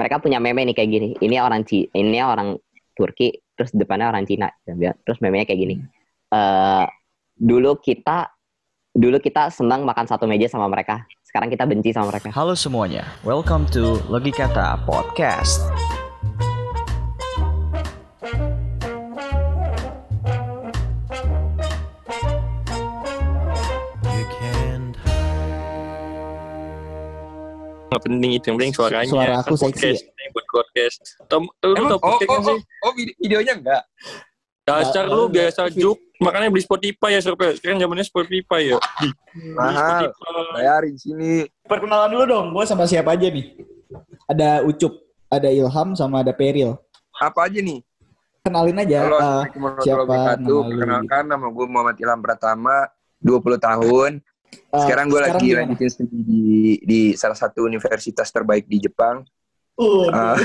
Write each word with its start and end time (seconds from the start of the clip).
mereka 0.00 0.16
punya 0.16 0.40
meme 0.40 0.64
nih 0.64 0.72
kayak 0.72 0.88
gini. 0.88 1.08
Ini 1.20 1.44
orang 1.44 1.68
Ci, 1.68 1.84
ini 1.92 2.24
orang 2.24 2.56
Turki, 2.96 3.36
terus 3.52 3.68
depannya 3.76 4.08
orang 4.08 4.24
Cina. 4.24 4.48
Terus 5.04 5.20
memenya 5.20 5.44
kayak 5.44 5.60
gini. 5.60 5.76
Eh 6.32 6.84
dulu 7.36 7.76
kita 7.76 8.32
dulu 8.96 9.20
kita 9.20 9.52
senang 9.52 9.84
makan 9.84 10.08
satu 10.08 10.24
meja 10.24 10.48
sama 10.48 10.72
mereka. 10.72 11.04
Sekarang 11.20 11.52
kita 11.52 11.68
benci 11.68 11.92
sama 11.92 12.08
mereka. 12.08 12.32
Halo 12.32 12.56
semuanya, 12.56 13.04
welcome 13.28 13.68
to 13.68 14.00
Logikata 14.08 14.80
Podcast. 14.88 15.68
Nggak 27.90 28.02
penting 28.06 28.30
itu 28.38 28.44
yang 28.46 28.56
penting 28.62 28.74
suaranya 28.74 29.10
Suara 29.10 29.34
aku 29.42 29.54
Kan 29.58 29.60
seksi 29.66 29.66
ya? 29.66 29.66
podcast, 29.66 30.02
yang 30.06 30.30
buat 30.30 30.46
podcast 30.46 30.96
Tom, 31.26 31.42
lu 31.50 31.74
Emang, 31.74 31.90
tau 31.90 31.98
oh, 31.98 32.02
podcast 32.06 32.30
oh, 32.30 32.38
nggak 32.38 32.46
sih 32.46 32.60
oh, 32.62 32.84
oh, 32.86 32.92
vide- 32.94 33.16
videonya 33.18 33.52
enggak? 33.58 33.82
dasar 34.62 35.04
Nggak, 35.04 35.16
lu 35.18 35.22
biasa 35.26 35.60
juk 35.74 35.98
makanya 36.20 36.46
beli 36.52 36.62
Spotify 36.62 37.10
ya 37.16 37.20
Sob. 37.24 37.40
sekarang 37.40 37.78
zamannya 37.82 38.06
Spotify 38.06 38.60
ya 38.70 38.78
Mahal. 39.58 40.10
Bayarin 40.54 40.94
sini. 40.98 41.46
Perkenalan 41.64 42.10
dulu 42.10 42.24
dong, 42.26 42.46
gue 42.50 42.64
sama 42.66 42.84
siapa 42.86 43.14
aja 43.14 43.30
nih? 43.30 43.56
Ada 44.26 44.62
Ucup, 44.66 44.94
ada 45.30 45.48
Ilham, 45.50 45.94
sama 45.94 46.22
ada 46.22 46.34
Peril. 46.34 46.74
Apa 47.14 47.46
aja 47.46 47.58
nih? 47.62 47.82
Kenalin 48.40 48.80
aja 48.80 48.96
Halo, 49.04 49.16
warahmatullahi 49.20 49.84
siapa 49.84 50.02
nama 50.08 50.48
lu? 50.48 50.58
Perkenalkan, 50.66 51.24
nama 51.28 51.46
gue 51.46 51.66
Muhammad 51.68 51.96
Ilham 52.00 52.20
Pratama, 52.24 52.76
20 53.22 53.60
tahun. 53.60 54.10
Eh, 54.50 54.80
Sekarang 54.82 55.06
gue 55.08 55.20
lagi 55.20 55.46
gimana? 55.46 55.66
lanjutin 55.66 55.88
studi 55.88 56.18
di, 56.22 56.42
di 56.82 57.00
salah 57.14 57.34
satu 57.34 57.64
universitas 57.64 58.28
terbaik 58.28 58.66
di 58.66 58.78
Jepang. 58.80 59.22
Uh, 59.80 60.12
Ah, 60.12 60.36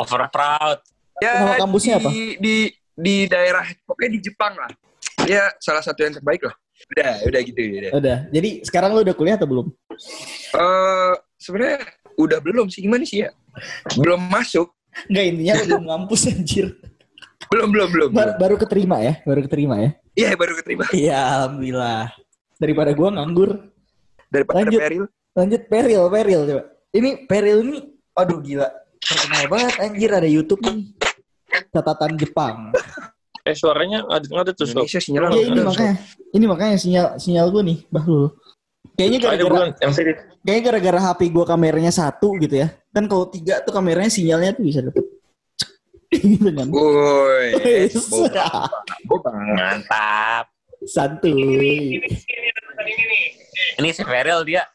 over 0.00 0.24
proud 0.32 0.80
ya, 1.20 1.44
Nama 1.44 1.60
kampusnya 1.60 1.94
di, 1.94 2.00
apa? 2.00 2.08
Di, 2.40 2.56
di 2.96 3.16
daerah, 3.28 3.64
pokoknya 3.84 4.10
di 4.16 4.20
Jepang 4.24 4.56
lah. 4.56 4.70
Ya, 5.28 5.52
salah 5.60 5.84
satu 5.84 6.00
yang 6.00 6.16
terbaik 6.16 6.42
lah. 6.42 6.56
Udah, 6.88 7.12
udah 7.28 7.40
gitu. 7.44 7.60
Udah. 7.60 7.90
udah. 7.94 8.18
Jadi 8.32 8.64
sekarang 8.64 8.96
lu 8.96 9.04
udah 9.04 9.12
kuliah 9.12 9.36
atau 9.36 9.44
belum? 9.46 9.66
Eh, 10.56 11.14
Sebenarnya 11.36 11.84
udah 12.16 12.38
belum 12.40 12.66
sih, 12.70 12.80
gimana 12.80 13.04
sih 13.04 13.26
ya? 13.26 13.30
Belum 13.98 14.18
masuk. 14.18 14.72
Enggak 15.12 15.24
intinya 15.28 15.52
lu 15.52 15.64
belum 15.76 15.84
ngampus 15.92 16.20
anjir. 16.32 16.66
Belum, 17.52 17.68
belum, 17.68 17.88
belum. 17.92 18.10
Bar- 18.16 18.38
baru 18.40 18.56
keterima 18.56 18.96
ya, 19.04 19.20
baru 19.28 19.44
keterima 19.44 19.76
ya. 19.76 19.90
Iya, 20.12 20.36
baru 20.36 20.52
keterima. 20.60 20.84
Iya, 20.96 21.18
alhamdulillah. 21.18 22.12
Daripada 22.60 22.90
gua 22.92 23.08
nganggur. 23.16 23.50
Daripada 24.28 24.64
Lanjut. 24.64 24.80
Peril. 24.80 25.04
Lanjut 25.32 25.62
Peril, 25.64 26.02
Peril 26.12 26.40
coba. 26.44 26.62
Ini 26.92 27.10
Peril 27.24 27.56
ini 27.64 27.76
aduh 28.12 28.38
gila. 28.44 28.68
Terkenal 29.00 29.44
banget 29.48 29.74
anjir 29.80 30.10
ada 30.12 30.28
YouTube 30.28 30.60
nih. 30.60 30.92
Catatan 31.72 32.20
Jepang. 32.20 32.70
eh 33.48 33.56
suaranya 33.58 34.06
ada 34.06 34.22
nggak 34.22 34.44
ada 34.46 34.52
tuh 34.54 34.70
Sob. 34.70 34.86
Indonesia 34.86 35.00
sinyal 35.02 35.22
Iya 35.34 35.46
ini 35.50 35.60
makanya, 35.66 35.94
ini 36.30 36.44
makanya 36.46 36.76
sinyal 36.78 37.06
sinyal 37.18 37.46
gue 37.50 37.62
nih, 37.66 37.78
Bahlul. 37.90 38.24
Kayaknya 38.92 39.18
gara-gara 39.24 39.60
kayaknya 40.44 40.62
gara-gara 40.68 40.98
HP 41.10 41.20
gue 41.32 41.44
kameranya 41.48 41.92
satu 41.92 42.36
gitu 42.38 42.54
ya. 42.60 42.68
Kan 42.92 43.08
kalau 43.08 43.26
tiga 43.32 43.64
tuh 43.64 43.72
kameranya 43.72 44.12
sinyalnya 44.12 44.54
tuh 44.54 44.62
bisa 44.62 44.84
dapet. 44.84 45.02
Gitu 46.12 46.48
kan. 46.52 46.66
Woi, 46.68 47.56
mantap. 49.56 50.46
Santuy. 50.82 52.02
ini 53.78 53.88
si 53.94 54.02
Ferel 54.02 54.42
dia 54.42 54.66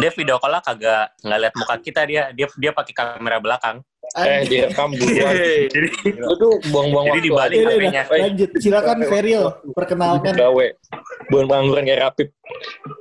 dia 0.00 0.10
video 0.16 0.40
call 0.40 0.56
kagak 0.64 1.12
nggak 1.20 1.38
lihat 1.38 1.54
muka 1.54 1.76
kita 1.84 2.00
dia 2.08 2.22
dia 2.32 2.48
dia 2.56 2.72
pakai 2.72 2.94
kamera 2.96 3.36
belakang. 3.36 3.84
Eh 4.12 4.44
direkam 4.44 4.92
duluan. 4.92 5.32
Jadi 5.72 5.88
lu 6.20 6.32
tuh 6.36 6.52
buang-buang 6.68 7.06
jadi 7.12 7.16
waktu 7.16 7.28
dibalik 7.28 7.56
Udah, 7.56 7.64
udah, 7.64 7.76
HP-nya. 7.80 8.02
Lanjut. 8.12 8.50
Silakan 8.60 8.98
Feril, 9.08 9.44
perkenalkan. 9.72 10.32
gawe. 10.36 10.66
Bukan 11.32 11.44
pengangguran 11.48 11.84
kayak 11.88 12.00
Rapip. 12.04 12.28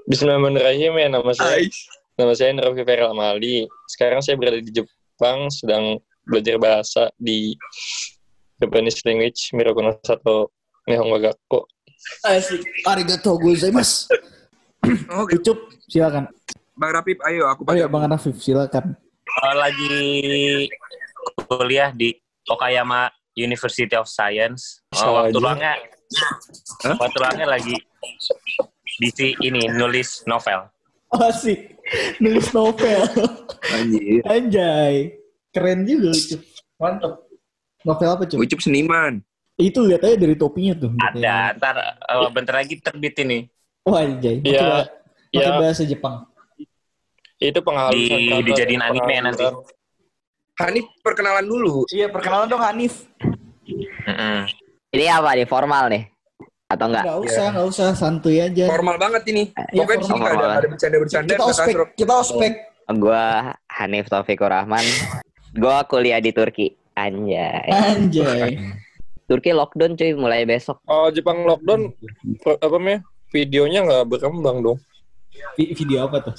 Bismillahirrahmanirrahim 0.07 0.91
ya 0.95 1.07
nama 1.11 1.31
saya 1.35 1.67
nama 2.16 2.31
saya 2.35 2.56
Rafi 2.59 2.83
Feral 2.88 3.11
Amali. 3.11 3.67
Sekarang 3.91 4.19
saya 4.23 4.39
berada 4.39 4.59
di 4.59 4.72
Jepang 4.72 5.51
sedang 5.51 6.00
belajar 6.25 6.55
bahasa 6.61 7.03
di 7.17 7.57
Japanese 8.61 9.01
language 9.05 9.51
Mirakuno 9.57 9.97
Sato 10.05 10.53
Nihongo 10.85 11.17
Gakko 11.17 11.65
Asik. 12.25 12.65
Arigatou 12.81 13.37
gozaimasu. 13.37 14.09
Oke, 15.21 15.37
Ucup, 15.37 15.69
silakan. 15.85 16.33
Bang 16.73 16.97
Rapip, 16.97 17.21
ayo 17.29 17.45
aku 17.45 17.61
pakai. 17.61 17.85
Bang 17.85 18.09
Rafif, 18.09 18.41
silakan. 18.41 18.97
Kalau 19.21 19.55
lagi 19.61 20.65
kuliah 21.45 21.93
di 21.93 22.17
Okayama 22.49 23.13
University 23.38 23.93
of 23.93 24.09
Science 24.09 24.81
oh, 24.97 25.21
waktu 25.21 25.38
Aja. 25.38 25.43
luangnya 25.45 25.73
Hah? 26.83 26.95
waktu 26.97 27.17
luangnya 27.21 27.47
lagi 27.47 27.77
di 28.99 29.07
si 29.13 29.31
ini 29.45 29.71
nulis 29.71 30.25
novel 30.27 30.67
Asik. 31.11 31.75
Nulis 32.23 32.55
novel. 32.55 33.03
Anjir. 33.67 34.23
Anjay. 34.23 35.11
Keren 35.51 35.84
juga 35.84 36.09
Ucup. 36.12 36.41
Mantap. 36.79 37.13
Novel 37.84 38.09
apa, 38.09 38.23
Cup? 38.25 38.39
Ucup 38.39 38.59
seniman. 38.59 39.19
Itu 39.56 39.84
lihat 39.84 40.01
aja 40.01 40.16
dari 40.16 40.34
topinya 40.34 40.73
tuh. 40.73 40.91
ada 40.97 41.53
ntar 41.53 41.75
eh, 41.94 42.29
bentar 42.31 42.56
lagi 42.56 42.79
terbit 42.79 43.13
ini 43.22 43.45
Wah, 43.84 44.01
anjay. 44.01 44.39
Pakai 44.39 44.88
Iya, 45.31 45.47
ya. 45.47 45.59
bahasa 45.59 45.84
Jepang. 45.84 46.28
itu 47.41 47.57
penghalusan 47.57 47.97
Di- 48.13 48.29
kata 48.29 48.45
dijadiin 48.45 48.81
anime 48.81 49.16
nanti. 49.19 49.45
Hanif 50.62 50.85
perkenalan 51.01 51.41
dulu. 51.41 51.89
Iya, 51.89 52.06
perkenalan 52.13 52.45
dong 52.45 52.62
Hanif. 52.62 53.09
Ini 54.91 55.06
apa 55.09 55.33
nih 55.33 55.47
formal 55.50 55.89
nih? 55.89 56.03
Atau 56.69 56.85
enggak? 56.85 57.03
Enggak 57.03 57.19
usah, 57.25 57.45
enggak 57.50 57.68
usah, 57.68 57.88
santuy 57.91 58.38
aja. 58.38 58.69
Formal 58.69 59.01
banget 59.01 59.23
ini. 59.28 59.44
Iya, 59.73 59.81
Pokoknya 59.81 59.97
di 59.97 60.06
sini 60.06 60.19
nggak 60.19 60.29
ada, 60.29 60.38
formal. 60.38 60.53
ada 60.53 60.68
bercanda-bercanda. 60.69 61.29
Kita 61.33 61.44
ospek, 61.44 61.75
kita 61.97 62.13
ospek. 62.13 62.51
Gua 62.91 63.25
Hanif 63.72 64.06
Taufikur 64.06 64.51
Rahman. 64.51 64.85
Gua 65.51 65.84
kuliah 65.84 66.23
di 66.23 66.31
Turki. 66.31 66.72
Anjay. 66.95 67.67
Anjay. 67.72 68.59
Turki 69.28 69.56
lockdown 69.56 69.95
cuy 69.95 70.12
mulai 70.12 70.44
besok. 70.44 70.84
oh 70.91 71.07
Jepang 71.07 71.47
lockdown 71.47 71.95
apa 72.44 72.75
namanya 72.75 73.00
videonya 73.31 73.79
nggak 73.88 74.03
berkembang 74.12 74.59
dong 74.59 74.79
Vi- 75.56 75.72
Video 75.72 76.12
apa 76.12 76.19
tuh? 76.19 76.35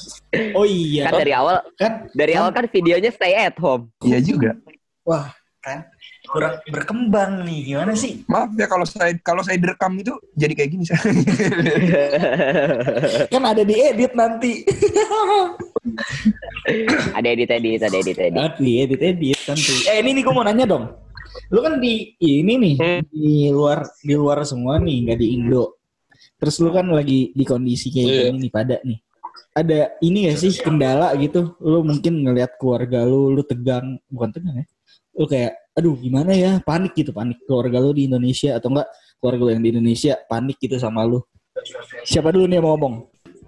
Oh 0.53 0.69
iya. 0.69 1.09
Kan 1.09 1.25
dari 1.25 1.33
awal 1.33 1.65
Kan 1.81 2.13
dari 2.13 2.37
awal 2.37 2.53
kan 2.53 2.69
videonya 2.69 3.09
stay 3.09 3.33
at 3.33 3.57
home. 3.57 3.89
Iya 4.05 4.21
juga. 4.21 4.53
wah, 5.03 5.33
kan 5.65 5.89
kurang 6.27 6.55
berkembang 6.71 7.43
nih. 7.43 7.75
Gimana 7.75 7.93
sih? 7.99 8.23
Maaf 8.31 8.55
ya 8.55 8.67
kalau 8.71 8.87
saya 8.87 9.13
kalau 9.21 9.43
saya 9.43 9.59
direkam 9.59 9.93
itu 9.99 10.15
jadi 10.39 10.53
kayak 10.55 10.71
gini. 10.71 10.85
saya. 10.87 11.03
Kan 13.33 13.43
ada 13.43 13.63
di 13.63 13.75
edit 13.75 14.13
nanti. 14.15 14.63
ada 17.19 17.27
edit 17.27 17.51
edit, 17.51 17.81
ada 17.83 17.97
edit 17.99 18.19
edit. 18.19 18.39
Nanti 18.39 18.69
edit 18.83 19.01
edit 19.03 19.39
nanti. 19.49 19.73
Eh 19.91 19.99
ini 19.99 20.11
nih 20.15 20.23
gue 20.23 20.35
mau 20.35 20.47
nanya 20.47 20.67
dong. 20.67 20.87
Lu 21.49 21.65
kan 21.65 21.81
di 21.81 22.13
ini 22.21 22.61
nih 22.61 22.75
di 23.09 23.49
luar 23.49 23.89
di 24.05 24.13
luar 24.13 24.45
semua 24.45 24.77
nih, 24.77 25.09
nggak 25.09 25.19
di 25.21 25.27
Indo. 25.37 25.81
Terus 26.37 26.61
lu 26.61 26.71
kan 26.75 26.87
lagi 26.91 27.33
di 27.33 27.45
kondisi 27.47 27.89
kayak 27.89 28.09
Iya. 28.09 28.23
gini 28.31 28.39
nih 28.47 28.53
pada 28.53 28.77
nih. 28.83 28.99
Ada 29.53 30.01
ini 30.01 30.33
gak 30.33 30.39
sih 30.41 30.53
kendala 30.65 31.13
gitu? 31.21 31.57
Lu 31.61 31.85
mungkin 31.85 32.25
ngelihat 32.25 32.57
keluarga 32.57 33.05
lu, 33.05 33.37
lu 33.37 33.45
tegang, 33.45 34.01
bukan 34.09 34.33
tegang 34.33 34.65
ya? 34.65 34.67
Lu 35.13 35.29
kayak, 35.29 35.53
aduh 35.73 35.97
gimana 35.97 36.33
ya? 36.33 36.61
Panik 36.61 36.93
gitu, 36.93 37.11
panik 37.11 37.41
keluarga 37.45 37.79
lu 37.79 37.93
di 37.93 38.07
Indonesia 38.07 38.57
atau 38.57 38.69
enggak 38.71 38.89
keluarga 39.19 39.43
lu 39.43 39.51
yang 39.53 39.63
di 39.63 39.71
Indonesia 39.73 40.13
panik 40.27 40.57
gitu 40.59 40.77
sama 40.77 41.05
lu. 41.05 41.21
Siapa 42.03 42.33
dulu 42.33 42.45
nih 42.47 42.59
yang 42.59 42.65
mau 42.65 42.75
ngomong? 42.75 42.95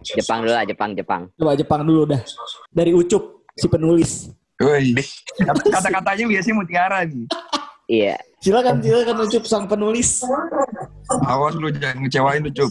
Jepang 0.04 0.44
dulu 0.44 0.52
lah, 0.52 0.64
Jepang, 0.68 0.92
Jepang. 0.92 1.22
Coba 1.34 1.56
Jepang 1.56 1.80
dulu 1.82 2.04
dah. 2.04 2.20
Dari 2.68 2.92
Ucup, 2.92 3.48
si 3.56 3.64
penulis. 3.66 4.28
Woi. 4.60 4.92
Kata-katanya 5.40 6.24
biasanya 6.28 6.54
mutiara 6.54 6.98
nih. 7.08 7.24
Iya. 7.88 8.16
Silakan, 8.38 8.84
silakan 8.84 9.16
Ucup 9.24 9.44
sang 9.48 9.64
penulis. 9.64 10.20
Awas 11.24 11.56
lu 11.56 11.72
jangan 11.72 12.04
ngecewain 12.04 12.40
lu, 12.40 12.52
Cup. 12.52 12.70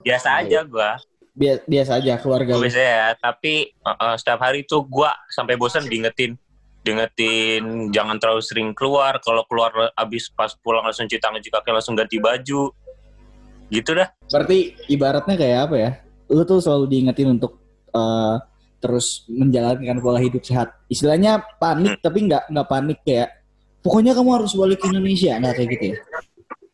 biasa 0.00 0.40
aja 0.40 0.64
gua 0.64 0.96
Bia- 1.36 1.60
biasa 1.68 2.00
aja 2.00 2.16
keluarga 2.16 2.56
lu. 2.56 2.64
biasa 2.64 2.80
ya 2.80 3.06
tapi 3.20 3.68
eh, 3.68 4.14
setiap 4.16 4.40
hari 4.40 4.64
tuh 4.64 4.80
gua 4.88 5.12
sampai 5.28 5.60
bosan 5.60 5.84
diingetin 5.84 6.40
diingetin 6.80 7.92
jangan 7.92 8.16
terlalu 8.16 8.40
sering 8.40 8.68
keluar 8.72 9.20
kalau 9.20 9.44
keluar 9.44 9.92
abis 9.92 10.32
pas 10.32 10.48
pulang 10.56 10.80
langsung 10.80 11.04
cuci 11.04 11.20
tangan 11.20 11.38
cuci 11.38 11.52
kaki 11.52 11.70
langsung 11.76 11.92
ganti 11.92 12.16
baju 12.16 12.72
gitu 13.70 13.90
dah 13.94 14.08
Berarti 14.30 14.74
ibaratnya 14.90 15.34
kayak 15.34 15.58
apa 15.68 15.76
ya? 15.76 15.90
Lu 16.30 16.42
tuh 16.46 16.62
selalu 16.62 16.86
diingetin 16.86 17.34
untuk 17.34 17.58
eh, 17.90 18.36
terus 18.80 19.26
menjalankan 19.28 19.98
pola 20.00 20.22
hidup 20.22 20.40
sehat. 20.40 20.72
Istilahnya 20.86 21.42
panik 21.58 21.98
tapi 22.00 22.30
nggak 22.30 22.48
nggak 22.48 22.68
panik 22.70 22.98
kayak 23.04 23.40
pokoknya 23.84 24.12
kamu 24.16 24.30
harus 24.40 24.52
balik 24.56 24.78
ke 24.80 24.86
Indonesia 24.88 25.36
nggak 25.40 25.54
kayak 25.56 25.68
gitu 25.76 25.84
ya? 25.92 25.96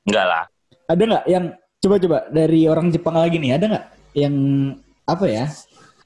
enggak 0.06 0.26
lah 0.26 0.44
Ada 0.86 1.02
nggak 1.02 1.24
yang 1.26 1.44
coba-coba 1.82 2.18
dari 2.30 2.60
orang 2.70 2.86
Jepang 2.94 3.16
lagi 3.18 3.36
nih 3.42 3.52
ada 3.58 3.64
nggak 3.66 3.86
yang 4.14 4.34
apa 5.06 5.24
ya 5.26 5.44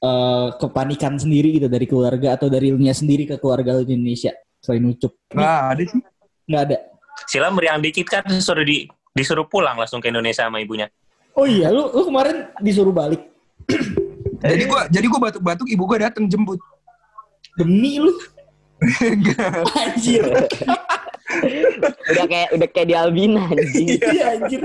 eh, 0.01 0.47
kepanikan 0.57 1.15
sendiri 1.15 1.61
gitu 1.61 1.67
dari 1.69 1.85
keluarga 1.85 2.35
atau 2.35 2.49
dari 2.49 2.73
Ilnya 2.73 2.91
sendiri 2.97 3.29
ke 3.29 3.37
keluarga 3.37 3.77
lu 3.77 3.85
di 3.85 3.93
Indonesia 3.95 4.33
selain 4.61 4.85
ucup? 4.89 5.13
Nggak 5.31 5.61
ada 5.77 5.83
sih. 5.85 6.01
Nggak 6.49 6.61
ada. 6.67 6.77
Sila 7.29 7.47
meriang 7.53 7.79
dikit 7.79 8.07
kan 8.09 8.25
disuruh 8.25 8.65
di 8.65 8.89
disuruh 9.11 9.45
pulang 9.45 9.77
langsung 9.77 9.99
ke 9.99 10.09
Indonesia 10.09 10.47
sama 10.47 10.59
ibunya. 10.63 10.89
Oh 11.37 11.47
iya, 11.47 11.71
lu 11.71 11.87
lu 11.93 12.03
kemarin 12.07 12.51
disuruh 12.59 12.91
balik 12.91 13.23
Jadi 14.41 14.63
gua 14.65 14.89
jadi 14.89 15.05
gua 15.05 15.19
batuk-batuk 15.29 15.67
ibu 15.69 15.83
gua 15.85 16.09
datang 16.09 16.25
jemput. 16.25 16.57
demi 17.59 17.99
lu. 17.99 18.15
Enggak. 19.03 19.67
Anjir. 19.75 20.23
udah 22.09 22.25
kayak 22.25 22.49
udah 22.55 22.67
kayak 22.71 22.87
di 22.89 22.95
Albina 22.95 23.43
anjing. 23.51 23.87
Iya 24.01 24.25
anjir. 24.39 24.61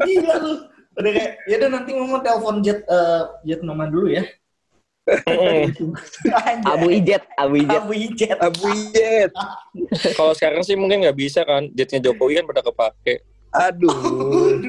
Gila 0.00 0.34
lu. 0.40 0.54
Udah 0.98 1.10
kayak, 1.12 1.32
ya 1.44 1.54
udah 1.60 1.70
nanti 1.76 1.90
ngomong 1.98 2.20
telepon 2.24 2.56
jet 2.64 2.80
eh, 2.86 3.22
jet 3.44 3.60
Noman 3.66 3.90
dulu 3.90 4.08
ya. 4.08 4.24
Anjir. 5.08 5.88
Abu 6.64 6.86
Ijet, 6.92 7.24
Abu 7.34 7.54
Ijet. 7.58 7.80
Abu 7.80 7.92
Ijet. 7.96 8.38
Abu 8.38 8.66
Jet. 8.92 9.32
Kalau 10.18 10.32
sekarang 10.36 10.60
sih 10.60 10.76
mungkin 10.76 11.00
nggak 11.00 11.16
bisa 11.16 11.42
kan. 11.42 11.68
Jetnya 11.72 12.04
Jokowi 12.04 12.38
kan 12.38 12.46
pada 12.46 12.60
kepake. 12.60 13.24
Aduh. 13.48 14.60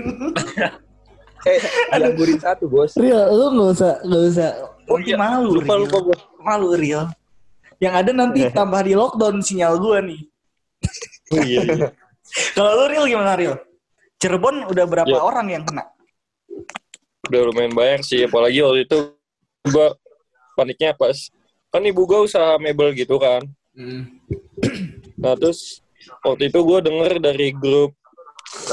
eh, 1.44 1.59
dianggurin 1.91 2.39
satu, 2.39 2.68
Bos. 2.68 2.95
Real, 2.95 3.27
lu 3.30 3.45
nggak 3.51 3.69
usah 3.75 3.94
nggak 4.03 4.24
usah. 4.31 4.50
Oh, 4.89 4.97
iya. 4.97 5.15
malu, 5.15 5.59
Lupa 5.59 5.75
Real. 5.75 5.81
lupa 5.86 5.97
gue. 6.01 6.18
Malu 6.39 6.68
real. 6.74 7.03
Yang 7.77 7.94
ada 7.95 8.12
nanti 8.12 8.39
tambah 8.50 8.81
di 8.81 8.94
lockdown 8.95 9.39
sinyal 9.39 9.77
gua 9.77 10.00
nih. 10.01 10.21
Oh, 11.31 11.44
iya, 11.44 11.62
iya. 11.63 11.88
Kalau 12.57 12.71
lu 12.75 12.85
real 12.89 13.06
gimana 13.06 13.35
real? 13.35 13.56
Cirebon 14.19 14.68
udah 14.68 14.85
berapa 14.88 15.07
Ya. 15.09 15.21
orang 15.21 15.47
yang 15.47 15.63
kena? 15.63 15.83
Udah 17.30 17.42
lumayan 17.45 17.71
banyak 17.71 18.01
sih. 18.03 18.25
Apalagi 18.25 18.59
waktu 18.59 18.83
itu 18.83 18.97
gue 19.63 19.88
paniknya 20.59 20.91
pas 20.91 21.15
kan 21.71 21.79
ibu 21.85 22.03
gue 22.03 22.27
usaha 22.27 22.59
mebel 22.59 22.91
gitu 22.91 23.15
kan. 23.15 23.47
Nah 25.15 25.33
terus 25.39 25.79
waktu 26.25 26.51
itu 26.51 26.59
gue 26.59 26.79
denger 26.83 27.23
dari 27.23 27.56
grup 27.56 27.95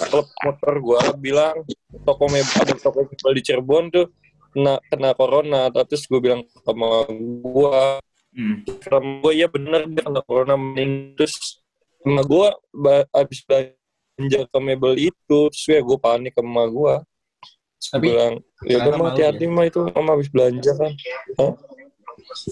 klub 0.08 0.26
motor 0.42 0.74
gue 0.80 1.00
bilang 1.20 1.62
toko 2.02 2.26
mebel 2.26 2.56
ada 2.64 2.74
toko 2.80 3.06
mebel 3.06 3.32
di 3.36 3.42
Cirebon 3.46 3.92
tuh 3.94 4.10
kena 4.50 4.82
kena 4.90 5.14
corona. 5.14 5.68
Terus 5.70 6.08
gue 6.10 6.18
bilang 6.18 6.42
sama 6.64 7.06
gue, 7.12 7.78
sama 8.82 9.08
gue 9.22 9.32
iya 9.36 9.46
bener 9.46 9.86
dia 9.92 10.02
kena 10.02 10.24
corona 10.26 10.58
mending 10.58 11.14
terus 11.14 11.62
sama 12.02 12.24
gue 12.24 12.48
abis 13.12 13.40
belanja 13.44 14.40
ke 14.48 14.58
mebel 14.58 14.96
itu 14.96 15.38
terus 15.52 15.64
ya 15.68 15.84
gue 15.84 15.98
panik 16.00 16.32
sama 16.34 16.64
gue. 16.66 16.94
Tapi 17.76 18.08
bilang 18.08 18.40
ya 18.64 18.82
udah 18.82 18.92
mah 18.96 18.98
malu 18.98 19.08
hati-hati 19.12 19.44
mah 19.52 19.68
itu 19.68 19.78
mama 19.92 20.16
habis 20.16 20.32
belanja 20.32 20.72
kan 20.74 20.96
Hah? 21.36 21.52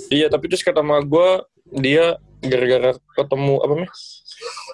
Iya 0.09 0.27
tapi 0.27 0.47
terus 0.47 0.61
kata 0.61 0.81
mama 0.81 1.01
gue 1.01 1.29
dia 1.75 2.17
gara-gara 2.41 2.93
ketemu 3.15 3.55
apa 3.57 3.73
namanya 3.73 3.93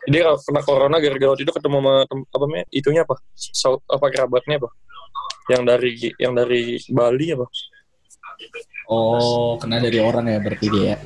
dia 0.05 0.23
kena 0.37 0.61
corona 0.61 0.97
gara-gara 0.97 1.31
waktu 1.31 1.45
itu 1.45 1.53
ketemu 1.53 1.77
sama 1.79 1.95
tem- 2.05 2.29
apa 2.29 2.45
namanya 2.45 2.65
itunya 2.71 3.03
apa 3.03 3.15
Sau- 3.33 3.85
apa 3.85 4.07
kerabatnya 4.09 4.59
apa 4.59 4.69
yang 5.49 5.63
dari 5.63 5.91
yang 6.17 6.33
dari 6.33 6.63
Bali 6.89 7.31
apa 7.31 7.47
Oh, 8.87 9.55
kena 9.55 9.79
dari 9.79 10.01
orang 10.01 10.27
ya 10.27 10.41
berarti 10.41 10.67
dia 10.69 10.83
ya. 10.83 10.97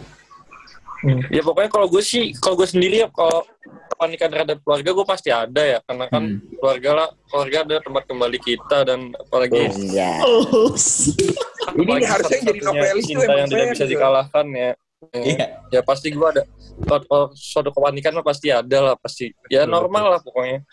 ya 1.28 1.42
pokoknya 1.42 1.68
kalau 1.68 1.84
gue 1.84 2.00
sih 2.00 2.32
kalau 2.32 2.56
gue 2.56 2.64
sendiri 2.64 3.04
ya 3.04 3.08
kalau 3.10 3.44
kepanikan 3.90 4.28
terhadap 4.30 4.56
keluarga 4.58 4.90
gue 4.90 5.04
pasti 5.04 5.28
ada 5.28 5.60
ya 5.60 5.78
karena 5.82 6.08
kan 6.08 6.22
Hmm. 6.24 6.40
keluarga 6.56 6.90
lah 6.94 7.08
keluarga 7.28 7.56
ada 7.60 7.76
tempat 7.78 8.02
kembali 8.06 8.38
kita 8.38 8.76
dan 8.84 9.12
apalagi 9.12 9.68
Iya. 9.68 10.24
Oh, 10.24 10.72
Ini 11.80 12.04
harusnya 12.06 12.38
jadi 12.44 12.60
novelis 12.62 13.04
tuh 13.04 13.10
cinta 13.16 13.32
yang 13.34 13.48
tidak 13.48 13.66
bisa 13.72 13.84
gitu. 13.84 13.92
dikalahkan 13.96 14.46
ya. 14.52 14.70
Iya. 15.12 15.46
ya 15.68 15.80
pasti 15.84 16.08
gue 16.16 16.24
ada 16.24 16.42
kalau- 16.88 17.04
kalau 17.04 17.26
suatu 17.36 17.68
kepanikan 17.68 18.16
mah 18.16 18.24
pasti 18.24 18.48
ada 18.48 18.78
lah 18.80 18.94
pasti. 18.96 19.32
Ya 19.52 19.68
normal 19.68 20.16
lah 20.16 20.20
pokoknya. 20.24 20.64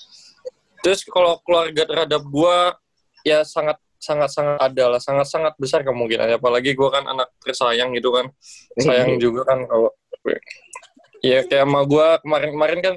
Terus 0.81 1.03
kalau 1.05 1.37
keluarga 1.43 1.83
terhadap 1.83 2.21
gue 2.23 2.57
ya 3.27 3.43
sangat 3.43 3.77
sangat 4.01 4.29
sangat 4.33 4.57
ada 4.57 4.97
lah. 4.97 4.99
Sangat 5.03 5.27
sangat 5.27 5.53
besar 5.59 5.83
kemungkinannya. 5.83 6.39
Apalagi 6.39 6.73
gue 6.73 6.89
kan 6.89 7.05
anak 7.05 7.29
tersayang 7.43 7.91
gitu 7.93 8.15
kan. 8.15 8.31
Sayang 8.79 9.19
juga 9.19 9.45
kan 9.45 9.67
kalau 9.67 9.91
ya 11.21 11.45
kayak 11.45 11.65
sama 11.69 11.85
gue 11.85 12.07
kemarin-kemarin 12.25 12.79
kan 12.81 12.95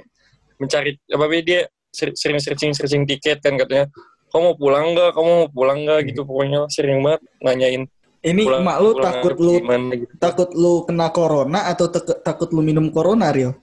mencari 0.56 0.96
apa 1.12 1.24
dia 1.44 1.68
ser- 1.92 2.16
sering 2.16 2.40
searching 2.40 2.72
searching 2.72 3.04
tiket 3.04 3.38
kan 3.44 3.54
katanya 3.60 3.86
kamu 4.34 4.50
mau 4.50 4.56
pulang 4.58 4.84
nggak? 4.98 5.10
Kamu 5.14 5.30
mau 5.30 5.46
pulang 5.46 5.78
nggak? 5.86 6.00
Gitu 6.10 6.26
pokoknya 6.26 6.66
sering 6.66 7.06
banget 7.06 7.22
nanyain 7.38 7.82
Ini 8.18 8.42
pulang 8.42 8.66
emak 8.66 8.76
lu 8.82 8.90
pulang 8.90 9.04
takut 9.06 9.34
lu 9.38 9.52
gimana 9.62 9.94
gitu. 9.94 10.12
takut 10.18 10.50
lu 10.58 10.72
kena 10.88 11.08
corona 11.14 11.60
atau 11.70 11.86
tek- 11.86 12.18
takut 12.26 12.50
lu 12.50 12.66
minum 12.66 12.90
corona, 12.90 13.30
Rio? 13.30 13.54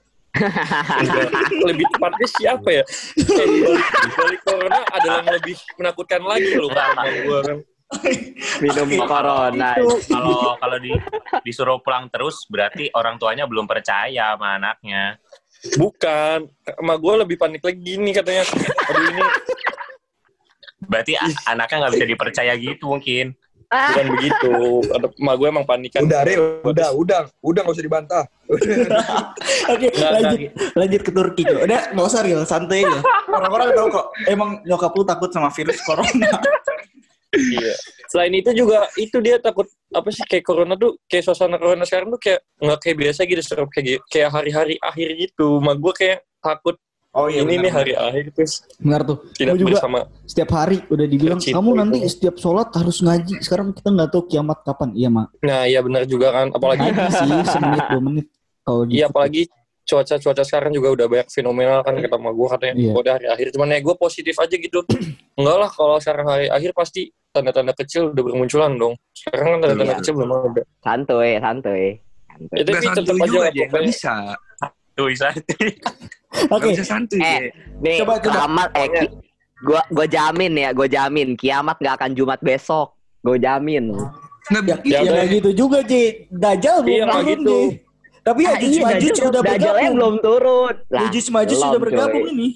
Lebih 1.68 1.86
tepatnya 1.92 2.28
siapa 2.40 2.70
ya? 2.72 2.84
Balik, 4.16 4.40
corona 4.48 4.80
ada 4.96 5.08
yang 5.20 5.28
lebih 5.28 5.60
menakutkan 5.76 6.24
lagi 6.24 6.56
loh 6.56 6.72
sama 6.72 7.04
gue 7.04 7.40
kan. 7.44 7.58
Minum 8.64 8.88
corona. 9.04 9.76
Kalau 10.08 10.56
kalau 10.56 10.78
di, 10.80 10.96
disuruh 11.44 11.84
pulang 11.84 12.08
terus 12.08 12.48
berarti 12.48 12.88
orang 12.96 13.20
tuanya 13.20 13.44
belum 13.44 13.68
percaya 13.68 14.38
sama 14.38 14.56
anaknya. 14.56 15.20
bukan. 15.76 16.48
Sama 16.64 16.94
gue 16.96 17.14
lebih 17.28 17.36
panik 17.36 17.60
lagi 17.60 17.98
nih 18.00 18.14
katanya. 18.16 18.48
Aduh 18.88 19.04
ini 19.10 19.24
Berarti 20.92 21.16
anaknya 21.48 21.88
nggak 21.88 21.94
bisa 21.96 22.08
dipercaya 22.12 22.54
gitu 22.60 22.92
mungkin. 22.92 23.32
bukan 23.72 24.08
begitu 24.20 24.52
emak 25.16 25.36
gue 25.40 25.48
emang 25.48 25.64
panikan 25.64 26.04
Udah, 26.04 26.28
Ril. 26.28 26.60
Udah, 26.68 26.92
udah. 26.92 27.22
Udah 27.40 27.60
nggak 27.64 27.76
usah 27.80 27.86
dibantah. 27.88 28.24
Oke, 29.72 29.88
lanjut 29.96 30.40
lanjut 30.76 31.02
ke 31.08 31.12
Turki. 31.16 31.44
Udah, 31.48 31.96
nggak 31.96 32.08
usah 32.12 32.20
real, 32.28 32.44
santai 32.44 32.84
aja. 32.84 33.00
Orang-orang 33.32 33.72
tahu 33.72 33.88
kok. 33.96 34.06
Emang 34.28 34.60
nyokap 34.68 34.92
lu 34.92 35.08
takut 35.08 35.32
sama 35.32 35.48
virus 35.56 35.80
corona. 35.88 36.36
Iya. 37.32 37.72
Selain 38.12 38.34
itu 38.36 38.52
juga 38.52 38.92
itu 39.00 39.24
dia 39.24 39.40
takut 39.40 39.64
apa 39.96 40.12
sih 40.12 40.28
kayak 40.28 40.44
corona 40.44 40.76
tuh 40.76 41.00
kayak 41.08 41.24
suasana 41.24 41.56
corona 41.56 41.88
sekarang 41.88 42.12
tuh 42.12 42.20
kayak 42.20 42.44
nggak 42.60 42.80
kayak 42.84 42.98
biasa 43.00 43.20
gitu 43.24 43.40
serem 43.40 43.68
kayak 43.72 44.04
kayak 44.12 44.30
hari-hari 44.36 44.76
akhir 44.84 45.16
gitu. 45.16 45.64
Mak 45.64 45.80
gue 45.80 45.94
kayak 45.96 46.20
takut 46.44 46.76
Oh 47.12 47.28
ini 47.28 47.60
nih 47.60 47.68
hari 47.70 47.92
akhir 47.92 48.32
terus 48.32 48.64
Benar 48.78 49.04
tuh. 49.04 49.20
tidak 49.34 49.56
juga 49.56 49.76
bersama. 49.76 50.08
setiap 50.24 50.50
hari 50.54 50.80
udah 50.88 51.04
dibilang 51.06 51.38
Tercipta 51.38 51.60
kamu 51.60 51.70
nanti 51.76 51.98
itu. 52.00 52.08
setiap 52.10 52.36
sholat 52.38 52.72
harus 52.72 52.98
ngaji. 53.00 53.36
Sekarang 53.38 53.68
kita 53.70 53.90
nggak 53.90 54.10
tahu 54.10 54.24
kiamat 54.26 54.58
kapan. 54.62 54.90
Iya, 54.94 55.10
Mak. 55.10 55.28
Nah 55.42 55.62
iya 55.66 55.80
benar 55.80 56.04
juga 56.06 56.32
kan. 56.32 56.48
Apalagi 56.50 56.88
sih 56.88 57.28
semenit 57.52 57.84
dua 57.86 58.00
menit. 58.02 58.26
Kalau 58.62 58.88
iya 58.88 59.06
apalagi 59.06 59.52
cuaca-cuaca 59.82 60.40
sekarang 60.42 60.72
juga 60.72 60.88
udah 60.90 61.06
banyak 61.06 61.28
fenomenal 61.28 61.80
kan 61.82 61.94
kata 61.98 62.16
sama 62.16 62.32
gue 62.32 62.48
katanya 62.50 62.74
Iya. 62.80 62.92
udah 62.96 63.12
hari 63.12 63.28
akhir. 63.28 63.46
Cuman 63.52 63.68
ya 63.68 63.80
gue 63.82 63.96
positif 63.98 64.36
aja 64.38 64.56
gitu. 64.56 64.80
Enggak 65.36 65.58
lah 65.58 65.70
kalau 65.70 65.96
sekarang 65.98 66.26
hari 66.26 66.48
akhir 66.48 66.72
pasti 66.72 67.02
tanda-tanda 67.28 67.74
kecil 67.74 68.16
udah 68.16 68.24
bermunculan 68.24 68.72
dong. 68.74 68.96
Sekarang 69.12 69.46
kan 69.50 69.68
tanda-tanda 69.68 69.84
Iya. 69.86 70.00
kecil 70.00 70.14
belum 70.16 70.30
ada. 70.32 70.64
Santuy, 70.80 71.32
santuy. 71.36 71.86
Santuy. 72.26 72.56
Ya, 72.56 72.64
tapi 72.64 72.86
tetap 72.88 73.04
aja 73.14 73.28
juga 73.28 73.50
dia. 73.52 73.68
Pokoknya. 73.68 73.84
bisa. 73.84 74.14
Tuh 74.96 75.06
bisa. 75.06 75.28
Oke. 76.56 76.72
Bisa 76.72 76.86
santuy 76.86 77.20
Eh. 77.20 77.52
Nih, 77.80 78.00
Coba, 78.00 78.18
coba. 78.18 78.34
kiamat 78.38 78.70
eh 78.74 78.88
ki- 78.90 79.14
gua 79.62 79.82
gua 79.90 80.06
jamin 80.06 80.54
ya, 80.56 80.70
gua 80.72 80.88
jamin 80.88 81.36
kiamat 81.36 81.78
gak 81.78 81.96
akan 81.98 82.12
Jumat 82.14 82.40
besok. 82.40 82.94
Gua 83.20 83.36
jamin. 83.36 83.94
Nggak 84.50 84.64
Ya, 84.64 84.76
bisa. 84.78 85.00
Ya, 85.00 85.14
ya, 85.14 85.24
gitu 85.30 85.50
juga, 85.54 85.80
Ci. 85.82 86.26
Dajjal 86.28 86.82
belum 86.82 86.98
Iya, 86.98 87.06
turun 87.06 87.26
gitu. 87.28 87.52
nih. 87.52 87.70
Tapi 88.22 88.40
ya, 88.40 88.50
Ah, 88.50 88.58
Juj 88.58 88.76
Majuj 88.78 88.86
Dajjal- 89.02 89.18
sudah 89.18 89.42
Dajjalnya 89.42 89.70
bergabung. 89.74 89.96
belum 89.98 90.16
turun. 90.20 90.74
Lah, 90.90 91.02
Majuj 91.28 91.58
belum, 91.58 91.66
sudah 91.66 91.80
bergabung 91.80 92.26
ini. 92.28 92.48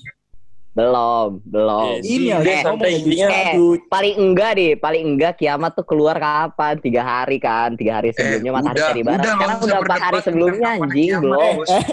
Belum, 0.75 1.39
belum. 1.41 2.03
Iya, 2.03 2.03
Ini 2.03 2.25
eh, 2.27 2.59
ya, 2.59 2.59
intinya- 2.91 3.29
Majuj. 3.31 3.79
Paling 3.87 4.15
enggak 4.19 4.51
deh, 4.53 4.71
paling 4.75 5.03
enggak 5.07 5.33
kiamat 5.39 5.71
tuh 5.71 5.87
keluar 5.87 6.19
kapan? 6.19 6.75
Tiga 6.77 6.99
hari 7.01 7.39
kan, 7.39 7.73
tiga 7.73 7.97
hari 7.97 8.11
sebelumnya 8.11 8.51
matahari 8.51 8.75
udah, 8.75 8.89
tadi 8.91 9.01
barat. 9.01 9.15
udah, 9.17 9.31
Sekarang 9.31 9.57
udah 9.57 9.77
empat 9.79 9.99
hari 10.01 10.19
sebelumnya 10.19 10.67
anjing 10.75 11.09
belum. 11.15 11.53
Eh, 11.63 11.83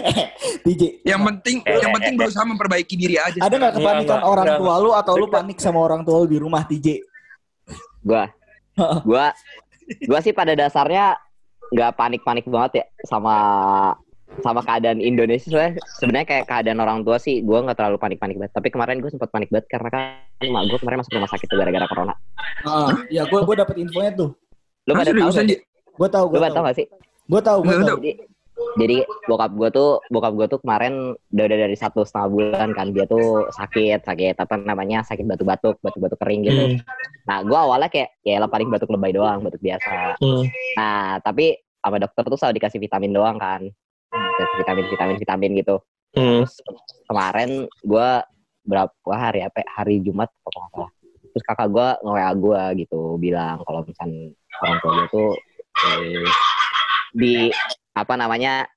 DJ, 0.61 0.81
Yang 1.01 1.21
penting, 1.23 1.57
Eh, 1.63 1.79
yang 1.79 1.89
eh, 1.89 1.95
penting 1.95 2.13
eh, 2.13 2.19
berusaha 2.19 2.43
memperbaiki 2.43 2.95
diri 2.99 3.15
aja. 3.15 3.39
ada 3.39 3.55
nggak 3.57 3.73
kepanikan 3.73 4.03
enggak, 4.19 4.27
orang 4.27 4.45
enggak. 4.45 4.59
tua 4.59 4.75
lu 4.77 4.91
atau 4.91 5.13
lu 5.15 5.25
panik 5.31 5.57
sama 5.57 5.79
orang 5.79 6.01
tua 6.03 6.15
lu 6.19 6.27
di 6.27 6.37
rumah, 6.37 6.61
DJ? 6.61 6.99
Gua, 8.03 8.27
gua, 9.07 9.31
gua 10.03 10.19
sih 10.19 10.35
pada 10.35 10.51
dasarnya 10.53 11.15
nggak 11.71 11.91
panik-panik 11.95 12.43
banget 12.45 12.71
ya 12.75 12.85
sama 13.01 13.35
sama 14.41 14.61
keadaan 14.61 14.97
Indonesia 14.97 15.45
sebenarnya 15.45 15.73
sebenarnya 15.93 16.27
kayak 16.27 16.45
keadaan 16.47 16.79
orang 16.79 16.99
tua 17.01 17.17
sih 17.17 17.39
gue 17.39 17.53
nggak 17.55 17.75
terlalu 17.75 17.97
panik-panik 17.97 18.35
banget 18.35 18.51
tapi 18.51 18.67
kemarin 18.67 18.97
gue 18.97 19.07
sempat 19.07 19.29
panik 19.29 19.47
banget 19.47 19.69
karena 19.69 19.89
kan 19.89 20.03
mak 20.45 20.63
gue 20.65 20.77
kemarin 20.77 20.97
masuk 20.99 21.13
rumah 21.13 21.29
sakit 21.29 21.45
tuh 21.45 21.57
gara-gara 21.57 21.85
corona 21.85 22.15
Ah, 22.63 22.89
ya 23.07 23.23
gue 23.23 23.39
gue 23.39 23.55
dapet 23.55 23.75
infonya 23.77 24.11
tuh. 24.13 24.29
lu 24.83 24.91
Ah, 24.91 24.97
pada 24.97 25.11
tahu? 25.11 25.31
Gue 25.93 26.09
tahu, 26.09 26.25
gue 26.27 26.39
tahu. 26.41 26.63
nggak 26.63 26.75
sih 26.75 26.87
Gue 27.23 27.39
tahu, 27.39 27.57
gue 27.61 27.75
tahu. 27.77 27.97
jadi 27.99 28.11
jadi 28.73 28.97
bokap 29.23 29.51
gue 29.51 29.69
tuh 29.69 29.89
bokap 30.07 30.33
gue 30.33 30.47
tuh 30.47 30.59
kemarin 30.59 30.93
udah, 31.29 31.43
udah 31.43 31.57
dari 31.59 31.75
satu 31.75 32.01
setengah 32.01 32.29
bulan 32.29 32.69
kan 32.71 32.89
dia 32.89 33.05
tuh 33.05 33.45
sakit 33.51 34.01
sakit 34.01 34.35
apa 34.35 34.53
namanya 34.57 35.01
sakit 35.03 35.23
batuk-batuk 35.23 35.77
batuk-batuk 35.79 36.17
kering 36.17 36.41
gitu 36.41 36.63
Hmm. 36.63 36.77
nah 37.23 37.41
gue 37.41 37.55
awalnya 37.55 37.87
kayak 37.87 38.09
ya 38.21 38.37
lah 38.37 38.47
paling 38.47 38.67
batuk 38.67 38.89
lebay 38.89 39.11
doang 39.11 39.41
batuk 39.41 39.59
biasa 39.59 40.17
Hmm. 40.17 40.45
nah 40.73 40.97
tapi 41.19 41.53
sama 41.77 41.97
dokter 41.97 42.23
tuh 42.23 42.35
selalu 42.35 42.53
dikasih 42.57 42.79
vitamin 42.79 43.11
doang 43.11 43.37
kan 43.37 43.61
vitamin 44.57 44.85
vitamin 44.87 45.17
vitamin 45.17 45.51
gitu. 45.57 45.77
Hmm. 46.13 46.45
terus 46.45 46.61
kemarin 47.09 47.49
gue 47.81 48.09
berapa 48.63 48.93
hari 49.09 49.41
apa 49.41 49.59
ya, 49.59 49.67
hari 49.73 49.97
Jumat 49.99 50.29
apa 50.29 50.59
salah. 50.69 50.89
Terus 51.33 51.43
kakak 51.43 51.67
gue 51.67 51.87
nge-WA 52.05 52.31
gue 52.37 52.61
gitu 52.85 52.99
bilang 53.17 53.57
kalau 53.65 53.81
misalnya 53.81 54.29
orang 54.61 54.77
tua 54.77 54.91
gue 54.93 55.05
tuh 55.09 55.29
eh, 55.89 56.29
di 57.11 57.33
apa 57.91 58.13
namanya 58.13 58.69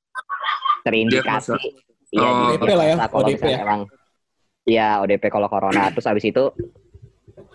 terindikasi. 0.83 1.57
Iya 2.09 2.23
Oh, 2.23 2.33
di 2.33 2.57
ODP 2.57 2.69
lah 2.71 2.87
ya, 2.87 2.97
kalau 3.02 3.19
ODP 3.21 3.35
misalnya 3.37 3.52
ya. 3.52 3.64
emang 3.66 3.81
iya 4.64 4.88
ODP 5.02 5.23
kalau 5.28 5.49
corona. 5.50 5.90
Terus 5.90 6.07
habis 6.07 6.25
itu 6.25 6.45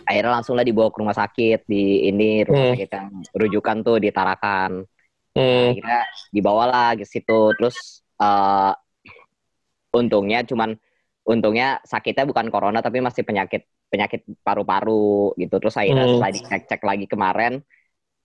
akhirnya 0.03 0.31
langsung 0.37 0.53
lah 0.53 0.61
dibawa 0.61 0.91
ke 0.91 0.97
rumah 0.99 1.15
sakit 1.15 1.65
di 1.65 2.05
ini 2.05 2.43
rumah 2.43 2.59
Hmm. 2.61 2.73
sakit 2.75 2.89
yang 2.91 3.07
rujukan 3.33 3.77
tuh 3.81 3.97
di 3.97 4.09
Tarakan 4.11 4.85
Hmm. 5.31 5.71
akhirnya 5.71 5.99
dibawalah 6.29 6.95
ke 6.99 7.05
situ 7.07 7.55
terus 7.55 8.03
eh 8.19 8.73
untungnya 9.91 10.43
cuman 10.47 10.75
untungnya 11.27 11.79
sakitnya 11.83 12.25
bukan 12.27 12.47
corona 12.49 12.79
tapi 12.79 13.03
masih 13.03 13.21
penyakit 13.23 13.67
penyakit 13.91 14.23
paru-paru 14.41 15.35
gitu 15.35 15.55
terus 15.59 15.75
akhirnya 15.75 16.07
Hmm. 16.07 16.19
setelah 16.19 16.31
dicek-cek 16.31 16.81
lagi 16.81 17.05
kemarin 17.07 17.59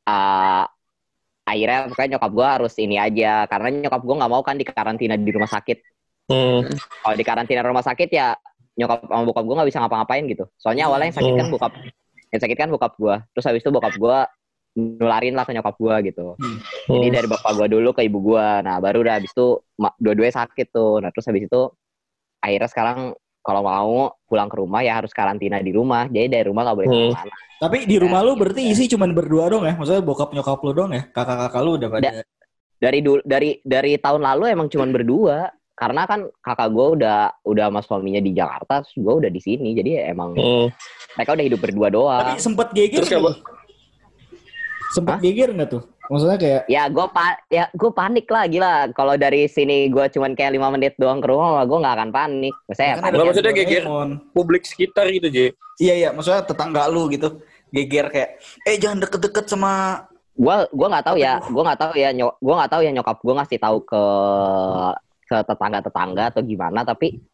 eh 0.07 0.65
akhirnya 1.47 1.91
pokoknya 1.91 2.11
nyokap 2.19 2.31
gua 2.35 2.49
harus 2.59 2.75
ini 2.79 2.99
aja 2.99 3.47
karena 3.47 3.87
nyokap 3.87 4.03
gua 4.03 4.15
nggak 4.23 4.33
mau 4.33 4.43
kan 4.43 4.59
di 4.59 4.67
karantina 4.67 5.15
di 5.19 5.31
rumah 5.31 5.51
sakit 5.51 5.79
Hmm. 6.27 6.67
kalau 7.07 7.15
di 7.15 7.23
karantina 7.23 7.63
rumah 7.63 7.87
sakit 7.87 8.11
ya 8.11 8.35
nyokap 8.75 9.07
sama 9.07 9.23
bokap 9.23 9.45
gua 9.47 9.55
nggak 9.63 9.69
bisa 9.71 9.79
ngapa-ngapain 9.83 10.27
gitu 10.27 10.45
soalnya 10.59 10.91
awalnya 10.91 11.11
yang 11.11 11.19
sakit 11.19 11.33
kan 11.39 11.47
Hmm. 11.47 11.55
bokap 11.55 11.73
yang 12.35 12.41
sakit 12.43 12.57
kan 12.59 12.69
bokap 12.71 12.93
gua 12.99 13.17
terus 13.35 13.47
habis 13.47 13.63
itu 13.63 13.71
bokap 13.71 13.95
gua 13.95 14.27
nularin 14.77 15.33
lah 15.33 15.49
ke 15.49 15.57
nyokap 15.57 15.75
gua 15.81 16.05
gitu 16.05 16.37
jadi 16.87 17.07
Hmm. 17.09 17.17
dari 17.17 17.27
bapak 17.27 17.53
gua 17.57 17.67
dulu 17.67 17.91
ke 17.91 18.05
ibu 18.07 18.19
gua. 18.23 18.61
Nah, 18.63 18.79
baru 18.79 19.03
udah 19.03 19.19
habis 19.19 19.33
itu 19.35 19.59
dua-duanya 19.99 20.47
sakit 20.47 20.71
tuh. 20.71 21.03
Nah, 21.03 21.11
terus 21.11 21.27
habis 21.27 21.49
itu 21.49 21.63
akhirnya 22.39 22.71
sekarang 22.71 22.99
kalau 23.43 23.63
mau 23.67 24.15
pulang 24.23 24.47
ke 24.47 24.57
rumah 24.59 24.87
ya 24.87 24.99
harus 25.03 25.11
karantina 25.11 25.59
di 25.59 25.75
rumah. 25.75 26.07
Jadi 26.07 26.31
dari 26.31 26.45
rumah 26.47 26.63
nggak 26.63 26.77
boleh 26.79 26.89
Hmm. 26.89 27.11
ke 27.11 27.17
mana. 27.19 27.35
Tapi 27.57 27.77
di 27.89 27.97
rumah 27.99 28.21
lu 28.23 28.37
berarti 28.39 28.63
isi 28.69 28.87
cuman 28.87 29.17
berdua 29.17 29.49
dong 29.51 29.65
ya? 29.67 29.75
Maksudnya 29.75 30.03
bokap 30.05 30.31
nyokap 30.31 30.61
lu 30.63 30.73
dong 30.77 30.91
ya? 30.95 31.03
Kakak-kakak 31.11 31.61
lu 31.65 31.71
udah 31.75 31.89
pada 31.91 32.11
Dari 32.77 32.99
dulu 33.01 33.25
dari 33.25 33.57
dari 33.65 33.97
tahun 33.97 34.21
lalu 34.23 34.45
emang 34.53 34.69
cuman 34.69 34.91
berdua. 34.93 35.51
Karena 35.77 36.09
kan 36.09 36.25
kakak 36.41 36.73
gua 36.73 36.87
udah 36.97 37.19
udah 37.45 37.65
sama 37.69 37.81
suaminya 37.85 38.21
di 38.23 38.33
Jakarta, 38.33 38.81
terus 38.81 38.97
gua 38.97 39.21
udah 39.21 39.29
di 39.29 39.41
sini. 39.43 39.77
Jadi 39.77 39.91
ya 39.97 40.09
emang 40.09 40.33
Hmm. 40.37 40.69
mereka 41.17 41.35
udah 41.37 41.45
hidup 41.45 41.61
berdua 41.61 41.89
doang. 41.91 42.21
Tapi 42.23 42.41
sempet 42.41 42.69
geger 42.73 43.05
Terus 43.05 43.13
lu? 43.13 43.33
Sempet 44.97 45.21
Hah? 45.21 45.21
geger 45.21 45.53
nggak 45.53 45.69
tuh? 45.69 45.83
Maksudnya 46.09 46.39
kayak 46.41 46.63
Ya 46.73 46.89
gue 46.89 47.07
pa 47.13 47.37
ya 47.53 47.69
gue 47.77 47.91
panik 47.93 48.25
lah 48.33 48.49
gila. 48.49 48.75
Kalau 48.97 49.15
dari 49.21 49.45
sini 49.45 49.93
gua 49.93 50.09
cuman 50.09 50.33
kayak 50.33 50.57
lima 50.57 50.73
menit 50.73 50.97
doang 50.97 51.21
ke 51.21 51.29
rumah, 51.29 51.69
gue 51.69 51.79
nggak 51.85 51.95
akan 52.01 52.11
panik. 52.17 52.55
Saya 52.73 52.97
kan 52.97 53.13
panik. 53.13 53.29
Maksudnya 53.29 53.53
geger. 53.53 53.85
Publik 54.33 54.65
sekitar 54.65 55.13
gitu, 55.13 55.29
J. 55.29 55.39
Iya 55.77 55.95
iya, 56.01 56.09
maksudnya 56.17 56.49
tetangga 56.49 56.89
lu 56.89 57.13
gitu. 57.13 57.45
Geger 57.69 58.09
kayak 58.09 58.41
eh 58.65 58.81
jangan 58.81 59.05
deket-deket 59.05 59.45
sama 59.53 60.07
gua 60.33 60.65
gua 60.73 60.87
nggak 60.93 61.07
tahu 61.13 61.17
ya 61.17 61.41
gua 61.49 61.63
nggak 61.73 61.81
tahu 61.81 61.93
ya 61.97 62.09
nyok 62.13 62.33
gua 62.45 62.55
nggak 62.63 62.73
tahu 62.73 62.83
ya 62.85 62.91
nyokap 62.93 63.19
gua 63.25 63.35
ngasih 63.43 63.59
tahu 63.59 63.79
ke 63.89 64.03
ke 65.27 65.37
tetangga 65.43 65.79
tetangga 65.83 66.25
atau 66.31 66.43
gimana 66.45 66.81
tapi 66.85 67.25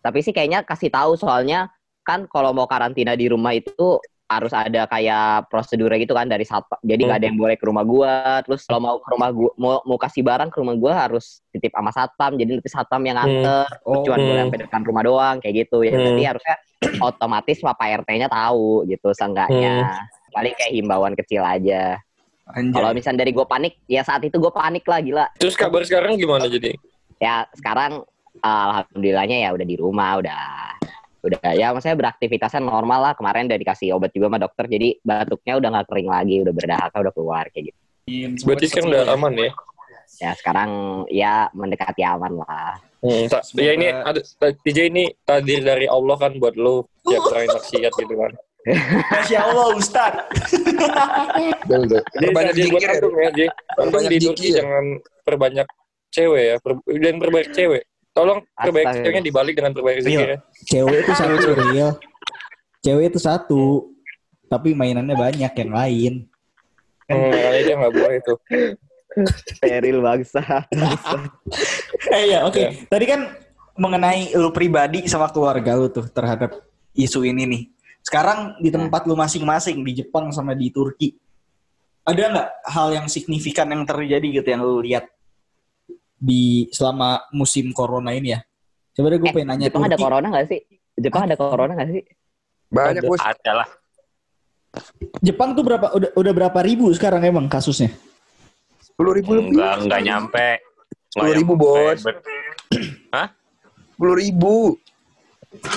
tapi 0.00 0.18
sih 0.22 0.30
kayaknya 0.30 0.62
kasih 0.62 0.88
tahu 0.88 1.18
soalnya 1.18 1.68
kan 2.06 2.30
kalau 2.30 2.54
mau 2.54 2.70
karantina 2.70 3.18
di 3.18 3.26
rumah 3.26 3.52
itu 3.52 3.98
harus 4.24 4.52
ada 4.56 4.88
kayak 4.88 5.52
prosedurnya 5.52 6.00
gitu 6.00 6.16
kan 6.16 6.24
dari 6.24 6.48
satpam. 6.48 6.80
Jadi 6.80 7.00
nggak 7.04 7.18
ada 7.20 7.26
yang 7.28 7.38
boleh 7.38 7.56
ke 7.60 7.64
rumah 7.68 7.84
gua. 7.84 8.40
Terus 8.42 8.64
kalau 8.64 8.80
mau 8.80 8.96
ke 8.96 9.08
rumah 9.12 9.28
gua 9.30 9.50
mau 9.60 9.74
mau 9.84 9.98
kasih 10.00 10.24
barang 10.24 10.48
ke 10.48 10.56
rumah 10.64 10.74
gua 10.80 10.92
harus 11.06 11.44
titip 11.52 11.70
sama 11.76 11.92
satpam. 11.92 12.32
Jadi 12.40 12.56
nanti 12.56 12.70
satpam 12.72 13.04
yang 13.04 13.20
nganter. 13.20 13.68
Oh, 13.84 14.00
cuma 14.02 14.16
boleh 14.16 14.40
Hmm. 14.40 14.42
sampai 14.48 14.58
depan 14.64 14.80
rumah 14.82 15.02
doang 15.04 15.36
kayak 15.44 15.68
gitu. 15.68 15.84
Ya 15.84 15.92
Hmm. 15.94 16.08
berarti 16.08 16.22
harusnya 16.24 16.56
otomatis 17.08 17.58
Pak 17.60 17.76
RT-nya 17.76 18.28
tahu 18.32 18.88
gitu 18.88 19.08
seenggaknya. 19.12 20.00
Paling 20.32 20.54
kayak 20.56 20.72
himbauan 20.72 21.14
kecil 21.14 21.44
aja. 21.44 22.00
Kalau 22.44 22.92
misalnya 22.92 23.24
dari 23.24 23.32
gue 23.32 23.46
panik, 23.48 23.80
ya 23.88 24.04
saat 24.04 24.20
itu 24.20 24.36
gue 24.36 24.52
panik 24.52 24.84
lah 24.84 25.00
gila. 25.00 25.24
Terus 25.40 25.56
kabar 25.56 25.80
sekarang 25.80 26.20
gimana 26.20 26.44
jadi? 26.44 26.76
Ya 27.16 27.48
sekarang 27.56 28.04
alhamdulillahnya 28.44 29.48
ya 29.48 29.56
udah 29.56 29.64
di 29.64 29.76
rumah, 29.80 30.20
udah 30.20 30.40
udah 31.24 31.40
ya 31.56 31.72
maksudnya 31.72 31.96
beraktivitasnya 31.96 32.60
normal 32.60 33.00
lah. 33.00 33.12
Kemarin 33.16 33.48
udah 33.48 33.58
dikasih 33.58 33.96
obat 33.96 34.12
juga 34.12 34.28
sama 34.28 34.38
dokter, 34.38 34.64
jadi 34.68 34.88
batuknya 35.00 35.54
udah 35.56 35.68
nggak 35.72 35.86
kering 35.88 36.08
lagi, 36.12 36.34
udah 36.44 36.52
berdahak, 36.52 36.92
udah 36.92 37.12
keluar 37.16 37.44
kayak 37.48 37.64
gitu. 37.72 37.78
Berarti 38.44 38.64
sekarang 38.68 38.88
udah 38.92 39.02
aman 39.16 39.32
ya? 39.40 39.50
Ya 40.20 40.30
sekarang 40.36 40.70
ya 41.08 41.34
mendekati 41.56 42.02
aman 42.04 42.32
lah. 42.38 42.76
Hmm, 43.04 43.28
ya 43.60 43.72
ini 43.76 43.88
ada 43.92 44.20
TJ 44.64 44.78
ini 44.88 45.12
takdir 45.28 45.60
dari 45.60 45.84
Allah 45.84 46.16
kan 46.16 46.36
buat 46.40 46.56
lo 46.56 46.88
ya 47.04 47.20
kurangin 47.20 47.52
maksiat 47.52 47.92
gitu 47.92 48.14
kan. 48.16 48.32
Masya 48.64 49.38
Allah 49.44 49.66
Ustad. 49.76 50.12
Jadi 51.68 52.26
Perbanyak 52.32 52.54
dia 52.56 52.66
buat 52.72 52.80
zikir 52.80 52.90
ya, 52.96 53.30
ya, 53.36 53.50
Perbanyak 53.76 54.08
di 54.08 54.18
Turki 54.24 54.48
jangan 54.56 54.84
perbanyak 55.20 55.68
cewek 56.08 56.44
ya, 56.48 56.56
per, 56.62 56.72
dan 56.96 57.14
perbanyak 57.20 57.50
cewek. 57.52 57.82
Tolong 58.14 58.46
perbaik 58.54 58.86
Astaga. 58.86 59.02
ceweknya 59.02 59.24
dibalik 59.26 59.54
dengan 59.58 59.72
perbaik 59.74 59.98
zikir 60.06 60.28
ya. 60.30 60.38
Cewek 60.70 60.98
itu 61.02 61.12
satu 61.18 61.50
real. 61.66 61.90
Cewek 62.78 63.04
itu 63.10 63.18
satu. 63.18 63.62
Tapi 64.46 64.70
mainannya 64.70 65.18
banyak 65.18 65.50
yang 65.50 65.72
lain. 65.74 66.12
Hmm, 67.10 67.34
dia 67.34 67.74
nggak 67.74 67.92
boleh 67.92 68.16
itu. 68.22 68.34
Steril 69.58 69.98
bangsa. 69.98 70.42
Eh 72.14 72.34
ya 72.34 72.46
oke. 72.46 72.86
Tadi 72.86 73.04
kan 73.06 73.34
mengenai 73.74 74.34
lu 74.38 74.54
pribadi 74.54 75.06
sama 75.10 75.30
keluarga 75.30 75.74
lu 75.74 75.90
tuh 75.90 76.06
terhadap 76.06 76.62
isu 76.94 77.26
ini 77.26 77.42
nih. 77.46 77.62
Sekarang 78.02 78.58
di 78.62 78.70
tempat 78.70 79.06
lu 79.10 79.18
masing-masing 79.18 79.82
di 79.82 80.02
Jepang 80.02 80.30
sama 80.30 80.54
di 80.54 80.70
Turki. 80.70 81.14
Ada 82.04 82.30
nggak 82.30 82.48
hal 82.68 82.88
yang 82.94 83.06
signifikan 83.10 83.70
yang 83.72 83.82
terjadi 83.82 84.42
gitu 84.42 84.48
yang 84.50 84.62
lu 84.62 84.78
lihat 84.84 85.08
di 86.24 86.72
selama 86.72 87.20
musim 87.36 87.68
corona 87.76 88.16
ini 88.16 88.32
ya? 88.32 88.40
Coba 88.96 89.12
deh 89.12 89.18
gue 89.20 89.28
Eh, 89.28 89.34
pengen 89.36 89.48
nanya 89.52 89.66
Jepang 89.68 89.84
ada 89.84 89.96
corona 90.00 90.26
nggak 90.32 90.46
sih? 90.48 90.60
Jepang 90.96 91.22
ada 91.28 91.36
corona 91.36 91.72
nggak 91.76 91.90
sih? 91.92 92.02
Banyak 92.72 93.02
bos. 93.04 93.20
Ada 93.20 93.52
lah. 93.52 93.68
Jepang 95.20 95.52
tuh 95.54 95.62
berapa 95.62 95.86
udah 95.92 96.10
udah 96.16 96.32
berapa 96.32 96.58
ribu 96.64 96.88
sekarang 96.96 97.22
emang 97.22 97.46
kasusnya? 97.46 97.92
Sepuluh 98.80 99.12
ribu 99.14 99.36
lebih. 99.36 99.52
Enggak, 99.54 99.74
enggak 99.84 100.00
nyampe. 100.02 100.48
10.000, 101.14 101.30
nyampe. 101.30 101.54
Bos. 101.54 102.00
Ber- 102.02 102.22
Sepuluh 103.94 104.16
ribu. 104.18 104.54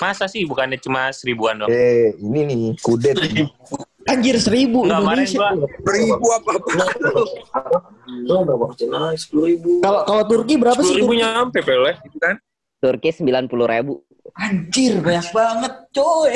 Masa 0.02 0.26
sih 0.26 0.42
bukannya 0.50 0.82
cuma 0.82 1.14
seribuan 1.14 1.62
dong? 1.62 1.70
Eh, 1.70 2.18
ini 2.18 2.40
nih 2.50 2.62
kudet. 2.82 3.14
Anjir 4.08 4.36
seribu 4.38 4.84
kemarin 4.84 5.28
Indonesia. 5.28 5.38
gua 5.38 5.68
Sepuluh 5.68 5.94
ribu 5.94 6.28
apa 6.32 6.50
apa? 6.54 6.70
Kalau 9.78 10.00
kalau 10.04 10.24
Turki 10.26 10.54
berapa 10.56 10.80
sih? 10.80 10.96
Sepuluh 10.96 11.02
ribu 11.02 11.14
Turki? 11.14 11.22
nyampe 11.22 11.60
pele. 11.62 11.92
Kan? 12.18 12.36
Turki 12.78 13.10
sembilan 13.12 13.44
puluh 13.46 13.68
ribu. 13.68 13.94
Anjir 14.34 15.00
banyak 15.00 15.28
banget 15.30 15.74
coy. 15.92 16.36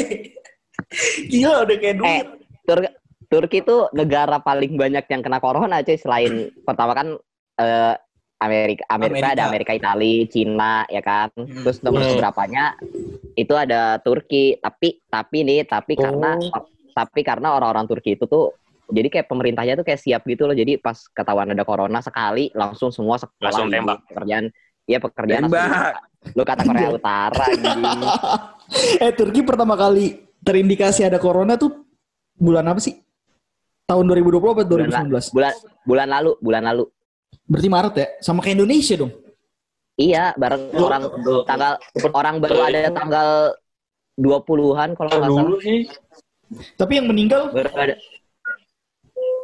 Gila 1.27 1.63
udah 1.63 1.77
kayak 1.77 1.95
duit. 1.97 2.09
Eh, 2.09 2.23
Tur 2.63 2.79
Turki 3.27 3.57
itu 3.59 3.87
negara 3.91 4.37
paling 4.37 4.75
banyak 4.75 5.05
yang 5.07 5.21
kena 5.21 5.39
corona 5.39 5.79
cuy 5.79 5.95
selain 5.95 6.33
pertama 6.67 6.91
kan 6.91 7.07
eh, 7.57 7.95
Amerika, 8.41 8.83
Amerika 8.89 9.21
Amerika. 9.21 9.35
ada 9.37 9.43
Amerika, 9.47 9.71
Italia, 9.71 10.25
Cina 10.25 10.73
ya 10.87 10.99
kan. 10.99 11.29
Hmm. 11.37 11.61
Terus 11.63 11.77
nomor 11.79 12.01
Hmm. 12.01 12.17
berapanya 12.17 12.73
itu 13.33 13.53
ada 13.53 14.01
Turki. 14.01 14.57
Tapi 14.57 14.99
tapi 15.05 15.37
nih 15.41 15.63
tapi 15.63 15.93
karena 15.95 16.35
Oh. 16.51 16.67
Tapi 16.91 17.21
karena 17.23 17.55
orang-orang 17.55 17.87
Turki 17.87 18.15
itu 18.15 18.27
tuh 18.27 18.53
jadi 18.91 19.07
kayak 19.07 19.27
pemerintahnya 19.31 19.79
tuh 19.79 19.85
kayak 19.87 20.03
siap 20.03 20.21
gitu 20.27 20.43
loh. 20.45 20.51
Jadi 20.51 20.75
pas 20.75 20.99
ketahuan 21.15 21.47
ada 21.47 21.63
corona 21.63 22.03
sekali 22.03 22.51
langsung 22.51 22.91
semua 22.91 23.15
sekolah 23.15 23.39
Langsung 23.47 23.71
tembak. 23.71 24.03
pekerjaan. 24.11 24.45
Iya 24.83 24.99
pekerjaan 24.99 25.41
Tembak. 25.47 25.95
Lu 26.35 26.43
kata 26.43 26.61
Korea 26.67 26.89
Utara 26.91 27.43
anjing. 27.47 28.01
Eh 29.03 29.11
Turki 29.11 29.43
pertama 29.43 29.75
kali 29.75 30.15
terindikasi 30.39 31.03
ada 31.03 31.19
corona 31.19 31.59
tuh 31.59 31.83
bulan 32.39 32.63
apa 32.71 32.79
sih? 32.79 32.95
Tahun 33.83 34.05
2020 34.07 34.31
atau 34.39 34.63
Bulan, 34.63 35.11
2019? 35.11 35.35
bulan 35.35 35.53
bulan 35.83 36.07
lalu, 36.07 36.31
bulan 36.39 36.63
lalu. 36.71 36.83
Berarti 37.51 37.67
Maret 37.67 37.93
ya? 37.99 38.07
Sama 38.23 38.39
kayak 38.39 38.63
Indonesia 38.63 38.95
dong. 38.95 39.11
Iya, 39.99 40.31
bareng 40.39 40.71
orang 40.71 41.03
tanggal 41.43 41.73
orang 42.15 42.35
baru 42.39 42.57
ada 42.63 42.79
tanggal 42.95 43.27
20-an 44.15 44.89
kalau 44.95 45.09
nggak 45.11 45.31
salah. 45.35 45.59
sih. 45.59 45.79
Tapi 46.75 46.99
yang 46.99 47.07
meninggal 47.07 47.51
Baru 47.51 47.71
ada. 47.73 47.95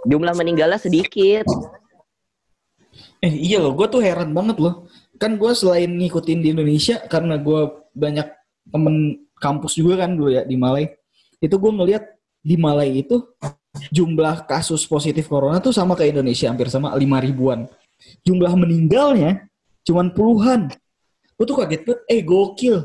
Jumlah 0.07 0.33
meninggalnya 0.35 0.79
sedikit. 0.79 1.43
Eh 3.19 3.33
iya 3.33 3.57
loh, 3.59 3.73
gue 3.73 3.87
tuh 3.89 4.01
heran 4.03 4.31
banget 4.31 4.57
loh. 4.61 4.85
Kan 5.17 5.35
gue 5.35 5.51
selain 5.57 5.89
ngikutin 5.89 6.39
di 6.45 6.47
Indonesia 6.53 7.01
karena 7.09 7.35
gue 7.41 7.89
banyak 7.97 8.27
temen 8.69 8.95
kampus 9.41 9.77
juga 9.77 10.05
kan 10.05 10.13
dulu 10.13 10.29
ya 10.31 10.45
di 10.45 10.55
Malai. 10.55 10.93
Itu 11.41 11.57
gue 11.57 11.71
ngeliat 11.73 12.03
di 12.45 12.55
Malai 12.55 13.01
itu 13.01 13.25
jumlah 13.93 14.45
kasus 14.49 14.85
positif 14.85 15.27
corona 15.29 15.61
tuh 15.61 15.73
sama 15.73 15.93
kayak 15.97 16.17
Indonesia 16.17 16.49
hampir 16.49 16.69
sama 16.69 16.93
5 16.93 17.01
ribuan. 17.27 17.65
Jumlah 18.23 18.53
meninggalnya 18.53 19.49
cuman 19.83 20.13
puluhan. 20.13 20.69
Gue 21.37 21.45
tuh 21.45 21.57
kaget 21.57 21.81
banget, 21.85 22.01
eh 22.09 22.21
gokil. 22.21 22.77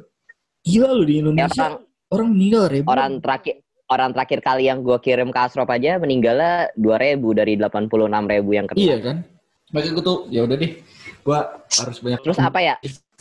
Gila 0.65 0.91
loh 0.93 1.05
di 1.07 1.15
Ya, 1.17 1.21
Indonesia. 1.25 1.63
orang 1.69 1.77
orang 2.13 2.29
meninggal 2.33 2.65
ribu. 2.69 2.87
orang 2.89 3.13
terakhir 3.21 3.57
orang 3.93 4.11
terakhir 4.17 4.41
kali 4.41 4.67
yang 4.73 4.81
gue 4.81 4.97
kirim 4.99 5.29
ke 5.29 5.39
Asrop 5.39 5.69
aja 5.69 6.01
meninggalnya 6.01 6.73
2000 6.81 7.21
dari 7.37 7.55
86 7.61 7.93
ribu 8.33 8.51
yang 8.57 8.65
kena. 8.65 8.81
Iya 8.81 8.97
kan? 9.05 9.17
Makanya 9.73 9.93
gue 10.01 10.05
tuh, 10.05 10.19
ya 10.33 10.41
udah 10.49 10.57
deh. 10.57 10.73
Gue 11.23 11.39
harus 11.81 11.97
banyak. 12.01 12.21
Terus 12.25 12.39
apa 12.41 12.59
ya? 12.61 12.75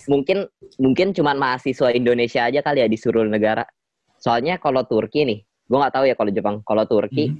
Mungkin 0.07 0.47
mungkin 0.79 1.13
cuman 1.13 1.35
mahasiswa 1.37 1.91
Indonesia 1.93 2.47
aja 2.47 2.63
kali 2.63 2.79
ya 2.83 2.87
di 2.87 2.97
seluruh 2.97 3.27
negara. 3.27 3.67
Soalnya 4.17 4.57
kalau 4.57 4.83
Turki 4.87 5.27
nih, 5.27 5.39
gue 5.43 5.77
nggak 5.77 5.93
tahu 5.93 6.05
ya 6.07 6.15
kalau 6.15 6.31
Jepang. 6.33 6.55
Kalau 6.65 6.83
Turki, 6.89 7.35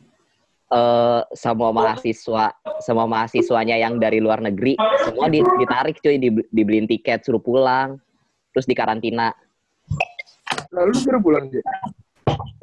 eh 0.72 1.22
semua 1.36 1.70
mahasiswa, 1.76 2.56
semua 2.80 3.06
mahasiswanya 3.10 3.76
yang 3.76 4.00
dari 4.00 4.24
luar 4.24 4.40
negeri, 4.40 4.80
semua 5.04 5.28
di- 5.28 5.44
ditarik 5.44 6.00
cuy, 6.00 6.16
di- 6.22 6.48
dibeliin 6.54 6.88
tiket, 6.88 7.28
suruh 7.28 7.42
pulang, 7.44 8.00
terus 8.56 8.64
dikarantina. 8.64 9.36
Lalu 10.72 10.92
baru 11.04 11.20
pulang 11.20 11.46
dia. 11.52 11.64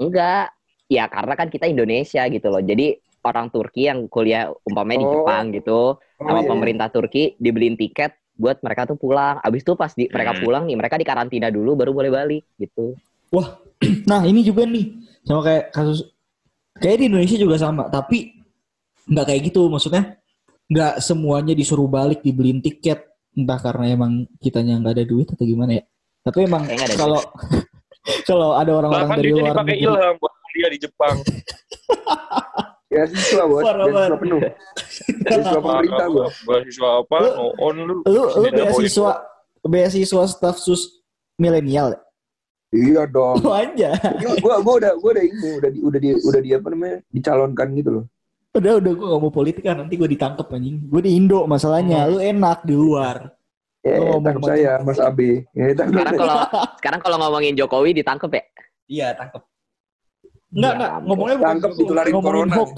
Enggak, 0.00 0.54
ya 0.88 1.06
karena 1.06 1.36
kan 1.36 1.48
kita 1.52 1.68
Indonesia 1.68 2.24
gitu 2.26 2.48
loh. 2.48 2.64
Jadi 2.64 2.96
orang 3.22 3.52
Turki 3.52 3.86
yang 3.86 4.08
kuliah 4.08 4.48
umpamanya 4.64 5.04
di 5.04 5.06
Oh. 5.06 5.12
Jepang 5.20 5.44
gitu, 5.52 5.80
sama 6.16 6.30
iya, 6.32 6.40
iya. 6.40 6.48
pemerintah 6.48 6.88
Turki 6.88 7.36
dibeliin 7.36 7.76
tiket 7.76 8.16
buat 8.34 8.58
mereka 8.64 8.88
tuh 8.88 8.96
pulang. 8.96 9.38
Abis 9.44 9.62
itu 9.62 9.72
pas 9.76 9.92
di, 9.92 10.08
mereka 10.08 10.32
Hmm. 10.34 10.42
pulang 10.42 10.62
nih, 10.64 10.76
mereka 10.78 10.96
dikarantina 10.96 11.52
dulu 11.52 11.76
baru 11.76 11.92
boleh 11.92 12.10
balik 12.10 12.44
gitu. 12.56 12.96
Nah 14.10 14.24
ini 14.26 14.42
juga 14.42 14.66
nih 14.66 14.90
sama 15.22 15.44
kayak 15.44 15.64
kasus 15.70 16.08
kayak 16.80 16.96
di 16.98 17.04
Indonesia 17.12 17.36
juga 17.36 17.56
sama 17.60 17.86
tapi 17.86 18.38
nggak 19.06 19.24
kayak 19.28 19.40
gitu 19.52 19.68
maksudnya 19.68 20.16
nggak 20.66 20.98
semuanya 21.04 21.54
disuruh 21.54 21.86
balik 21.86 22.24
dibeliin 22.24 22.58
tiket 22.58 23.04
entah 23.36 23.60
karena 23.60 23.92
emang 23.92 24.24
kitanya 24.40 24.80
nggak 24.82 24.94
ada 24.98 25.04
duit 25.04 25.28
atau 25.30 25.44
gimana 25.44 25.78
ya 25.78 25.84
tapi 26.24 26.48
emang 26.48 26.64
kalau 26.96 27.20
kalau 28.28 28.56
ada 28.56 28.72
orang-orang 28.72 29.08
dari 29.20 29.30
luar 29.30 29.54
negeri 29.62 29.78
Ilham 29.84 30.14
buat 30.18 30.34
kuliah 30.58 30.72
di 30.74 30.80
Jepang. 30.80 31.16
Ya 32.88 33.04
siswa 33.04 33.44
bos, 33.44 33.60
siswa 33.60 34.16
penuh. 34.16 34.40
Siswa 35.28 35.60
pemerintah 35.60 36.08
gua. 36.08 36.32
Beasiswa 36.40 36.88
apa? 36.98 37.16
Lu- 37.20 37.36
No 37.36 37.46
on 37.60 37.76
lu. 37.78 37.94
lu 38.00 38.22
lu 38.24 38.48
beasiswa 38.48 39.10
beasiswa 39.60 40.22
staf 40.24 40.56
sus 40.56 41.04
milenial 41.36 41.92
ya? 41.92 42.00
Iya 42.70 43.02
dong. 43.04 43.40
Oh 43.44 43.52
aja 43.52 43.92
Gua, 44.16 44.40
gua, 44.40 44.54
gua 44.64 44.74
udah 44.80 44.92
gua 44.96 45.10
udah 45.12 45.20
ini 45.22 45.48
udah 45.54 45.68
di 45.68 45.78
udah 45.78 46.00
di 46.00 46.08
udah 46.16 46.40
di 46.40 46.50
apa 46.50 46.66
namanya 46.66 46.96
dicalonkan 47.06 47.68
gitu 47.76 47.90
loh. 47.92 48.04
udah 48.50 48.72
udah 48.74 48.90
gue 48.90 49.06
gak 49.06 49.20
mau 49.20 49.30
politik 49.30 49.62
kan 49.62 49.76
nanti 49.76 49.94
gue 49.94 50.08
ditangkep 50.08 50.48
anjing 50.48 50.80
gue 50.82 51.02
di 51.04 51.12
Indo 51.12 51.44
masalahnya 51.44 52.08
lu 52.08 52.18
enak 52.18 52.64
di 52.64 52.72
luar 52.72 53.36
Ya, 53.78 54.00
Lu 54.00 54.16
ngomong 54.16 54.24
tangkap 54.24 54.40
macam- 54.40 54.50
saya 54.50 54.72
Mas 54.80 54.98
Abe. 54.98 55.30
Ya, 55.52 55.64
Sekarang 55.70 56.14
kalau 56.16 56.36
sekarang 56.74 57.00
kalau 57.04 57.16
ngomongin 57.20 57.52
Jokowi 57.52 57.92
ditangkep 57.94 58.30
ya? 58.32 58.42
iya 58.88 59.08
tangkep 59.12 59.44
Enggak, 60.48 60.70
Ya 60.70 60.76
enggak. 60.76 60.92
Ngomongnya 61.04 61.36
bukan 61.36 61.56
gitu. 61.56 61.68
ditularin 61.78 62.12
Ngomongin 62.12 62.34
corona. 62.40 62.54
hoax. 62.56 62.76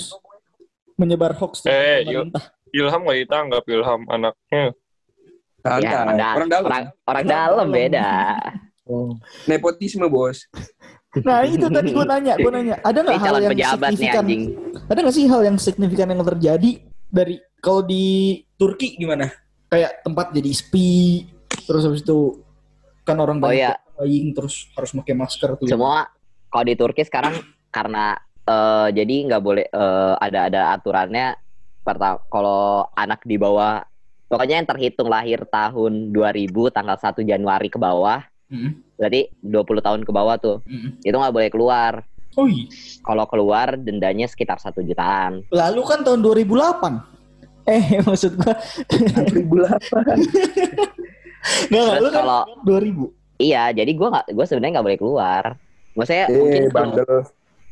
Menyebar 0.95 1.33
hoax. 1.35 1.53
Eh, 1.65 2.03
pemerintah. 2.03 2.45
Ilham 2.71 3.01
gak 3.03 3.19
ditangkap 3.19 3.65
Ilham 3.67 4.01
anaknya. 4.07 4.65
Santai. 5.61 5.85
Ya, 5.85 5.99
orang, 6.01 6.17
da- 6.17 6.35
orang 6.35 6.49
dalam. 6.49 6.67
orang, 6.67 6.85
orang 7.05 7.25
dalam 7.27 7.67
beda. 7.69 8.09
Oh. 8.85 9.13
Nepotisme 9.45 10.07
bos. 10.07 10.49
Nah 11.21 11.43
itu 11.43 11.67
tadi 11.67 11.91
gue 11.91 12.07
nanya, 12.07 12.39
gue 12.39 12.51
nanya, 12.51 12.79
ada 12.81 13.03
nggak 13.03 13.19
hal 13.19 13.35
yang 13.41 13.53
nih 13.53 13.67
signifikan? 13.67 14.23
anjing. 14.23 14.43
Ada 14.87 14.99
nggak 15.03 15.15
sih 15.15 15.25
hal 15.27 15.41
yang 15.43 15.57
signifikan 15.59 16.07
yang 16.07 16.23
terjadi 16.23 16.71
dari 17.07 17.35
kalau 17.59 17.83
di 17.83 18.07
Turki 18.55 18.95
gimana? 18.95 19.27
Kayak 19.67 20.03
tempat 20.03 20.31
jadi 20.31 20.51
sepi, 20.51 21.27
terus 21.67 21.83
habis 21.83 22.03
itu 22.03 22.43
kan 23.03 23.19
orang 23.19 23.39
Oh 23.39 23.51
banyak 23.51 23.59
iya. 23.59 23.75
buying, 23.95 24.31
terus 24.33 24.71
harus 24.73 24.91
pakai 24.93 25.15
masker 25.15 25.51
tuh. 25.55 25.67
Semua 25.67 26.07
kalau 26.47 26.65
di 26.65 26.75
Turki 26.75 27.03
sekarang 27.03 27.35
karena 27.71 28.19
eh, 28.45 28.89
jadi 28.93 29.15
nggak 29.31 29.43
boleh 29.43 29.67
eh, 29.67 30.15
ada 30.19 30.47
ada 30.47 30.61
aturannya 30.75 31.35
pertama 31.81 32.21
kalau 32.29 32.87
anak 32.93 33.25
di 33.25 33.35
bawah 33.35 33.83
pokoknya 34.27 34.63
yang 34.63 34.69
terhitung 34.69 35.09
lahir 35.09 35.43
tahun 35.47 36.13
2000 36.13 36.51
tanggal 36.71 36.95
1 36.95 37.25
Januari 37.25 37.67
ke 37.67 37.79
bawah 37.79 38.23
Mm, 38.51 38.83
berarti 38.99 39.31
20 39.47 39.79
tahun 39.79 40.01
ke 40.03 40.11
bawah 40.11 40.35
tuh 40.35 40.59
mm. 40.67 41.07
itu 41.07 41.15
nggak 41.15 41.31
boleh 41.31 41.51
keluar 41.55 42.03
Oh 42.35 42.51
iya. 42.51 42.67
kalau 43.07 43.23
keluar 43.31 43.79
dendanya 43.79 44.27
sekitar 44.27 44.59
satu 44.59 44.83
jutaan 44.83 45.47
Lalu 45.55 45.81
kan 45.87 46.03
tahun 46.03 46.19
2008. 46.19 47.71
Eh 47.71 47.85
maksud 48.11 48.35
gua 48.35 48.59
2008. 48.91 49.71
nggak 51.71 51.97
Terus 52.03 52.11
kan 52.11 52.15
kalau 52.27 52.43
2000. 52.67 53.39
iya 53.39 53.71
jadi 53.71 53.87
gue 53.87 54.09
nggak 54.11 54.27
gue 54.35 54.45
sebenarnya 54.45 54.73
nggak 54.75 54.87
boleh 54.91 54.99
keluar 55.01 55.45
maksudnya 55.95 56.27
mungkin 56.29 56.63
Eh, 56.67 56.71
bandel. 56.75 57.15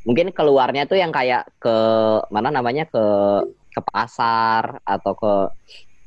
Mungkin 0.09 0.33
keluarnya 0.33 0.88
tuh 0.88 0.97
yang 0.97 1.12
kayak 1.12 1.44
ke 1.61 1.77
mana 2.33 2.49
namanya 2.49 2.88
ke 2.88 3.05
ke 3.68 3.81
pasar 3.92 4.81
atau 4.88 5.12
ke 5.12 5.33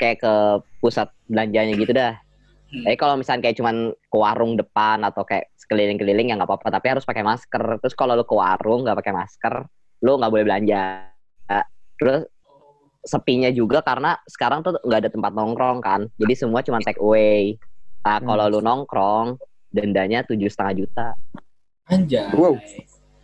kayak 0.02 0.18
ke 0.26 0.34
pusat 0.82 1.14
belanjanya 1.30 1.78
gitu 1.78 1.94
dah. 1.94 2.18
Hmm. 2.74 2.84
Tapi 2.90 2.98
kalau 2.98 3.16
misalnya 3.22 3.46
kayak 3.46 3.58
cuman 3.62 3.94
ke 3.94 4.18
warung 4.18 4.58
depan 4.58 5.06
atau 5.06 5.22
kayak 5.22 5.54
sekeliling-keliling 5.62 6.34
ya 6.34 6.36
nggak 6.42 6.50
apa-apa, 6.50 6.82
tapi 6.82 6.98
harus 6.98 7.06
pakai 7.06 7.22
masker. 7.22 7.78
Terus 7.78 7.94
kalau 7.94 8.18
lu 8.18 8.26
ke 8.26 8.34
warung 8.34 8.82
nggak 8.82 8.98
pakai 8.98 9.14
masker, 9.14 9.70
lu 10.02 10.18
nggak 10.18 10.32
boleh 10.34 10.46
belanja. 10.50 11.06
Terus 12.02 12.26
sepinya 13.06 13.54
juga 13.54 13.86
karena 13.86 14.18
sekarang 14.26 14.66
tuh 14.66 14.82
nggak 14.82 15.00
ada 15.06 15.12
tempat 15.14 15.32
nongkrong 15.38 15.80
kan, 15.86 16.10
jadi 16.18 16.34
semua 16.34 16.66
cuma 16.66 16.82
take 16.82 16.98
away. 16.98 17.62
Nah 18.02 18.18
kalau 18.18 18.50
lu 18.50 18.60
nongkrong 18.66 19.38
dendanya 19.70 20.26
tujuh 20.26 20.50
setengah 20.50 20.74
juta. 20.82 21.08
Anjay. 21.86 22.34
Wow. 22.34 22.58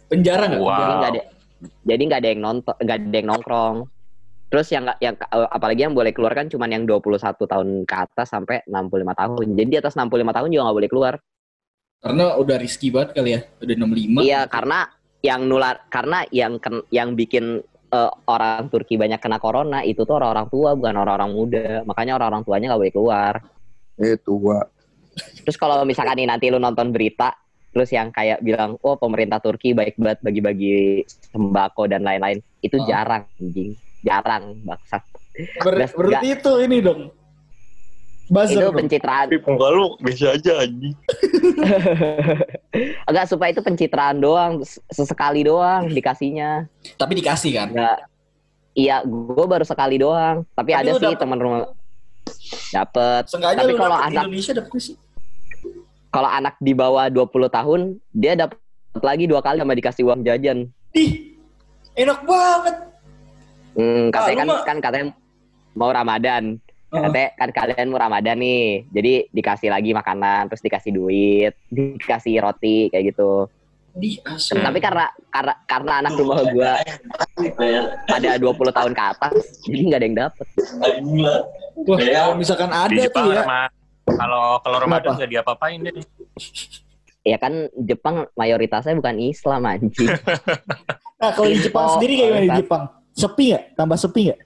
Penjara 0.07 0.43
nggak? 0.47 0.61
Wow. 0.63 0.75
Jadi 0.75 0.93
nggak 0.95 1.11
ada 1.11 1.21
jadi 1.61 2.01
nggak 2.05 2.21
ada 2.21 2.29
yang 2.29 2.41
nonton, 2.41 2.75
nggak 2.77 2.97
ada 3.01 3.17
yang 3.17 3.29
nongkrong. 3.29 3.75
Terus 4.47 4.67
yang 4.71 4.83
nggak 4.87 4.99
yang 5.03 5.15
eh, 5.19 5.49
apalagi 5.51 5.81
yang 5.83 5.95
boleh 5.97 6.11
keluar 6.15 6.33
kan 6.37 6.47
cuman 6.47 6.69
yang 6.71 6.83
21 6.87 7.35
tahun 7.35 7.67
ke 7.83 7.95
atas 7.95 8.27
sampai 8.31 8.63
65 8.69 9.21
tahun. 9.21 9.45
Jadi 9.57 9.69
di 9.69 9.77
atas 9.79 9.93
65 9.97 10.23
tahun 10.23 10.47
juga 10.53 10.63
nggak 10.69 10.77
boleh 10.77 10.91
keluar. 10.91 11.13
Karena 11.97 12.25
udah 12.37 12.57
risky 12.61 12.93
banget 12.93 13.17
kali 13.17 13.29
ya. 13.35 13.41
Udah 13.59 13.75
65. 13.75 14.21
Iya, 14.23 14.41
karena 14.47 14.79
yang 15.25 15.41
nular 15.49 15.75
karena 15.89 16.23
yang 16.29 16.61
yang 16.93 17.17
bikin 17.17 17.59
eh, 17.91 18.11
orang 18.29 18.69
Turki 18.69 18.95
banyak 18.95 19.19
kena 19.19 19.41
corona 19.41 19.81
itu 19.81 20.05
tuh 20.05 20.15
orang-orang 20.21 20.47
tua 20.47 20.69
bukan 20.77 20.95
orang-orang 20.95 21.31
muda. 21.33 21.67
Makanya 21.83 22.21
orang-orang 22.21 22.43
tuanya 22.45 22.65
nggak 22.71 22.81
boleh 22.85 22.95
keluar. 22.95 23.33
Eh 23.97 24.15
tua. 24.21 24.61
Terus 25.17 25.57
kalau 25.57 25.81
misalkan 25.83 26.21
nih 26.21 26.29
nanti 26.29 26.53
lu 26.53 26.61
nonton 26.61 26.93
berita 26.93 27.33
terus 27.77 27.91
yang 27.91 28.09
kayak 28.09 28.41
bilang, 28.41 28.75
"Oh, 28.81 28.95
pemerintah 28.95 29.37
Turki 29.37 29.71
baik 29.71 29.95
banget 29.95 30.19
bagi-bagi 30.19 31.03
sembako 31.27 31.85
dan 31.85 32.01
lain-lain." 32.01 32.39
Itu 32.57 32.75
Oh. 32.75 32.83
jarang, 32.83 33.23
anjing. 33.31 33.71
Jarang, 34.01 34.43
bangsat. 34.59 35.03
Ber- 35.59 35.87
berarti 35.87 36.27
itu 36.33 36.51
ini 36.59 36.77
dong. 36.79 37.01
Buzzer 38.27 38.59
itu 38.59 38.71
pencitraan. 38.73 39.25
Tapi 39.29 39.39
muka 39.39 39.67
lu 39.69 39.85
biasa 39.99 40.25
aja 40.33 40.51
anjing. 40.59 40.91
Enggak, 43.07 43.25
supaya 43.25 43.49
itu 43.49 43.61
pencitraan 43.61 44.17
doang, 44.17 44.51
ses- 44.59 44.81
sesekali 44.89 45.41
doang 45.41 45.87
dikasihnya. 45.87 46.65
Tapi 46.95 47.11
dikasih 47.15 47.51
kan. 47.53 47.67
Enggak. 47.71 47.97
Iya, 48.73 49.01
gue 49.01 49.45
baru 49.47 49.63
sekali 49.63 49.95
doang. 49.95 50.43
Tapi, 50.51 50.69
Tapi 50.69 50.75
ada 50.75 50.89
sih 50.91 51.03
dapet- 51.07 51.17
teman 51.17 51.37
rumah 51.39 51.59
dapet. 52.69 53.21
Sengaja 53.27 53.57
Tapi 53.57 53.71
lu 53.71 53.77
kalau 53.77 53.95
anak- 53.95 54.23
Indonesia 54.25 54.51
dapet 54.53 54.71
sih. 54.81 54.95
Kalau 56.07 56.27
anak 56.27 56.55
di 56.57 56.71
bawah 56.71 57.07
20 57.07 57.27
tahun, 57.47 57.79
dia 58.09 58.33
dapat 58.33 58.57
lagi 58.97 59.25
dua 59.25 59.39
kali 59.39 59.59
sama 59.59 59.73
dikasih 59.73 60.03
uang 60.03 60.21
jajan. 60.21 60.71
Ih, 60.91 61.35
enak 61.93 62.23
banget. 62.23 62.75
Hmm, 63.73 64.09
katanya 64.09 64.33
Ah, 64.33 64.39
kan 64.39 64.47
mah- 64.47 64.63
kan 64.65 64.77
katanya 64.79 65.05
mau 65.73 65.91
Ramadan. 65.91 66.43
Oh. 66.87 67.03
Katanya 67.03 67.29
kan 67.35 67.49
kalian 67.51 67.87
mau 67.87 67.99
Ramadan 67.99 68.37
nih. 68.37 68.87
Jadi 68.89 69.13
dikasih 69.29 69.69
lagi 69.69 69.91
makanan, 69.91 70.47
terus 70.47 70.63
dikasih 70.63 70.91
duit, 70.91 71.53
dikasih 71.99 72.39
roti 72.39 72.87
kayak 72.89 73.13
gitu. 73.13 73.45
Di 73.93 74.17
asli. 74.23 74.57
Tapi 74.57 74.77
karena 74.77 75.05
karena 75.27 75.53
karena 75.65 75.93
anak 75.99 76.13
rumah 76.15 76.37
gua 76.47 76.77
ada 78.15 78.29
20 78.37 78.45
tahun 78.71 78.93
ke 78.93 79.03
atas, 79.03 79.33
jadi 79.65 79.81
nggak 79.83 79.99
ada 79.99 80.05
yang 80.05 80.17
dapet. 80.17 80.45
Wah, 81.77 81.97
kalau 81.99 82.33
misalkan 82.33 82.69
ada 82.69 82.89
di 82.89 83.01
Jepang 83.01 83.25
tuh 83.25 83.33
ya. 83.33 83.41
sama 83.45 83.59
kalau 84.07 84.63
kalau 84.63 84.77
Ramadan 84.79 85.19
nggak 85.19 85.31
diapa-apain 85.31 85.83
deh. 85.83 85.93
Ya 87.27 87.35
kan 87.35 87.67
Jepang 87.75 88.31
mayoritasnya 88.39 88.95
bukan 88.95 89.19
Islam 89.19 89.61
anjing. 89.67 90.11
Nah, 91.17 91.33
kalau 91.33 91.49
di 91.49 91.57
Jepang 91.57 91.89
Oh, 91.89 91.93
sendiri 91.97 92.13
kayak 92.13 92.29
gimana 92.29 92.45
di. 92.45 92.59
Jepang? 92.61 92.83
Sepi 93.17 93.45
nggak? 93.49 93.63
Tambah 93.73 93.97
sepi 93.97 94.21
nggak? 94.29 94.39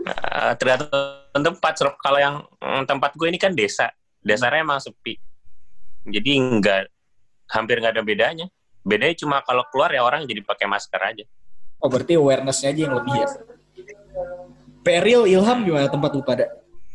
Eh, 0.00 0.52
tergantung 0.56 1.42
tempat 1.44 1.72
kalau 2.00 2.16
yang 2.16 2.40
mm, 2.56 2.88
tempat 2.88 3.12
gue 3.20 3.28
ini 3.28 3.36
kan 3.36 3.52
desa 3.52 3.92
dasarnya 4.24 4.64
emang 4.64 4.80
sepi 4.80 5.20
jadi 6.08 6.40
enggak 6.40 6.88
hampir 7.52 7.84
nggak 7.84 8.00
ada 8.00 8.04
bedanya 8.04 8.46
bedanya 8.80 9.12
cuma 9.20 9.44
kalau 9.44 9.60
keluar 9.68 9.92
ya 9.92 10.00
orang 10.00 10.24
jadi 10.24 10.40
pakai 10.40 10.64
masker 10.64 11.00
aja 11.04 11.24
Oh 11.80 11.88
berarti 11.88 12.12
awareness-nya 12.12 12.76
aja 12.76 12.80
yang 12.84 12.94
lebih 13.00 13.14
ya. 13.16 13.28
Peril, 14.84 15.24
Ilham 15.24 15.64
gimana 15.64 15.88
tempat 15.88 16.12
lu 16.12 16.20
pada? 16.20 16.44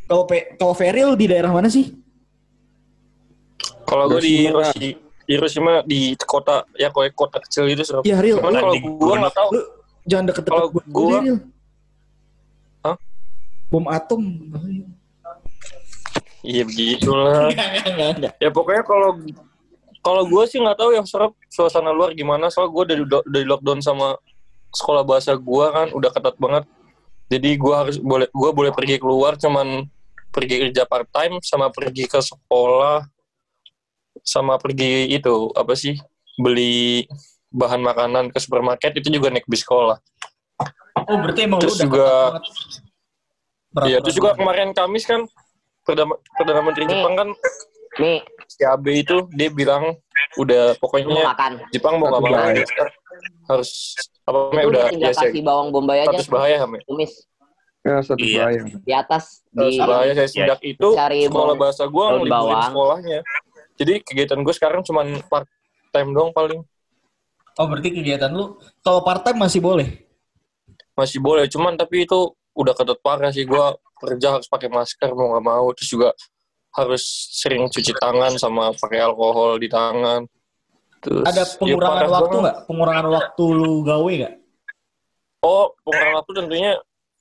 Kalau 0.06 0.24
Pe- 0.24 0.54
kalau 0.56 0.74
Feril 0.74 1.14
di 1.14 1.26
daerah 1.26 1.50
mana 1.50 1.66
sih? 1.66 1.94
Kalau 3.84 4.06
gue 4.08 4.20
di 4.20 4.46
Hiroshima. 4.46 4.70
Hiroshi- 4.72 4.98
Hiroshima 5.26 5.72
di 5.82 6.00
kota 6.20 6.62
ya 6.74 6.90
kok 6.90 7.02
kota 7.12 7.38
kecil 7.40 7.66
gitu 7.68 7.82
Serap. 7.82 8.04
Ya 8.04 8.18
Ril, 8.18 8.38
Cuman 8.38 8.52
lu, 8.52 8.60
kalau 8.60 8.74
gue 8.78 9.16
nggak 9.20 9.36
tahu 9.36 9.50
lu 9.52 9.62
jangan 10.06 10.26
deket-deket 10.28 10.54
Kalau 10.54 10.68
gua 10.70 10.84
gua- 10.88 11.22
deh. 11.24 11.40
Hah? 12.84 12.96
Bom 13.68 13.86
atom. 13.88 14.22
iya 16.42 16.62
begitulah. 16.64 17.50
Ya 18.44 18.50
pokoknya 18.50 18.84
kalau 18.84 19.18
kalau 20.00 20.22
gue 20.24 20.44
sih 20.46 20.62
nggak 20.62 20.78
tahu 20.78 20.94
ya 20.94 21.02
Serap 21.02 21.34
suasana 21.48 21.90
luar 21.90 22.14
gimana 22.14 22.54
soal 22.54 22.70
gue 22.70 22.84
dari 22.86 23.02
dari 23.26 23.42
lockdown 23.44 23.82
sama 23.82 24.14
sekolah 24.70 25.02
bahasa 25.02 25.34
gue 25.34 25.66
kan 25.68 25.90
udah 25.90 26.12
ketat 26.12 26.38
banget 26.38 26.70
jadi 27.26 27.58
gue 27.58 27.74
harus 27.74 27.98
boleh 27.98 28.28
gue 28.28 28.50
boleh 28.52 28.70
pergi 28.70 29.02
keluar 29.02 29.34
cuman 29.34 29.90
pergi 30.36 30.56
kerja 30.68 30.84
part 30.84 31.08
time 31.16 31.40
sama 31.40 31.72
pergi 31.72 32.12
ke 32.12 32.20
sekolah 32.20 33.08
sama 34.20 34.60
pergi 34.60 35.08
itu 35.16 35.56
apa 35.56 35.72
sih 35.80 35.96
beli 36.36 37.08
bahan 37.56 37.80
makanan 37.80 38.36
ke 38.36 38.40
supermarket 38.44 39.00
itu 39.00 39.08
juga 39.08 39.32
naik 39.32 39.48
bis 39.48 39.64
sekolah 39.64 39.96
Oh 41.06 41.18
berarti 41.22 41.42
emang 41.46 41.60
Terus 41.62 41.76
lu 41.78 41.78
udah 41.78 41.86
juga-. 41.86 42.30
Iya, 43.86 43.98
terus 44.00 44.16
juga 44.16 44.32
kemarin 44.40 44.72
Kamis 44.72 45.04
kan 45.04 45.28
perdana, 45.84 46.16
perdana 46.40 46.62
menteri 46.64 46.88
Nih. 46.88 46.96
Jepang 46.96 47.14
kan 47.20 47.30
Nih, 47.96 48.20
si 48.52 48.64
Abe 48.68 49.04
itu 49.04 49.28
dia 49.32 49.48
bilang 49.48 49.96
udah 50.36 50.76
mau 50.76 50.80
pokoknya 50.84 51.32
makan. 51.32 51.52
Jepang 51.72 51.96
mau 51.96 52.12
nggak 52.12 52.68
harus 53.48 53.96
apa 54.28 54.52
namanya 54.52 54.68
udah 54.68 54.84
ya 55.00 55.12
kasih 55.16 55.44
bawang 55.44 55.72
bombay 55.72 56.04
aja. 56.04 56.20
bahaya 56.28 56.60
Ham, 56.60 56.76
ya. 57.86 57.92
Ya, 57.92 58.02
satu 58.02 58.18
Iya. 58.20 58.38
bahaya. 58.42 58.62
di 58.82 58.92
atas 58.92 59.24
di 59.48 59.78
bahaya 59.78 60.12
saya 60.12 60.26
sejak 60.28 60.60
itu 60.60 60.88
Cari 60.92 61.20
sekolah 61.24 61.54
bawang- 61.54 61.62
bahasa 61.62 61.84
gue 61.86 62.06
bawang. 62.26 62.64
sekolahnya 62.66 63.20
jadi 63.76 63.94
kegiatan 64.02 64.40
gue 64.42 64.54
sekarang 64.54 64.82
cuman 64.82 65.06
part 65.24 65.46
time 65.92 66.10
doang 66.12 66.34
paling 66.34 66.66
Oh 67.56 67.66
berarti 67.66 67.88
kegiatan 67.90 68.28
lu 68.30 68.58
kalau 68.82 69.00
part 69.00 69.22
time 69.22 69.40
masih 69.40 69.62
boleh. 69.62 69.88
masih 70.94 71.20
boleh 71.20 71.46
cuman 71.46 71.76
tapi 71.76 72.04
itu 72.04 72.20
udah 72.52 72.72
ketat 72.72 73.00
parah 73.00 73.30
sih 73.30 73.44
gue 73.44 73.66
kerja 73.98 74.28
harus 74.34 74.48
pakai 74.48 74.68
masker 74.68 75.12
mau 75.12 75.32
nggak 75.32 75.46
mau 75.46 75.68
terus 75.72 75.88
juga 75.90 76.10
harus 76.72 77.04
sering 77.32 77.68
cuci 77.68 77.92
tangan 77.94 78.36
sama 78.36 78.72
pakai 78.74 79.00
alkohol 79.02 79.56
di 79.56 79.68
tangan 79.68 80.24
terus 81.00 81.24
Ada 81.24 81.44
ya 81.44 81.52
pengurangan 81.54 81.96
parah 81.96 82.12
waktu 82.14 82.36
nggak? 82.40 82.58
Pengurangan 82.66 83.08
waktu 83.10 83.44
lu 83.46 83.72
gawe 83.84 84.12
nggak? 84.18 84.34
Oh, 85.42 85.66
pengurangan 85.80 86.16
waktu 86.18 86.32
tentunya 86.34 86.72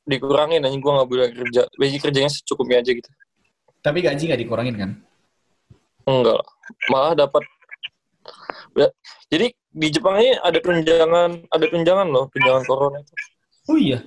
dikurangin 0.04 0.64
aja 0.64 0.76
gue 0.76 0.92
nggak 0.92 1.08
boleh 1.08 1.28
kerja. 1.32 1.62
Basic 1.76 2.00
kerjanya 2.04 2.30
secukupnya 2.30 2.80
aja 2.84 2.90
gitu. 2.92 3.10
Tapi 3.84 3.98
gaji 4.00 4.22
nggak 4.30 4.40
dikurangin 4.40 4.76
kan? 4.76 4.90
Enggak 6.04 6.36
lah. 6.40 6.48
Malah 6.88 7.12
dapat 7.16 7.44
Ya, 8.74 8.88
jadi 9.30 9.54
di 9.70 9.88
Jepang 9.92 10.18
ini 10.18 10.34
ada 10.42 10.58
tunjangan, 10.58 11.46
ada 11.46 11.66
tunjangan 11.70 12.06
loh, 12.10 12.26
tunjangan 12.34 12.62
corona 12.66 12.98
itu. 12.98 13.14
Oh 13.70 13.78
iya. 13.78 14.02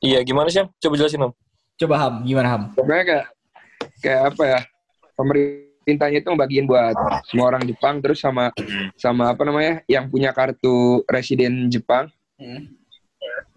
Iya, 0.00 0.24
gimana 0.24 0.48
sih? 0.48 0.64
Coba 0.80 0.94
jelasin, 0.96 1.28
Om. 1.28 1.32
Coba 1.76 1.94
Ham, 2.00 2.14
gimana 2.24 2.48
Ham? 2.48 2.62
Pokoknya 2.72 3.04
kayak 3.04 3.26
kayak 4.00 4.22
apa 4.32 4.42
ya? 4.48 4.60
Pemerintahnya 5.12 6.18
itu 6.24 6.28
ngebagiin 6.32 6.64
buat 6.64 6.96
semua 7.28 7.52
orang 7.52 7.62
Jepang 7.68 8.00
terus 8.00 8.24
sama 8.24 8.48
sama 8.96 9.36
apa 9.36 9.44
namanya? 9.44 9.84
yang 9.84 10.08
punya 10.08 10.32
kartu 10.32 11.04
residen 11.04 11.68
Jepang 11.68 12.08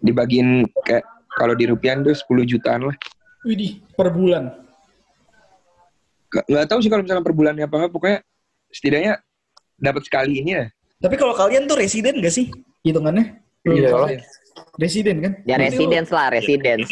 dibagiin 0.04 0.68
kayak 0.84 1.04
kalau 1.34 1.54
di 1.54 1.64
rupiah 1.66 1.98
itu 1.98 2.14
10 2.14 2.46
jutaan 2.46 2.80
lah. 2.90 2.96
Widih, 3.44 3.82
per 3.92 4.08
bulan. 4.08 4.54
Nggak, 6.32 6.44
nggak 6.48 6.66
tahu 6.66 6.78
sih 6.82 6.90
kalau 6.90 7.02
misalnya 7.04 7.24
per 7.24 7.34
bulannya 7.36 7.64
apa 7.66 7.74
nggak, 7.84 7.92
pokoknya 7.92 8.18
setidaknya 8.72 9.12
dapat 9.78 10.02
sekali 10.06 10.40
ini 10.40 10.50
ya. 10.56 10.64
Tapi 10.98 11.14
kalau 11.20 11.34
kalian 11.36 11.68
tuh 11.68 11.76
residen 11.76 12.18
gak 12.24 12.32
sih 12.32 12.48
hitungannya? 12.80 13.38
Iya 13.68 13.90
lah. 13.92 14.08
Residen 14.78 15.16
kan? 15.22 15.32
ya 15.46 15.58
residence 15.58 16.10
lah, 16.14 16.30
residence. 16.30 16.90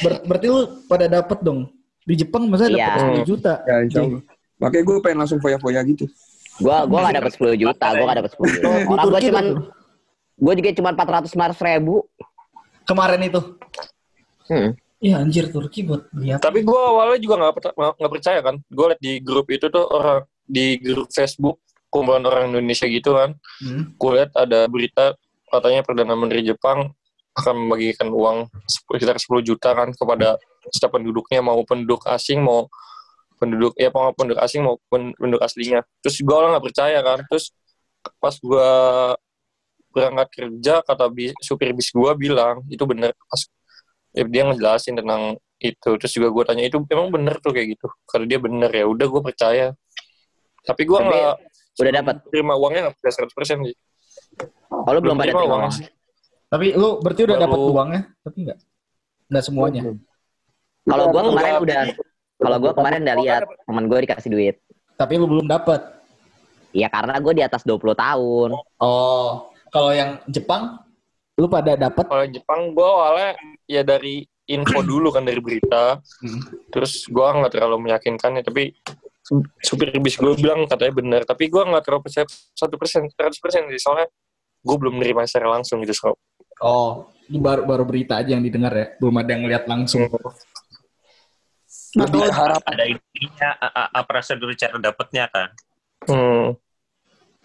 ber- 0.00 0.24
berarti 0.24 0.46
lu 0.48 0.60
pada 0.88 1.06
dapat 1.08 1.38
dong. 1.44 1.68
Di 2.04 2.20
Jepang 2.20 2.48
masa 2.52 2.68
dapat 2.68 3.00
Iya. 3.00 3.24
10 3.24 3.28
juta. 3.28 3.52
Ya 3.64 3.76
insya 3.80 4.00
Allah. 4.04 4.22
Makanya 4.60 4.82
gue 4.84 4.94
pengen 5.00 5.18
langsung 5.24 5.40
foya-foya 5.40 5.80
gitu. 5.88 6.04
Gua 6.60 6.86
gua 6.86 7.10
gak 7.10 7.18
dapat 7.18 7.32
10 7.34 7.56
juta, 7.58 7.86
gua 7.98 8.06
gak 8.06 8.18
dapat 8.22 8.30
10 8.38 8.46
juta. 8.46 8.68
Orang 8.68 9.06
gua 9.10 9.20
cuman 9.20 9.44
tuh, 9.44 9.56
gua 10.38 10.52
juga 10.54 10.70
cuma 10.76 10.90
400 10.94 11.58
ribu. 11.64 11.94
Kemarin 12.84 13.20
itu. 13.24 13.40
Hmm. 14.48 14.76
Iya 15.04 15.20
anjir 15.20 15.52
Turki 15.52 15.84
buat 15.84 16.08
apa? 16.08 16.40
Tapi 16.40 16.64
gue 16.64 16.80
awalnya 16.80 17.20
juga 17.20 17.34
nggak 17.36 17.76
nggak 17.76 18.12
percaya 18.12 18.40
kan. 18.40 18.56
Gue 18.72 18.86
liat 18.92 19.00
di 19.04 19.20
grup 19.20 19.52
itu 19.52 19.68
tuh 19.68 19.84
orang 19.84 20.24
di 20.44 20.80
grup 20.80 21.12
Facebook 21.12 21.60
kumpulan 21.92 22.24
orang 22.24 22.52
Indonesia 22.56 22.88
gitu 22.88 23.12
kan. 23.12 23.36
Hmm. 23.60 23.92
Gue 24.00 24.10
liat 24.20 24.32
ada 24.32 24.64
berita 24.64 25.12
katanya 25.52 25.84
perdana 25.84 26.16
menteri 26.16 26.40
Jepang 26.42 26.90
akan 27.34 27.54
membagikan 27.66 28.08
uang 28.14 28.46
sekitar 28.64 29.18
10 29.18 29.42
juta 29.42 29.74
kan 29.74 29.90
kepada 29.92 30.38
setiap 30.70 30.96
penduduknya 30.96 31.42
mau 31.42 31.58
penduduk 31.66 32.06
asing 32.06 32.40
mau 32.40 32.70
penduduk 33.36 33.74
ya 33.74 33.90
mau 33.90 34.14
penduduk 34.14 34.40
asing 34.40 34.64
mau 34.64 34.80
penduduk 34.88 35.42
aslinya. 35.42 35.84
Terus 36.00 36.16
gue 36.22 36.32
awalnya 36.32 36.56
nggak 36.56 36.66
percaya 36.72 36.98
kan. 37.04 37.18
Terus 37.28 37.52
pas 38.16 38.34
gue 38.40 38.70
berangkat 39.94 40.28
kerja 40.34 40.74
kata 40.82 41.06
bis, 41.06 41.30
supir 41.38 41.70
bis 41.70 41.94
gue 41.94 42.10
bilang 42.18 42.66
itu 42.66 42.82
bener. 42.82 43.14
Pas 43.14 43.40
ya, 44.10 44.26
dia 44.26 44.42
ngejelasin 44.50 44.98
tentang 44.98 45.38
itu. 45.62 45.90
Terus 46.02 46.12
juga 46.12 46.28
gue 46.34 46.44
tanya 46.50 46.62
itu 46.66 46.82
emang 46.90 47.14
bener 47.14 47.38
tuh 47.38 47.54
kayak 47.54 47.78
gitu? 47.78 47.86
Kalau 48.04 48.26
dia 48.26 48.42
bener. 48.42 48.68
Ya 48.74 48.84
udah 48.90 49.06
gue 49.06 49.22
percaya. 49.22 49.66
Tapi 50.66 50.82
gue 50.82 50.98
nggak 50.98 51.32
udah 51.74 51.92
dapat? 51.92 52.16
terima 52.30 52.54
uangnya 52.58 52.90
nggak 52.90 53.12
seratus 53.14 53.34
persen 53.34 53.62
sih. 53.62 53.76
Oh, 54.70 54.90
lu 54.90 54.98
belum 54.98 55.14
pada 55.14 55.30
terima 55.30 55.40
terima 55.42 55.54
uangnya. 55.54 55.72
sih 55.74 55.86
Tapi 56.50 56.66
lu 56.74 56.88
berarti 57.02 57.20
udah 57.26 57.36
dapat 57.38 57.58
uangnya, 57.58 58.02
tapi 58.22 58.36
enggak. 58.46 58.58
Enggak 59.30 59.44
semuanya. 59.44 59.82
Kalau 60.84 61.04
gua 61.10 61.20
Udah- 61.22 61.30
kemarin 61.34 61.52
udah- 61.54 61.62
udah 61.62 61.80
kalau 62.34 62.56
gua 62.58 62.72
kemarin 62.74 63.00
udah 63.02 63.16
lihat 63.22 63.42
teman 63.66 63.84
gua 63.90 63.98
dikasih 64.02 64.30
duit. 64.30 64.56
Tapi 64.94 65.12
lu 65.18 65.26
belum 65.26 65.46
dapat. 65.50 65.80
Ya 66.74 66.86
karena 66.90 67.18
gua 67.22 67.32
di 67.34 67.42
atas 67.42 67.62
20 67.66 67.94
tahun. 67.94 68.50
Oh, 68.78 69.50
kalau 69.74 69.90
yang 69.90 70.22
Jepang 70.30 70.78
lu 71.34 71.50
pada 71.50 71.74
dapat 71.74 72.06
kalau 72.06 72.22
Jepang 72.30 72.70
gue 72.70 72.86
awalnya 72.86 73.34
ya 73.66 73.82
dari 73.82 74.22
info 74.46 74.78
dulu 74.86 75.10
kan 75.10 75.26
dari 75.26 75.42
berita. 75.42 75.98
Hmm. 76.22 76.40
terus 76.70 77.10
gue 77.10 77.26
nggak 77.26 77.50
terlalu 77.50 77.90
meyakinkan 77.90 78.38
ya 78.38 78.46
tapi 78.46 78.70
supir 79.58 79.90
bis 79.98 80.14
gue 80.14 80.30
bilang 80.38 80.70
katanya 80.70 80.94
bener. 80.94 81.20
Tapi 81.26 81.50
gue 81.50 81.58
nggak 81.58 81.82
terlalu 81.82 82.06
percaya 82.06 82.22
satu 82.54 82.78
persen 82.78 83.10
seratus 83.10 83.42
persen 83.42 83.66
sih. 83.74 83.82
Soalnya 83.82 84.06
gue 84.62 84.76
belum 84.78 84.94
menerima 84.94 85.26
secara 85.26 85.58
langsung 85.58 85.82
gitu 85.82 85.94
so. 85.96 86.14
Oh, 86.62 87.10
ini 87.26 87.42
baru 87.42 87.66
baru 87.66 87.82
berita 87.82 88.22
aja 88.22 88.38
yang 88.38 88.46
didengar 88.46 88.70
ya, 88.70 88.94
belum 89.02 89.18
ada 89.18 89.30
yang 89.34 89.42
ngeliat 89.42 89.66
langsung. 89.66 90.06
Nah, 90.06 92.06
Lebih 92.06 92.30
kalau 92.30 92.30
harap 92.30 92.62
ada 92.62 92.86
ininya 92.86 93.50
prosedur 94.06 94.54
cara 94.54 94.78
dapatnya 94.78 95.26
kan? 95.34 95.50
Hmm. 96.04 96.52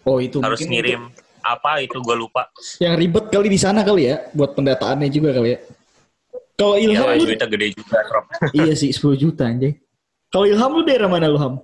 oh 0.04 0.18
itu 0.20 0.36
harus 0.44 0.60
ngirim 0.68 1.08
apa 1.42 1.80
itu 1.84 1.96
gue 2.00 2.16
lupa 2.16 2.48
yang 2.80 2.94
ribet 2.96 3.28
kali 3.32 3.48
di 3.48 3.60
sana 3.60 3.80
kali 3.82 4.08
ya, 4.12 4.28
buat 4.36 4.52
pendataannya 4.54 5.08
juga 5.10 5.36
kali 5.36 5.56
ya. 5.56 5.58
Kalau 6.60 6.76
ya 6.76 6.92
Ilham 6.92 7.08
lu, 7.16 7.24
duitnya 7.24 7.48
gede 7.48 7.66
juga 7.72 7.98
Rob. 8.12 8.24
iya 8.60 8.72
sih 8.76 8.92
10 8.92 9.16
juta 9.16 9.48
anjay. 9.48 9.80
Kalau 10.28 10.44
Ilham 10.44 10.70
lu 10.76 10.82
daerah 10.84 11.08
mana 11.08 11.26
lu 11.26 11.40
Ham? 11.40 11.54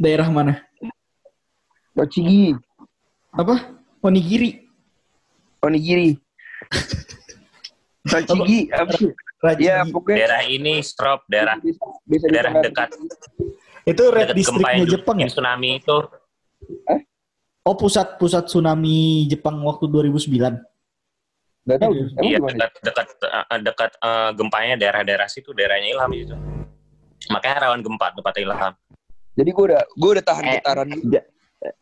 Daerah 0.00 0.26
mana? 0.32 0.64
Tochigi, 1.92 2.56
Apa? 3.36 3.76
Onigiri. 4.00 4.64
onigiri. 5.60 6.16
Tochigi, 8.10 8.72
apa? 8.72 8.96
Rajin. 9.40 9.64
Ya 9.64 9.80
pokoknya 9.88 10.16
daerah 10.20 10.42
ini 10.44 10.84
strop 10.84 11.24
daerah 11.24 11.56
bisa 12.04 12.28
daerah 12.28 12.52
dikenal. 12.60 12.64
dekat 12.68 12.88
itu 13.88 14.02
red 14.12 14.28
yang 14.36 14.84
Jepang 14.84 15.16
ya? 15.16 15.28
tsunami 15.32 15.80
itu 15.80 15.96
Oh 17.62 17.76
pusat 17.76 18.16
pusat 18.16 18.48
tsunami 18.48 19.28
Jepang 19.28 19.60
waktu 19.60 19.84
2009. 19.84 20.32
Nggak 21.60 21.78
tahu. 21.78 21.92
Iya 22.24 22.36
gimana? 22.40 22.56
dekat 22.56 22.72
dekat 22.82 23.06
eh, 23.22 23.60
dekat 23.60 23.90
eh, 24.00 24.30
gempanya 24.32 24.74
daerah-daerah 24.74 25.28
situ 25.28 25.52
daerahnya 25.52 25.92
Ilham 25.92 26.10
itu 26.10 26.34
makanya 27.28 27.68
rawan 27.68 27.84
gempa 27.84 28.16
tempat 28.16 28.32
Ilham 28.40 28.72
Jadi 29.36 29.50
gue 29.52 29.64
udah 29.68 29.82
gue 29.86 30.10
udah 30.10 30.24
tahan 30.24 30.42
Eh. 30.42 30.52
getaran. 30.56 30.88
Ja- 31.06 31.28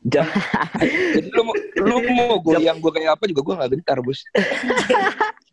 ja- 0.04 0.26
Jadi 1.14 1.28
lu 1.30 1.42
lu 1.78 1.96
mau 2.10 2.36
goyang 2.38 2.76
gue 2.76 2.90
kayak 2.90 3.14
apa 3.14 3.24
juga 3.24 3.40
gue 3.40 3.54
nggak 3.54 3.70
gentar 3.72 3.98
bos. 4.02 4.18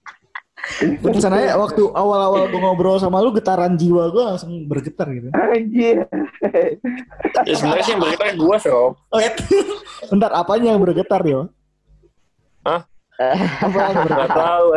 Pantesan 1.01 1.31
aja 1.37 1.61
waktu 1.61 1.83
awal-awal 1.93 2.49
gue 2.49 2.57
ngobrol 2.57 2.97
sama 2.97 3.21
lu 3.21 3.29
getaran 3.31 3.77
jiwa 3.77 4.09
gue 4.09 4.23
langsung 4.25 4.65
bergetar 4.65 5.07
gitu. 5.13 5.29
Anjir. 5.31 6.09
Ya 7.45 7.53
sebenarnya 7.53 7.83
sih 7.85 7.93
yang 7.93 8.01
bergetar 8.01 8.27
gue, 8.33 8.55
Sob. 8.57 8.97
Oh, 9.13 9.19
ya. 9.21 9.31
Bentar, 10.11 10.33
apanya 10.33 10.73
yang 10.73 10.81
bergetar 10.81 11.21
yo? 11.21 11.53
Hah? 12.65 12.81
Apa 13.61 13.77
yang 13.77 13.93
Gak 13.93 14.05
bergetar? 14.09 14.29
tahu. 14.35 14.67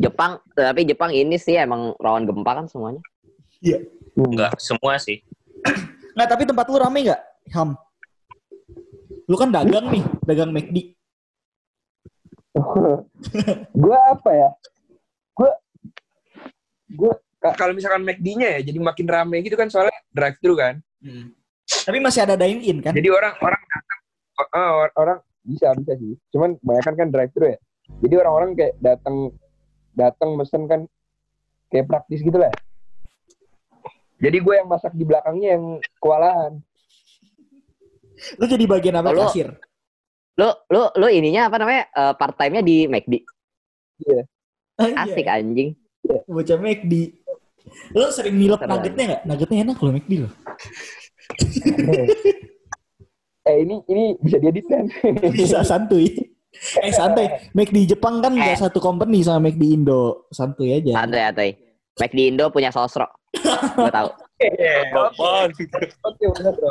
Jepang, 0.00 0.32
tapi 0.56 0.80
Jepang 0.88 1.10
ini 1.12 1.36
sih 1.36 1.56
emang 1.56 1.96
rawan 2.00 2.24
gempa 2.28 2.52
kan 2.56 2.66
semuanya. 2.68 3.00
Enggak, 4.16 4.56
semua 4.60 4.96
sih. 5.00 5.20
Nggak, 6.16 6.28
tapi 6.28 6.42
tempat 6.48 6.64
lu 6.68 6.76
rame 6.80 6.98
nggak? 7.08 7.20
Ham. 7.56 7.76
Lu 9.28 9.36
kan 9.36 9.52
dagang 9.52 9.88
nih, 9.92 10.04
dagang 10.24 10.50
McD. 10.52 10.92
gue 13.84 13.98
apa 14.10 14.30
ya? 14.32 14.50
Gue 15.32 15.50
gue 16.90 17.12
kalau 17.54 17.72
misalkan 17.72 18.02
McD-nya 18.02 18.58
ya 18.58 18.66
jadi 18.66 18.78
makin 18.78 19.06
rame 19.06 19.40
gitu 19.40 19.54
kan 19.54 19.70
soalnya 19.70 19.94
drive 20.10 20.36
thru 20.42 20.54
kan. 20.54 20.82
Tapi 21.64 21.98
masih 22.02 22.26
ada 22.26 22.34
dine 22.34 22.60
in 22.60 22.78
kan? 22.82 22.92
Jadi 22.92 23.08
orang 23.08 23.34
orang 23.38 23.62
datang 23.62 24.00
or- 24.52 24.96
orang 24.96 25.18
bisa 25.40 25.70
bisa 25.72 25.94
sih. 25.96 26.18
Cuman 26.28 26.58
kebanyakan 26.58 26.94
kan 26.96 27.08
drive 27.08 27.32
thru 27.32 27.46
ya. 27.48 27.58
Jadi 28.02 28.14
orang-orang 28.16 28.50
kayak 28.54 28.74
datang 28.78 29.16
datang 29.92 30.30
mesen 30.34 30.66
kan 30.66 30.80
kayak 31.70 31.86
praktis 31.86 32.20
gitu 32.20 32.36
lah. 32.36 32.50
Jadi 34.20 34.36
gue 34.36 34.54
yang 34.54 34.68
masak 34.68 34.92
di 34.92 35.06
belakangnya 35.06 35.56
yang 35.56 35.64
kewalahan. 35.96 36.60
Lu 38.36 38.44
jadi 38.44 38.64
bagian 38.68 39.00
apa? 39.00 39.14
Kalau- 39.14 39.30
Kasir. 39.30 39.48
Lu 40.40 40.48
lu 40.72 40.88
lu 40.96 41.06
ininya 41.12 41.52
apa 41.52 41.60
namanya? 41.60 41.84
eh, 41.92 42.12
part 42.16 42.32
time-nya 42.34 42.64
di 42.64 42.88
McD. 42.88 43.14
Oh, 44.80 44.88
iya. 44.88 45.04
Asik 45.04 45.28
anjing. 45.28 45.76
Bocah 46.24 46.56
McD. 46.56 47.12
Lu 47.92 48.08
sering 48.08 48.40
nilep 48.40 48.56
Seru 48.56 48.72
nuggetnya 48.72 49.04
nggak? 49.04 49.22
Nuggetnya 49.28 49.58
enak 49.68 49.76
loh 49.76 49.92
McD 49.92 50.12
loh. 50.24 50.32
eh 53.48 53.56
ini 53.60 53.74
ini 53.86 54.04
bisa 54.20 54.36
diedit 54.40 54.64
kan? 54.64 54.84
Bisa 55.36 55.60
santuy. 55.60 56.08
Eh 56.80 56.92
santai. 56.92 57.52
McD 57.52 57.86
Jepang 57.86 58.24
kan 58.24 58.32
nggak 58.32 58.56
Eh. 58.56 58.60
satu 58.60 58.80
company 58.80 59.20
sama 59.20 59.48
McD 59.48 59.76
Indo. 59.76 60.26
Santuy 60.32 60.72
aja. 60.74 61.04
Santai 61.04 61.20
santai. 61.28 61.50
McD 62.00 62.18
Indo 62.32 62.48
punya 62.48 62.72
sosro. 62.72 63.06
Gue 63.76 63.92
tahu. 63.92 64.08
Oke 66.08 66.24
benar 66.32 66.52
bro. 66.56 66.70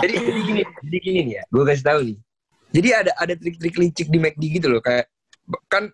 Jadi 0.00 0.14
jadi 0.16 0.40
gini, 0.40 0.62
jadi 0.88 0.98
gini 1.04 1.18
nih 1.28 1.34
ya. 1.36 1.42
Gue 1.52 1.62
kasih 1.68 1.84
tahu 1.84 2.00
nih. 2.08 2.16
Jadi 2.70 2.88
ada 2.94 3.12
ada 3.18 3.34
trik-trik 3.34 3.74
licik 3.76 4.08
di 4.08 4.18
McD 4.18 4.42
gitu 4.62 4.70
loh 4.70 4.78
kayak 4.78 5.10
kan 5.66 5.90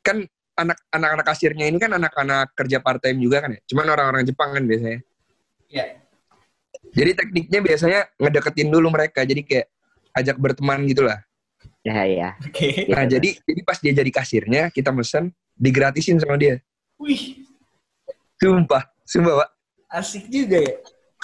kan 0.00 0.24
anak 0.54 0.78
anak-anak 0.88 1.26
kasirnya 1.26 1.66
ini 1.68 1.76
kan 1.76 1.92
anak-anak 1.92 2.54
kerja 2.56 2.78
part 2.80 3.02
time 3.02 3.20
juga 3.20 3.44
kan 3.44 3.52
ya. 3.52 3.60
Cuman 3.68 3.86
orang-orang 3.90 4.22
Jepang 4.24 4.54
kan 4.54 4.64
biasanya. 4.64 5.00
Iya. 5.68 5.84
Jadi 6.94 7.10
tekniknya 7.18 7.60
biasanya 7.60 8.00
ngedeketin 8.16 8.68
dulu 8.70 8.88
mereka. 8.94 9.26
Jadi 9.26 9.42
kayak 9.42 9.66
ajak 10.14 10.36
berteman 10.38 10.86
gitu 10.86 11.02
lah. 11.02 11.18
Ya 11.82 12.06
ya. 12.06 12.28
Oke. 12.40 12.86
Nah, 12.88 13.04
Gitu. 13.04 13.18
jadi 13.18 13.28
jadi 13.44 13.60
pas 13.66 13.78
dia 13.82 13.92
jadi 13.92 14.10
kasirnya, 14.14 14.62
kita 14.72 14.94
mesen 14.94 15.34
digratisin 15.58 16.16
sama 16.22 16.38
dia. 16.38 16.62
Wih, 16.96 17.44
Sumpah, 18.38 18.88
sumpah, 19.04 19.44
Pak. 19.44 19.50
asik 19.94 20.26
juga 20.30 20.58
ya. 20.62 20.74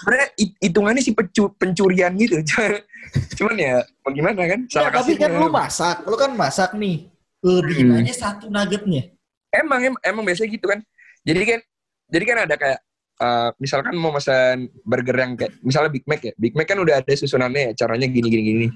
Sebenarnya 0.01 0.29
hit- 0.35 0.59
hitungannya 0.59 1.03
sih 1.05 1.13
pencu- 1.13 1.53
pencurian 1.55 2.13
gitu. 2.17 2.41
Cuman 3.39 3.57
ya 3.57 3.85
bagaimana 4.01 4.37
kan? 4.49 4.61
Ya, 4.65 4.73
Salah 4.81 4.93
tapi 4.97 5.13
kan 5.15 5.31
lu 5.31 5.49
masak, 5.49 5.97
lu 6.05 6.17
kan 6.17 6.33
masak 6.33 6.73
nih. 6.75 7.07
Lebih 7.41 7.89
Hmm. 7.89 7.97
aja 8.01 8.13
satu 8.13 8.49
nuggetnya. 8.49 9.17
emang 9.51 9.81
em- 9.83 10.03
emang 10.07 10.23
biasanya 10.23 10.47
gitu 10.55 10.71
kan 10.71 10.79
jadi 11.21 11.43
kan 11.43 11.61
jadi 12.07 12.23
kan 12.23 12.39
ada 12.47 12.55
kayak 12.55 12.79
eh, 13.19 13.51
misalkan 13.59 13.99
mau 13.99 14.15
pesan 14.15 14.71
burger 14.87 15.17
yang 15.19 15.35
kayak 15.35 15.59
misalnya 15.59 15.91
Big 15.91 16.07
Mac 16.07 16.23
ya 16.23 16.31
Big 16.39 16.55
Mac 16.55 16.65
kan 16.65 16.79
udah 16.79 17.03
ada 17.03 17.11
susunannya 17.11 17.75
ya, 17.75 17.83
caranya 17.83 18.07
gini 18.07 18.31
gini 18.31 18.43
gini 18.47 18.67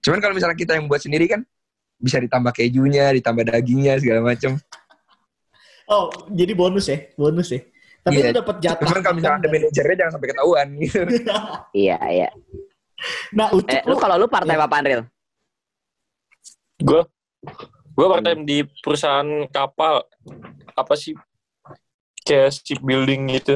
cuman 0.00 0.18
kalau 0.18 0.34
misalnya 0.34 0.58
kita 0.58 0.74
yang 0.74 0.90
buat 0.90 0.98
sendiri 0.98 1.30
kan 1.30 1.46
bisa 1.94 2.18
ditambah 2.18 2.50
kejunya 2.50 3.14
ditambah 3.14 3.44
dagingnya 3.46 4.02
segala 4.02 4.34
macam 4.34 4.58
Oh, 5.86 6.10
jadi 6.26 6.56
bonus 6.56 6.88
ya, 6.88 6.98
bonus 7.14 7.52
ya. 7.52 7.62
Tapi 8.02 8.18
lu 8.18 8.34
dapat 8.34 8.56
jatah. 8.58 8.82
cuman 8.82 8.98
kalau 9.00 9.14
misalnya 9.14 9.36
ada 9.36 9.46
makan 9.46 9.60
manajernya 9.62 9.94
jangan 9.96 10.12
sampai 10.12 10.28
ketahuan 10.28 10.66
gitu 10.76 11.00
Iya 11.86 11.98
iya. 12.04 12.28
Nah, 13.32 13.48
ucup 13.48 13.66
Eh, 13.68 13.82
lu 13.82 13.88
lu 13.88 13.96
kalau 13.96 14.14
lu 14.16 14.26
part 14.26 14.42
time 14.42 14.58
apa 14.58 14.74
Andril? 14.76 15.02
Gue 16.78 17.02
gue 17.92 18.06
part 18.08 18.22
time 18.22 18.42
di 18.42 18.58
perusahaan 18.78 19.26
kapal. 19.48 20.02
Apa 20.72 20.94
sih? 20.94 21.14
Kayak 22.20 22.58
shipbuilding 22.58 23.22
gitu. 23.32 23.54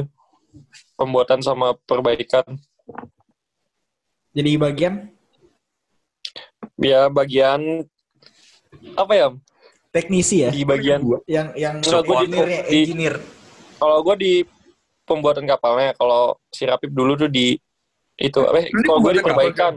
Pembuatan 0.93 1.39
sama 1.39 1.75
perbaikan. 1.77 2.43
jadi 4.31 4.53
bagian 4.55 5.09
Ya 6.77 7.09
bagian 7.09 7.83
apa 8.93 9.11
ya? 9.11 9.27
teknisi 9.89 10.45
ya, 10.45 10.53
Di 10.53 10.61
bagian 10.61 11.01
yang 11.25 11.57
yang 11.57 11.75
di- 11.81 11.89
engineer, 11.89 12.45
di- 12.69 12.77
engineer. 12.77 13.15
Kalau 13.77 13.97
gue 14.01 14.15
di 14.17 14.33
pembuatan 15.07 15.45
kapalnya, 15.47 15.95
kalau 15.95 16.35
si 16.51 16.67
Rapip 16.67 16.91
dulu 16.91 17.15
tuh 17.15 17.29
di 17.31 17.55
itu 18.17 18.39
apa? 18.41 18.65
Di 18.65 18.83
Kalau 18.83 18.99
gue 18.99 19.13
di 19.15 19.23
perbaikan, 19.23 19.73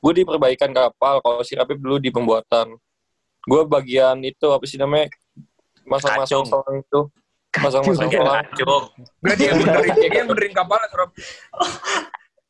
gue 0.00 0.12
di 0.12 0.22
perbaikan 0.24 0.70
kapal. 0.72 1.20
Kalau 1.20 1.40
si 1.44 1.52
Rapip 1.54 1.78
dulu 1.78 2.00
di 2.00 2.10
pembuatan, 2.10 2.74
gue 3.46 3.62
bagian 3.68 4.18
itu 4.24 4.46
apa 4.50 4.64
sih 4.64 4.80
namanya? 4.80 5.12
Masang-masang 5.86 6.42
selang 6.48 6.76
itu, 6.82 7.00
masang-masang 7.62 8.10
selang. 8.10 8.42
Dia 9.38 9.54
yang 9.54 9.62
benerin 9.62 9.94
dia 9.94 10.10
yang 10.10 10.28
benerin 10.28 10.54
kapal 10.56 10.82
Rob. 10.98 11.10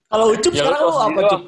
Kalau 0.07 0.27
ucup 0.33 0.53
Ya, 0.55 0.63
sekarang 0.63 0.81
lu 0.81 0.89
apa, 0.89 0.99
sendiri 1.03 1.27
Cup? 1.27 1.43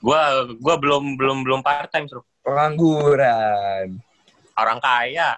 Gua 0.00 0.20
gua 0.58 0.74
belum 0.80 1.02
belum 1.14 1.36
belum 1.44 1.60
part 1.60 1.92
time, 1.92 2.08
Bro. 2.08 2.24
pengangguran 2.40 4.00
Orang 4.56 4.80
kaya. 4.80 5.36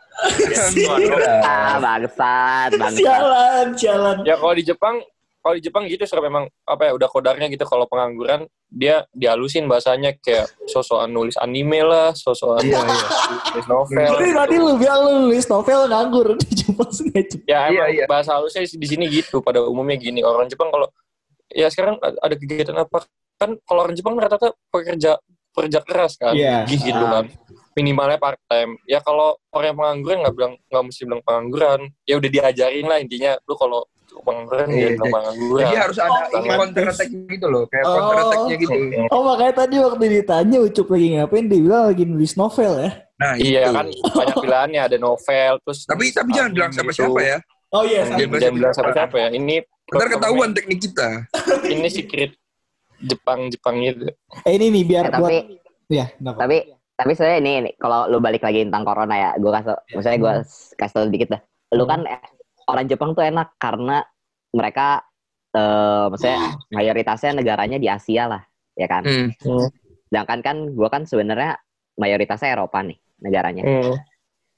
Ah 1.42 1.76
bangsat 1.78 2.70
bangsat. 2.74 3.02
Jalan, 3.02 3.66
jalan. 3.74 4.16
Ya 4.22 4.34
kalau 4.36 4.54
di 4.54 4.62
Jepang, 4.62 4.94
kalau 5.38 5.54
di 5.54 5.62
Jepang 5.62 5.82
gitu 5.86 6.02
serem 6.04 6.26
memang 6.26 6.44
apa 6.62 6.86
ya 6.86 6.92
udah 6.94 7.08
kodarnya 7.08 7.50
gitu 7.50 7.64
kalau 7.64 7.86
pengangguran 7.86 8.46
dia 8.68 9.08
dihalusin 9.10 9.64
bahasanya 9.64 10.12
kayak 10.20 10.46
sosokan 10.68 11.08
nulis 11.08 11.34
anime 11.34 11.80
lah, 11.80 12.12
sosokan 12.12 12.60
iya 12.62 12.78
iya 12.78 13.06
nulis 13.50 13.66
novel. 13.66 14.10
Jadi 14.12 14.30
tadi 14.36 14.54
lu 14.60 14.72
bilang 14.76 15.00
lu 15.02 15.12
nulis 15.26 15.46
novel 15.48 15.80
nganggur 15.88 16.28
di 16.42 16.52
Jepang 16.54 16.90
sengaja. 16.92 17.36
Ya 17.42 17.58
Iya, 17.66 17.68
emang 17.72 17.88
iya. 17.90 18.04
bahasa 18.06 18.30
halusnya 18.36 18.62
di 18.68 18.86
sini 18.86 19.04
gitu 19.08 19.40
pada 19.40 19.64
umumnya 19.64 19.96
gini. 19.96 20.20
Orang 20.20 20.46
Jepang 20.46 20.68
kalau 20.68 20.86
ya 21.48 21.66
sekarang 21.66 21.96
ada 21.98 22.34
kegiatan 22.36 22.76
apa 22.76 23.02
kan 23.34 23.56
kalau 23.64 23.82
orang 23.82 23.96
Jepang 23.96 24.14
rata-rata 24.14 24.52
pekerja 24.68 25.16
pekerja 25.48 25.80
keras 25.82 26.14
kan, 26.14 26.36
Iya. 26.36 26.68
gig 26.68 26.82
gitu 26.84 27.00
Ah. 27.00 27.18
kan. 27.18 27.24
Minimalnya 27.78 28.18
part 28.18 28.40
time. 28.44 28.74
Ya 28.84 28.98
kalau 28.98 29.28
orang 29.48 29.70
yang 29.70 29.78
pengangguran 29.78 30.18
nggak 30.20 30.34
bilang 30.34 30.52
nggak 30.64 30.84
mesti 30.84 31.02
bilang 31.04 31.22
pengangguran. 31.22 31.80
Ya 32.02 32.14
udah 32.16 32.26
diajarin 32.28 32.84
lah 32.84 32.98
intinya. 32.98 33.38
Lu 33.40 33.54
kalau 33.54 33.86
pengangguran 34.18 34.66
Iya, 34.66 34.74
ya 34.74 34.88
bilang 34.90 34.98
iya. 35.00 35.14
pengangguran. 35.14 35.62
jadi 35.62 35.76
harus 35.78 35.98
ada 36.00 36.10
Oh, 36.10 36.26
ini 36.32 36.42
iya. 36.42 36.56
counter 36.56 36.84
attack 36.86 37.08
gitu 37.28 37.46
loh 37.46 37.64
kayak 37.66 37.84
Oh. 37.84 37.94
counter 37.94 38.16
attacknya 38.18 38.54
gitu 38.56 38.72
Oh 39.08 39.22
makanya 39.22 39.54
tadi 39.54 39.74
waktu 39.78 40.04
ditanya 40.10 40.58
Ucup 40.58 40.86
lagi 40.88 41.06
ngapain, 41.12 41.44
dia 41.46 41.60
bilang 41.60 41.82
lagi 41.86 42.04
nulis 42.04 42.32
novel 42.34 42.72
ya. 42.78 42.90
nah 43.14 43.32
Iya 43.36 43.60
itu. 43.60 43.72
kan 43.72 43.86
banyak 44.12 44.36
pilihannya 44.38 44.80
ada 44.80 44.96
novel 44.96 45.52
terus 45.60 45.78
tapi 45.84 46.04
tapi 46.10 46.30
jangan 46.32 46.50
bilang 46.50 46.70
siapa 46.72 46.90
siapa 46.90 47.20
ya 47.20 47.38
Oh 47.68 47.84
iya, 47.84 48.00
Jangan 48.02 48.16
Jangan, 48.18 48.38
jangan 48.40 48.54
bilang 48.56 48.72
siapa 48.72 48.90
siapa 48.92 49.16
ya. 49.18 49.28
Ini 49.30 49.54
ntar 49.88 50.06
ketahuan 50.08 50.50
teknik 50.50 50.78
kita 50.80 51.08
Ini 51.68 51.88
secret 51.88 52.32
Jepang 52.98 53.40
Jepang 53.46 53.76
itu. 53.78 54.08
Eh 54.42 54.52
ini 54.52 54.66
nih 54.72 54.84
biar 54.84 55.04
Eh, 55.04 55.12
buat 55.12 55.30
tapi 55.30 55.36
ya, 55.88 56.06
kenapa? 56.10 56.38
tapi 56.42 56.56
tapi 56.98 57.14
saya 57.14 57.38
ini, 57.38 57.62
ini 57.62 57.70
kalau 57.78 58.10
lu 58.10 58.18
balik 58.18 58.42
lagi 58.42 58.66
tentang 58.66 58.82
corona 58.82 59.14
ya, 59.14 59.30
gue 59.38 59.46
kasih, 59.54 59.78
maksudnya 59.94 60.18
gue 60.18 60.34
kasih 60.74 60.94
tau 60.98 61.06
dikit 61.06 61.28
dah. 61.30 61.40
Lu 61.78 61.86
kan 61.86 62.02
eh, 62.02 62.18
orang 62.66 62.90
Jepang 62.90 63.14
tuh 63.14 63.22
enak 63.22 63.54
karena 63.54 64.02
mereka, 64.50 65.06
eh 65.54 66.04
maksudnya 66.10 66.58
mayoritasnya 66.74 67.38
negaranya 67.38 67.78
di 67.78 67.86
Asia 67.86 68.26
lah, 68.26 68.42
ya 68.74 68.90
kan. 68.90 69.06
Hmm. 69.06 69.30
Sedangkan 70.10 70.42
kan 70.42 70.56
gue 70.74 70.88
kan 70.90 71.06
sebenarnya 71.06 71.54
mayoritasnya 71.94 72.58
Eropa 72.58 72.82
nih 72.82 72.98
negaranya. 73.22 73.62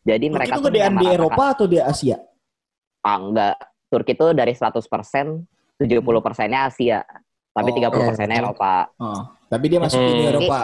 Jadi 0.00 0.32
Turki 0.32 0.36
mereka 0.40 0.54
itu 0.56 0.60
tuh 0.64 0.66
gedean 0.72 0.94
di 0.96 1.06
Eropa 1.12 1.44
atau 1.52 1.66
di 1.68 1.76
Asia? 1.76 2.16
Ah, 3.04 3.20
enggak. 3.20 3.56
Turki 3.92 4.16
itu 4.16 4.26
dari 4.32 4.56
100%, 4.56 4.80
70 5.76 6.24
persennya 6.24 6.72
Asia. 6.72 7.04
Tapi 7.52 7.68
Oh. 7.68 7.76
30 7.76 8.08
persennya 8.08 8.36
Eropa. 8.40 8.88
Oh, 8.96 9.28
tapi 9.50 9.68
dia 9.68 9.76
masuk 9.82 10.00
Uni 10.00 10.24
Hmm. 10.24 10.32
Eropa. 10.32 10.60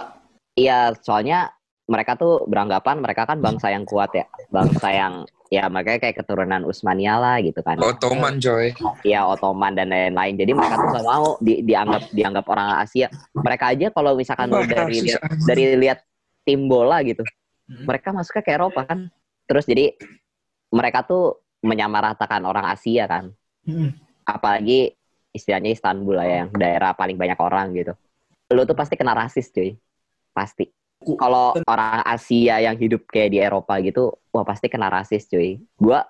Iya, 0.57 0.97
soalnya 1.05 1.53
mereka 1.87 2.19
tuh 2.19 2.43
beranggapan 2.51 2.99
mereka 2.99 3.23
kan 3.31 3.39
bangsa 3.39 3.71
yang 3.71 3.87
kuat 3.87 4.11
ya. 4.11 4.27
Bangsa 4.51 4.91
yang, 4.91 5.15
ya 5.47 5.71
mereka 5.71 6.03
kayak 6.03 6.19
keturunan 6.19 6.67
Utsmania 6.67 7.15
lah 7.17 7.39
gitu 7.39 7.63
kan. 7.63 7.79
Ottoman 7.79 8.43
coy 8.43 8.75
Iya, 9.07 9.23
Ottoman 9.23 9.79
dan 9.79 9.95
lain-lain. 9.95 10.35
Jadi 10.35 10.51
mereka 10.51 10.75
tuh 10.83 10.89
nggak 10.91 11.07
mau 11.07 11.39
di- 11.39 11.63
dianggap 11.63 12.03
dianggap 12.11 12.45
orang 12.51 12.69
Asia. 12.83 13.07
Mereka 13.33 13.65
aja 13.79 13.87
kalau 13.95 14.19
misalkan 14.19 14.51
lu 14.51 14.67
dari 14.67 14.99
lihat 14.99 15.23
dari 15.47 15.65
lihat 15.79 15.99
tim 16.43 16.67
bola 16.67 17.03
gitu, 17.07 17.23
Hmm. 17.67 17.83
mereka 17.83 18.15
masuknya 18.15 18.43
ke 18.47 18.51
Eropa 18.55 18.87
kan. 18.87 19.11
Terus 19.51 19.67
jadi 19.67 19.91
mereka 20.71 21.03
tuh 21.03 21.43
menyamaratakan 21.67 22.43
orang 22.47 22.67
Asia 22.71 23.11
kan. 23.11 23.35
Hmm. 23.67 23.91
Apalagi 24.23 24.95
istilahnya 25.35 25.75
Istanbul 25.75 26.15
lah 26.19 26.27
ya, 26.27 26.37
yang 26.47 26.51
daerah 26.55 26.95
paling 26.95 27.19
banyak 27.19 27.39
orang 27.39 27.75
gitu. 27.75 27.95
Lu 28.55 28.63
tuh 28.63 28.79
pasti 28.79 28.95
kena 28.95 29.19
rasis 29.19 29.51
cuy. 29.51 29.75
Pasti. 30.31 30.71
Kalau 31.15 31.55
orang 31.71 32.03
Asia 32.03 32.59
yang 32.59 32.75
hidup 32.75 33.07
kayak 33.07 33.31
di 33.31 33.39
Eropa 33.39 33.79
gitu, 33.79 34.11
wah 34.35 34.43
pasti 34.43 34.67
kena 34.67 34.91
rasis 34.91 35.31
cuy. 35.31 35.63
Gua 35.79 36.03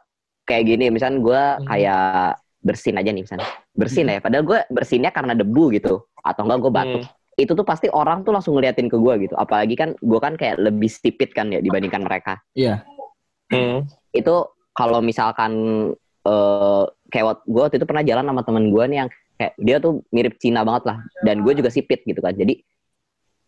kayak 0.48 0.64
gini, 0.64 0.88
misalnya 0.88 1.20
gua 1.20 1.42
Hmm. 1.60 1.68
kayak 1.68 2.40
bersin 2.64 2.96
aja 2.98 3.12
nih 3.12 3.22
misalnya. 3.22 3.46
Bersin 3.76 4.08
Hmm. 4.08 4.14
ya, 4.16 4.18
padahal 4.18 4.42
gue 4.42 4.58
bersinnya 4.74 5.14
karena 5.14 5.38
debu 5.38 5.70
gitu. 5.78 6.02
Atau 6.18 6.42
enggak 6.48 6.58
gue 6.66 6.72
batuk. 6.74 7.04
Itu 7.38 7.52
tuh 7.54 7.62
pasti 7.62 7.86
orang 7.86 8.26
tuh 8.26 8.34
langsung 8.34 8.58
ngeliatin 8.58 8.90
ke 8.90 8.98
gue 8.98 9.14
gitu. 9.28 9.34
Apalagi 9.38 9.78
kan 9.78 9.94
gue 9.94 10.18
kan 10.18 10.34
kayak 10.34 10.58
lebih 10.58 10.90
stipit 10.90 11.30
kan 11.30 11.52
ya 11.54 11.62
dibandingkan 11.62 12.02
mereka. 12.02 12.42
Iya. 12.58 12.82
Hmm. 13.54 13.86
Itu 14.10 14.50
kalau 14.74 14.98
misalkan 14.98 15.52
eh 16.26 16.84
kayak 17.14 17.46
gue 17.46 17.62
waktu 17.62 17.78
itu 17.78 17.86
pernah 17.86 18.02
jalan 18.02 18.26
sama 18.26 18.42
temen 18.42 18.74
gue 18.74 18.84
nih 18.90 18.98
yang 19.04 19.08
kayak 19.38 19.52
dia 19.62 19.76
tuh 19.78 20.02
mirip 20.10 20.34
Cina 20.42 20.66
banget 20.66 20.90
lah. 20.90 20.98
Dan 21.22 21.46
gue 21.46 21.52
juga 21.54 21.70
sipit 21.70 22.02
gitu 22.02 22.18
kan. 22.18 22.34
Jadi 22.34 22.66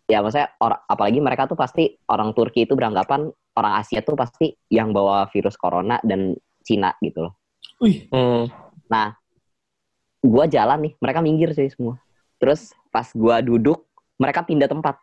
ya 0.08 0.24
maksudnya 0.24 0.48
orang 0.58 0.80
apalagi 0.88 1.18
mereka 1.20 1.44
tuh 1.44 1.54
pasti 1.54 1.84
orang 2.08 2.32
Turki 2.32 2.64
itu 2.64 2.72
beranggapan 2.72 3.28
orang 3.54 3.72
Asia 3.76 4.00
tuh 4.00 4.16
pasti 4.16 4.56
yang 4.72 4.90
bawa 4.90 5.28
virus 5.28 5.54
corona 5.54 6.00
dan 6.00 6.32
Cina 6.64 6.96
gitu 6.98 7.28
loh. 7.28 7.36
Wih, 7.78 8.08
Hmm. 8.08 8.48
Nah, 8.88 9.12
gua 10.20 10.48
jalan 10.48 10.88
nih, 10.88 10.92
mereka 10.98 11.20
minggir 11.20 11.52
sih 11.52 11.68
semua. 11.68 12.00
Terus 12.40 12.72
pas 12.88 13.04
gua 13.12 13.44
duduk, 13.44 13.84
mereka 14.16 14.42
pindah 14.42 14.66
tempat. 14.66 14.96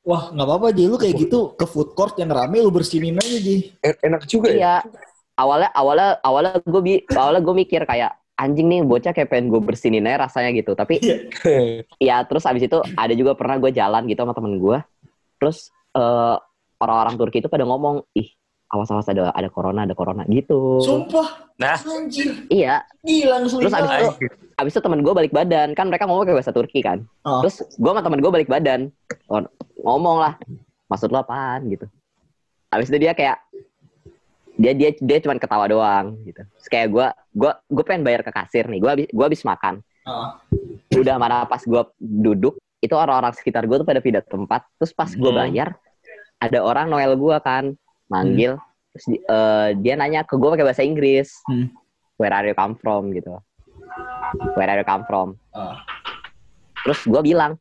wah 0.00 0.30
nggak 0.30 0.46
apa-apa 0.46 0.70
Ji, 0.70 0.86
lu 0.86 0.94
kayak 0.94 1.18
gitu 1.18 1.58
ke 1.58 1.66
food 1.66 1.90
court 1.98 2.14
yang 2.14 2.30
rame 2.30 2.62
lu 2.62 2.70
bersinin 2.70 3.18
aja 3.18 3.38
Ji. 3.42 3.74
En- 3.82 3.98
Enak 4.06 4.22
juga 4.30 4.54
ya. 4.54 4.56
Iya. 4.56 4.74
Awalnya 5.34 5.68
awalnya 5.74 6.08
awalnya 6.22 6.52
gue 6.62 6.80
bi 6.80 6.92
awalnya 7.10 7.42
gue 7.42 7.54
mikir 7.58 7.82
kayak 7.82 8.14
anjing 8.36 8.68
nih 8.68 8.80
bocah 8.84 9.12
kayak 9.16 9.32
pengen 9.32 9.48
gue 9.48 9.60
bersinin 9.64 10.04
aja 10.04 10.28
rasanya 10.28 10.52
gitu. 10.52 10.76
Tapi 10.76 11.00
ya 12.08 12.22
terus 12.28 12.44
abis 12.44 12.68
itu 12.68 12.78
ada 12.94 13.12
juga 13.16 13.32
pernah 13.32 13.56
gue 13.56 13.72
jalan 13.72 14.04
gitu 14.06 14.20
sama 14.22 14.36
temen 14.36 14.60
gue. 14.60 14.78
Terus 15.40 15.72
eh, 15.96 16.36
orang-orang 16.80 17.16
Turki 17.16 17.40
itu 17.40 17.48
pada 17.48 17.64
ngomong, 17.64 18.04
ih 18.12 18.28
awas-awas 18.66 19.06
ada 19.08 19.30
ada 19.30 19.48
corona 19.48 19.86
ada 19.86 19.94
corona 19.96 20.22
gitu. 20.28 20.82
Sumpah. 20.82 21.48
Nah. 21.56 21.78
Anjir. 21.80 22.44
Iya. 22.52 22.84
Gila 23.00 23.40
langsung 23.40 23.64
Terus 23.64 23.72
abis 23.72 23.90
itu 23.90 24.08
abis 24.56 24.72
itu 24.76 24.82
temen 24.82 25.00
gue 25.00 25.12
balik 25.12 25.32
badan 25.32 25.72
kan 25.72 25.88
mereka 25.88 26.04
ngomong 26.08 26.28
kayak 26.28 26.38
bahasa 26.42 26.52
Turki 26.52 26.80
kan. 26.84 27.06
Oh. 27.24 27.40
Terus 27.46 27.64
gue 27.64 27.90
sama 27.90 28.02
temen 28.04 28.20
gue 28.20 28.32
balik 28.32 28.50
badan 28.50 28.92
Oh, 29.30 29.42
ngomong 29.80 30.20
lah 30.20 30.34
maksud 30.90 31.10
lo 31.10 31.22
apaan 31.22 31.66
gitu. 31.70 31.86
Abis 32.74 32.90
itu 32.90 32.98
dia 33.06 33.14
kayak 33.14 33.45
dia 34.56 34.72
dia 34.72 34.90
dia 34.96 35.18
cuma 35.20 35.36
ketawa 35.36 35.68
doang 35.68 36.16
gitu. 36.24 36.40
Terus 36.40 36.68
kayak 36.68 36.88
gue 36.88 37.06
gue 37.36 37.52
gue 37.68 37.84
pengen 37.84 38.02
bayar 38.02 38.20
ke 38.24 38.32
kasir 38.32 38.64
nih. 38.66 38.80
Gue 38.80 38.90
habis 38.90 39.06
gue 39.12 39.24
habis 39.24 39.42
makan. 39.44 39.74
Oh. 40.08 40.32
Udah 40.96 41.16
mana 41.20 41.44
pas 41.44 41.60
gue 41.60 41.82
duduk 42.00 42.56
itu 42.80 42.92
orang-orang 42.96 43.36
sekitar 43.36 43.68
gue 43.68 43.76
tuh 43.76 43.86
pada 43.86 44.00
pindah 44.00 44.24
tempat. 44.24 44.64
Terus 44.80 44.92
pas 44.96 45.10
gue 45.12 45.28
Hmm. 45.28 45.40
bayar 45.44 45.68
ada 46.40 46.58
orang 46.64 46.88
Noel 46.88 47.16
gue 47.16 47.36
kan 47.44 47.76
manggil. 48.08 48.56
Terus 48.96 49.04
di- 49.12 49.24
eh, 49.24 49.68
dia 49.76 49.94
nanya 49.96 50.24
ke 50.24 50.36
gue 50.36 50.48
pakai 50.48 50.64
bahasa 50.64 50.80
Inggris. 50.80 51.28
Hmm. 51.44 51.68
Where 52.16 52.32
are 52.32 52.48
you 52.48 52.56
come 52.56 52.80
from 52.80 53.12
gitu. 53.12 53.36
Where 54.56 54.68
are 54.72 54.80
you 54.80 54.88
come 54.88 55.04
from? 55.04 55.36
Oh. 55.52 55.76
Terus 56.80 57.04
gue 57.04 57.20
bilang, 57.20 57.60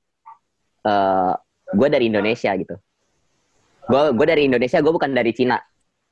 eh 0.85 1.33
gue 1.75 1.87
dari 1.91 2.07
Indonesia 2.07 2.55
gitu. 2.55 2.79
Gue 3.85 4.01
gue 4.15 4.25
dari 4.25 4.47
Indonesia, 4.47 4.79
gue 4.79 4.93
bukan 4.93 5.11
dari 5.11 5.35
Cina. 5.35 5.59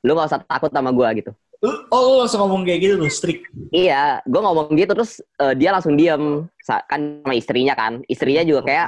Lu 0.03 0.11
gak 0.13 0.29
usah 0.29 0.43
takut 0.43 0.69
sama 0.69 0.91
gue 0.91 1.23
gitu. 1.23 1.31
Lu- 1.63 1.87
Oh, 1.89 1.99
lu 2.03 2.27
langsung 2.27 2.43
ngomong 2.43 2.67
kayak 2.67 2.79
gitu 2.83 2.93
tuh, 2.99 3.07
strict. 3.07 3.47
Iya, 3.71 4.19
gue 4.27 4.41
ngomong 4.43 4.75
gitu 4.75 4.91
terus 4.91 5.23
eh, 5.39 5.55
dia 5.55 5.71
langsung 5.71 5.95
diem. 5.95 6.43
Kan 6.63 7.23
sama 7.23 7.35
istrinya 7.39 7.73
kan. 7.73 8.03
Istrinya 8.11 8.43
juga 8.43 8.61
kayak 8.67 8.87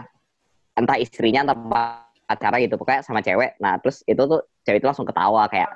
entah 0.76 1.00
istrinya 1.00 1.48
entah 1.48 1.56
pacara 2.28 2.60
gitu. 2.60 2.76
Pokoknya 2.76 3.02
sama 3.08 3.24
cewek. 3.24 3.56
Nah 3.64 3.80
terus 3.80 4.04
itu 4.04 4.20
tuh 4.20 4.44
cewek 4.68 4.84
itu 4.84 4.88
langsung 4.92 5.08
ketawa 5.08 5.48
kayak 5.48 5.72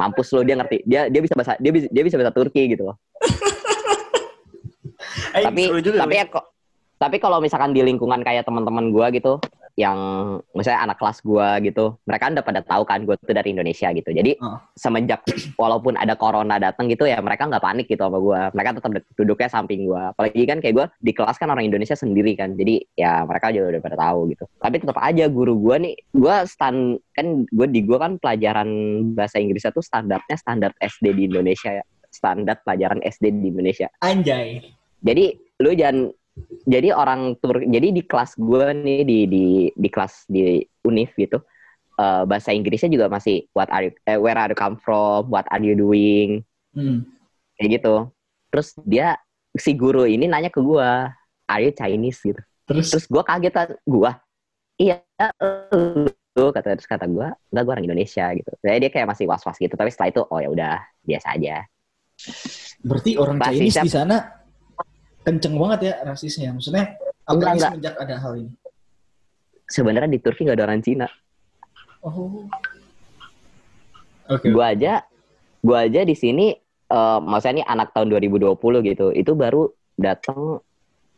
mampus 0.00 0.32
lo 0.32 0.40
dia 0.40 0.56
ngerti. 0.56 0.80
Dia 0.88 1.12
dia 1.12 1.20
bisa 1.20 1.36
bahasa 1.36 1.60
dia 1.60 1.68
bisa 1.68 1.86
dia 1.92 2.02
bisa 2.02 2.16
bahasa 2.16 2.32
Turki 2.32 2.72
gitu 2.72 2.88
loh. 2.88 2.96
Tapi 5.38 5.70
juga, 5.84 6.02
tapi 6.02 6.18
ya 6.18 6.26
kok 6.26 6.44
tapi 6.98 7.22
kalau 7.22 7.38
misalkan 7.38 7.70
di 7.70 7.86
lingkungan 7.86 8.26
kayak 8.26 8.42
teman-teman 8.42 8.90
gua 8.90 9.06
gitu 9.14 9.38
yang 9.78 9.98
misalnya 10.58 10.90
anak 10.90 10.98
kelas 10.98 11.22
gua 11.22 11.62
gitu 11.62 11.94
mereka 12.02 12.26
kan 12.26 12.34
udah 12.34 12.42
pada 12.42 12.60
tahu 12.66 12.82
kan 12.82 13.06
gue 13.06 13.14
tuh 13.14 13.30
dari 13.30 13.54
Indonesia 13.54 13.94
gitu. 13.94 14.10
Jadi 14.10 14.34
Oh. 14.42 14.58
semenjak 14.74 15.22
walaupun 15.54 15.94
ada 15.94 16.18
corona 16.18 16.58
datang 16.58 16.90
gitu 16.90 17.06
ya 17.06 17.22
mereka 17.22 17.46
nggak 17.46 17.62
panik 17.62 17.86
gitu 17.86 18.02
sama 18.02 18.18
gua. 18.18 18.50
Mereka 18.50 18.82
tetap 18.82 18.90
duduknya 19.14 19.46
samping 19.46 19.86
gua. 19.86 20.10
Apalagi 20.10 20.42
kan 20.50 20.58
kayak 20.58 20.74
gua 20.74 20.86
di 20.98 21.14
kelas 21.14 21.38
kan 21.38 21.46
orang 21.54 21.70
Indonesia 21.70 21.94
sendiri 21.94 22.34
kan. 22.34 22.58
Jadi 22.58 22.82
ya 22.98 23.22
mereka 23.22 23.54
juga 23.54 23.78
udah 23.78 23.82
pada 23.86 23.96
tahu 24.02 24.18
gitu. 24.34 24.44
Tapi 24.58 24.74
tetap 24.82 24.98
aja 24.98 25.24
guru 25.30 25.54
gua 25.54 25.76
nih 25.78 25.94
gua 26.10 26.42
stand 26.42 26.98
kan 27.14 27.46
gue 27.46 27.66
di 27.70 27.80
gua 27.86 28.02
kan 28.02 28.18
pelajaran 28.18 28.68
bahasa 29.14 29.38
Inggrisnya 29.38 29.70
tuh 29.70 29.86
standarnya 29.86 30.34
standar 30.34 30.74
SD 30.82 31.14
di 31.14 31.30
Indonesia 31.30 31.70
ya. 31.70 31.84
Standar 32.10 32.58
pelajaran 32.66 32.98
SD 33.06 33.30
di 33.30 33.54
Indonesia. 33.54 33.86
Anjay. 34.02 34.74
jadi 34.98 35.38
lu 35.62 35.70
jangan 35.78 36.10
jadi 36.68 36.92
orang 36.92 37.36
tur 37.40 37.64
jadi 37.64 37.88
di 37.90 38.02
kelas 38.04 38.36
gue 38.36 38.64
nih 38.76 39.00
di 39.04 39.18
di 39.24 39.46
di 39.72 39.88
kelas 39.88 40.28
di 40.28 40.60
univ 40.84 41.10
gitu 41.16 41.40
eh, 41.98 42.22
bahasa 42.28 42.52
Inggrisnya 42.52 42.92
juga 42.92 43.06
masih 43.08 43.48
what 43.56 43.68
are 43.72 43.88
you, 43.88 43.92
eh, 44.04 44.20
where 44.20 44.36
are 44.36 44.52
you 44.52 44.58
come 44.58 44.76
from? 44.78 45.32
What 45.32 45.48
are 45.50 45.62
you 45.62 45.74
doing? 45.74 46.44
Hmm. 46.76 47.08
kayak 47.58 47.82
gitu. 47.82 48.06
Terus 48.54 48.68
dia 48.86 49.18
si 49.58 49.74
guru 49.74 50.06
ini 50.06 50.30
nanya 50.30 50.46
ke 50.46 50.62
gue 50.62 50.90
are 51.48 51.62
you 51.64 51.74
Chinese? 51.74 52.22
gitu. 52.22 52.38
Terus, 52.68 52.92
terus 52.92 53.06
gue 53.08 53.22
kaget 53.24 53.52
kan 53.56 53.68
gue 53.82 54.10
iya 54.78 55.02
lu 56.38 56.54
kata 56.54 56.78
terus 56.78 56.86
kata 56.86 57.10
gue 57.10 57.26
enggak 57.50 57.62
gue 57.66 57.72
orang 57.72 57.86
Indonesia 57.88 58.30
gitu. 58.30 58.50
Jadi 58.62 58.78
dia 58.78 58.90
kayak 58.94 59.08
masih 59.10 59.26
was 59.26 59.42
was 59.42 59.58
gitu 59.58 59.74
tapi 59.74 59.90
setelah 59.90 60.12
itu 60.14 60.22
oh 60.22 60.38
ya 60.38 60.48
udah 60.52 60.74
biasa 61.02 61.34
aja. 61.34 61.66
Berarti 62.84 63.10
orang 63.18 63.42
Chinese 63.42 63.82
di 63.82 63.90
sana 63.90 64.37
kenceng 65.26 65.54
banget 65.58 65.80
ya 65.90 65.94
rasisnya. 66.06 66.50
Maksudnya, 66.54 66.96
apalagi 67.28 67.60
enggak. 67.60 67.70
semenjak 67.74 67.94
ada 68.00 68.16
hal 68.16 68.32
ini. 68.40 68.52
sebenarnya 69.68 70.08
di 70.08 70.20
Turki 70.24 70.48
gak 70.48 70.56
ada 70.56 70.64
orang 70.64 70.80
Cina 70.80 71.08
Oh. 71.98 72.46
Oke. 74.30 74.54
gua 74.54 74.70
aja 74.70 75.02
gua 75.60 75.84
aja 75.84 76.06
di 76.06 76.14
sini 76.14 76.54
eh 76.88 77.18
maksudnya 77.20 77.60
ini 77.60 77.64
anak 77.66 77.90
tahun 77.92 78.16
2020 78.16 78.54
gitu 78.86 79.10
itu 79.12 79.32
baru 79.34 79.68
datang 79.98 80.62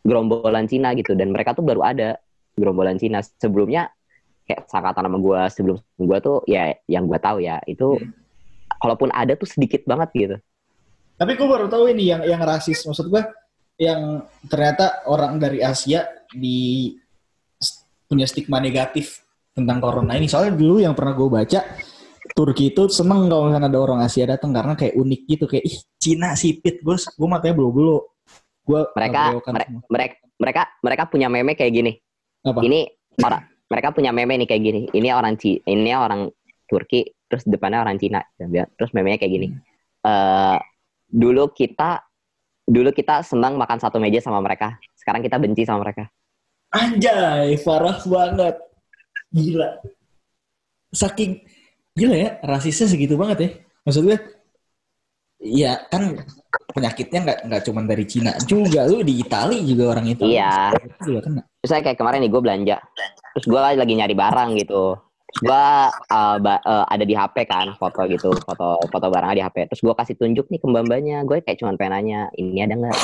gerombolan 0.03 0.65
Cina 0.65 0.91
gitu 0.97 1.13
dan 1.13 1.29
mereka 1.31 1.53
tuh 1.53 1.61
baru 1.63 1.85
ada 1.85 2.17
gerombolan 2.57 2.97
Cina 2.97 3.21
sebelumnya 3.21 3.93
kayak 4.49 4.65
sangkatan 4.67 5.05
sama 5.05 5.17
gua 5.21 5.47
sebelum 5.53 5.77
gua 6.01 6.17
tuh 6.19 6.41
ya 6.49 6.75
yang 6.89 7.05
gua 7.05 7.21
tahu 7.21 7.39
ya 7.39 7.61
itu 7.69 8.01
kalaupun 8.81 9.13
ada 9.13 9.37
tuh 9.37 9.47
sedikit 9.47 9.85
banget 9.85 10.09
gitu 10.17 10.37
Tapi 11.21 11.37
gue 11.37 11.45
baru 11.45 11.69
tahu 11.69 11.93
ini 11.93 12.09
yang 12.09 12.25
yang 12.25 12.41
rasis. 12.41 12.81
Maksud 12.81 13.05
gue 13.13 13.21
yang 13.79 14.25
ternyata 14.49 15.05
orang 15.07 15.39
dari 15.39 15.63
Asia 15.63 16.05
di 16.31 16.91
punya 18.07 18.27
stigma 18.27 18.59
negatif 18.59 19.23
tentang 19.55 19.79
corona 19.79 20.15
ini. 20.19 20.27
Soalnya 20.27 20.55
dulu 20.55 20.83
yang 20.83 20.95
pernah 20.95 21.15
gue 21.15 21.29
baca 21.31 21.59
Turki 22.31 22.71
itu 22.71 22.87
seneng 22.87 23.27
kalau 23.27 23.51
misalnya 23.51 23.67
ada 23.67 23.79
orang 23.79 23.99
Asia 24.03 24.23
datang 24.23 24.55
karena 24.55 24.75
kayak 24.75 24.95
unik 24.95 25.21
gitu. 25.27 25.45
Kayak 25.47 25.63
ih 25.67 25.77
Cina 25.99 26.35
sipit. 26.35 26.79
Gue 26.83 26.95
gue 26.95 27.27
matanya 27.27 27.55
bulu 27.55 27.69
bulu 27.71 27.97
gue 28.61 28.81
mereka 28.93 29.21
mere- 29.51 29.69
mereka 29.89 30.15
mereka 30.37 30.61
mereka 30.79 31.03
punya 31.09 31.27
meme 31.27 31.53
kayak 31.57 31.73
gini. 31.73 31.91
Apa? 32.45 32.61
Ini 32.63 32.79
orang 33.23 33.43
mereka 33.67 33.87
punya 33.91 34.11
meme 34.15 34.33
nih 34.43 34.47
kayak 34.47 34.63
gini. 34.63 34.81
Ini 34.91 35.07
orang 35.11 35.35
Ci 35.35 35.59
ini 35.67 35.91
orang 35.91 36.29
Turki 36.67 37.03
terus 37.27 37.43
depannya 37.43 37.83
orang 37.83 37.99
Cina. 37.99 38.21
Terus 38.39 38.91
memenya 38.95 39.17
kayak 39.19 39.33
gini. 39.33 39.47
Eh 40.05 40.57
dulu 41.11 41.51
kita 41.51 42.10
dulu 42.71 42.89
kita 42.95 43.19
senang 43.27 43.59
makan 43.59 43.77
satu 43.77 43.99
meja 43.99 44.23
sama 44.23 44.39
mereka. 44.39 44.79
Sekarang 44.95 45.19
kita 45.19 45.35
benci 45.35 45.67
sama 45.67 45.83
mereka. 45.83 46.07
Anjay 46.71 47.59
parah 47.59 47.99
banget. 48.07 48.55
Gila. 49.35 49.69
Saking 50.95 51.43
gila 51.91 52.15
ya 52.15 52.29
rasisnya 52.47 52.87
segitu 52.87 53.19
banget 53.19 53.37
ya. 53.43 53.49
Maksud 53.83 54.03
gue 54.07 54.17
Iya 55.41 55.89
kan 55.89 56.21
penyakitnya 56.69 57.19
nggak 57.25 57.39
nggak 57.49 57.61
cuma 57.65 57.81
dari 57.81 58.05
Cina 58.05 58.37
juga. 58.45 58.85
Lu 58.85 59.01
di 59.01 59.25
Itali 59.25 59.65
juga 59.65 59.97
orang 59.97 60.13
Itali. 60.13 60.37
Iya. 60.37 60.69
Itu 60.77 61.01
juga 61.11 61.19
kena. 61.25 61.41
Terus 61.65 61.71
kayak 61.81 61.97
kemarin 61.97 62.21
nih 62.21 62.29
gue 62.29 62.41
belanja. 62.45 62.77
Terus 63.33 63.45
gue 63.49 63.59
lagi 63.59 63.93
nyari 63.97 64.15
barang 64.15 64.49
gitu 64.61 65.10
gue 65.39 65.65
uh, 66.11 66.37
ba- 66.43 66.63
uh, 66.67 66.85
ada 66.91 67.07
di 67.07 67.15
HP 67.15 67.47
kan 67.47 67.71
foto 67.79 68.03
gitu 68.11 68.35
foto 68.43 68.83
foto 68.91 69.05
barangnya 69.07 69.35
di 69.39 69.43
HP 69.47 69.57
terus 69.71 69.81
gue 69.81 69.93
kasih 69.95 70.15
tunjuk 70.19 70.51
nih 70.51 70.59
ke 70.59 70.67
mbak-mbaknya 70.67 71.23
gue 71.23 71.39
kayak 71.39 71.57
cuma 71.63 71.71
pengen 71.79 72.03
nanya 72.03 72.19
ini 72.35 72.59
ada 72.59 72.75
nggak? 72.75 72.97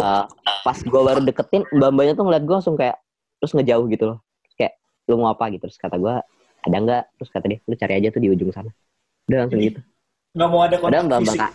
Uh, 0.00 0.24
pas 0.64 0.78
gue 0.80 1.00
baru 1.04 1.20
deketin 1.20 1.68
mbak-mbaknya 1.68 2.16
tuh 2.16 2.24
ngeliat 2.24 2.44
gue 2.48 2.56
langsung 2.56 2.76
kayak 2.80 2.96
terus 3.40 3.52
ngejauh 3.52 3.84
gitu 3.92 4.04
loh. 4.16 4.18
Kayak 4.56 4.80
lu 5.08 5.20
mau 5.20 5.32
apa? 5.32 5.48
gitu. 5.52 5.68
Terus 5.68 5.76
kata 5.76 5.96
gue 6.00 6.14
ada 6.64 6.76
nggak? 6.76 7.02
Terus 7.20 7.30
kata 7.32 7.44
dia 7.48 7.58
lu 7.64 7.74
cari 7.76 7.94
aja 8.00 8.08
tuh 8.12 8.20
di 8.24 8.28
ujung 8.32 8.50
sana. 8.52 8.70
Udah 9.28 9.38
langsung 9.44 9.60
gitu. 9.60 9.80
Nggak 10.32 10.48
mau 10.48 10.60
ada 10.64 10.76
kontak 10.80 11.02
mbak 11.04 11.20
fisik. 11.26 11.40
mbak 11.40 11.52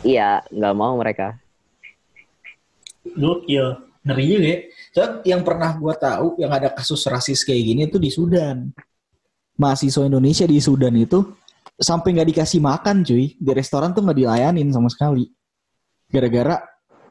iya 0.00 0.30
nggak 0.48 0.74
mau 0.74 0.92
mereka. 0.96 1.36
Gokil. 3.04 3.89
Ngeri 4.00 4.24
juga 4.24 4.46
ya. 4.48 4.58
Soalnya 4.90 5.16
yang 5.28 5.42
pernah 5.44 5.70
gua 5.76 5.94
tahu 5.94 6.40
yang 6.40 6.50
ada 6.50 6.72
kasus 6.72 7.04
rasis 7.04 7.44
kayak 7.44 7.62
gini 7.62 7.82
tuh 7.92 8.00
di 8.00 8.08
Sudan. 8.08 8.72
Mahasiswa 9.60 10.08
Indonesia 10.08 10.48
di 10.48 10.56
Sudan 10.56 10.96
itu 10.96 11.20
sampai 11.76 12.16
nggak 12.16 12.28
dikasih 12.32 12.60
makan 12.64 13.04
cuy. 13.04 13.36
Di 13.36 13.50
restoran 13.52 13.92
tuh 13.92 14.00
nggak 14.04 14.18
dilayanin 14.18 14.72
sama 14.72 14.88
sekali. 14.88 15.28
Gara-gara 16.08 16.58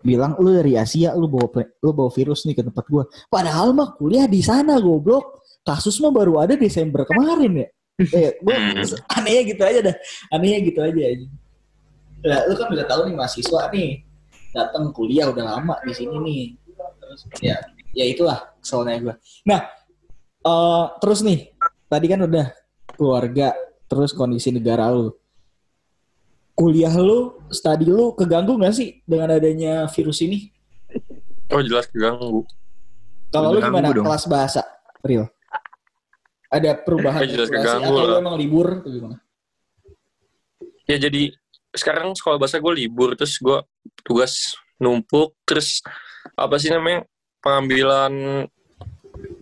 bilang 0.02 0.34
lu 0.40 0.56
dari 0.56 0.80
Asia 0.80 1.12
lu 1.14 1.28
bawa 1.30 1.62
lu 1.84 1.92
bawa 1.94 2.10
virus 2.10 2.50
nih 2.50 2.58
ke 2.58 2.64
tempat 2.66 2.86
gua. 2.90 3.06
Padahal 3.30 3.70
mah 3.78 3.94
kuliah 3.94 4.26
di 4.26 4.42
sana 4.42 4.82
goblok. 4.82 5.46
Kasus 5.62 6.02
mah 6.02 6.10
baru 6.10 6.42
ada 6.42 6.58
Desember 6.58 7.06
kemarin 7.06 7.68
ya. 7.68 7.68
Eh, 8.00 8.34
gua 8.42 8.56
Hmm. 8.58 8.82
anehnya 9.22 9.44
gitu 9.54 9.62
aja 9.62 9.80
dah. 9.94 9.96
Anehnya 10.34 10.60
gitu 10.66 10.80
aja. 10.82 11.04
Nah, 12.20 12.40
lu 12.50 12.54
kan 12.58 12.68
udah 12.74 12.86
tahu 12.90 13.02
nih 13.08 13.16
mahasiswa 13.16 13.62
nih 13.72 14.04
datang 14.50 14.90
kuliah 14.92 15.30
udah 15.30 15.46
lama 15.56 15.76
di 15.86 15.94
sini 15.94 16.16
nih. 16.18 16.44
Ya 17.42 17.58
ya 17.94 18.06
itulah 18.06 18.54
keselnya 18.62 18.98
gue. 19.02 19.16
Nah, 19.46 19.62
eh 20.46 20.86
terus 21.02 21.20
nih 21.26 21.54
tadi 21.90 22.06
kan 22.06 22.22
udah 22.26 22.54
keluarga, 22.94 23.56
terus 23.90 24.12
kondisi 24.14 24.54
negara 24.54 24.92
lu. 24.92 25.14
Kuliah 26.54 26.92
lu, 26.92 27.40
studi 27.48 27.88
lu 27.88 28.12
keganggu 28.20 28.60
gak 28.60 28.76
sih 28.76 29.00
dengan 29.08 29.40
adanya 29.40 29.88
virus 29.88 30.20
ini? 30.20 30.52
Oh 31.50 31.64
jelas 31.64 31.88
keganggu. 31.88 32.44
Kalau 33.32 33.56
lu 33.56 33.64
gimana 33.64 33.96
dong. 33.96 34.04
kelas 34.04 34.28
bahasa, 34.28 34.62
Real? 35.00 35.32
Ada 36.50 36.76
perubahan 36.82 37.24
Eh, 37.24 37.32
jelas 37.32 37.48
keganggu 37.48 37.94
atau 37.96 38.06
lu 38.12 38.16
emang 38.20 38.36
libur 38.36 38.84
atau 38.84 38.92
gimana? 38.92 39.18
Ya 40.90 40.98
jadi 40.98 41.32
sekarang 41.72 42.18
sekolah 42.18 42.42
bahasa 42.42 42.58
gue 42.58 42.74
libur 42.74 43.14
terus 43.14 43.38
gue 43.38 43.62
tugas 44.02 44.58
numpuk 44.82 45.38
terus 45.46 45.86
apa 46.36 46.56
sih 46.58 46.70
namanya? 46.70 47.06
Pengambilan 47.40 48.14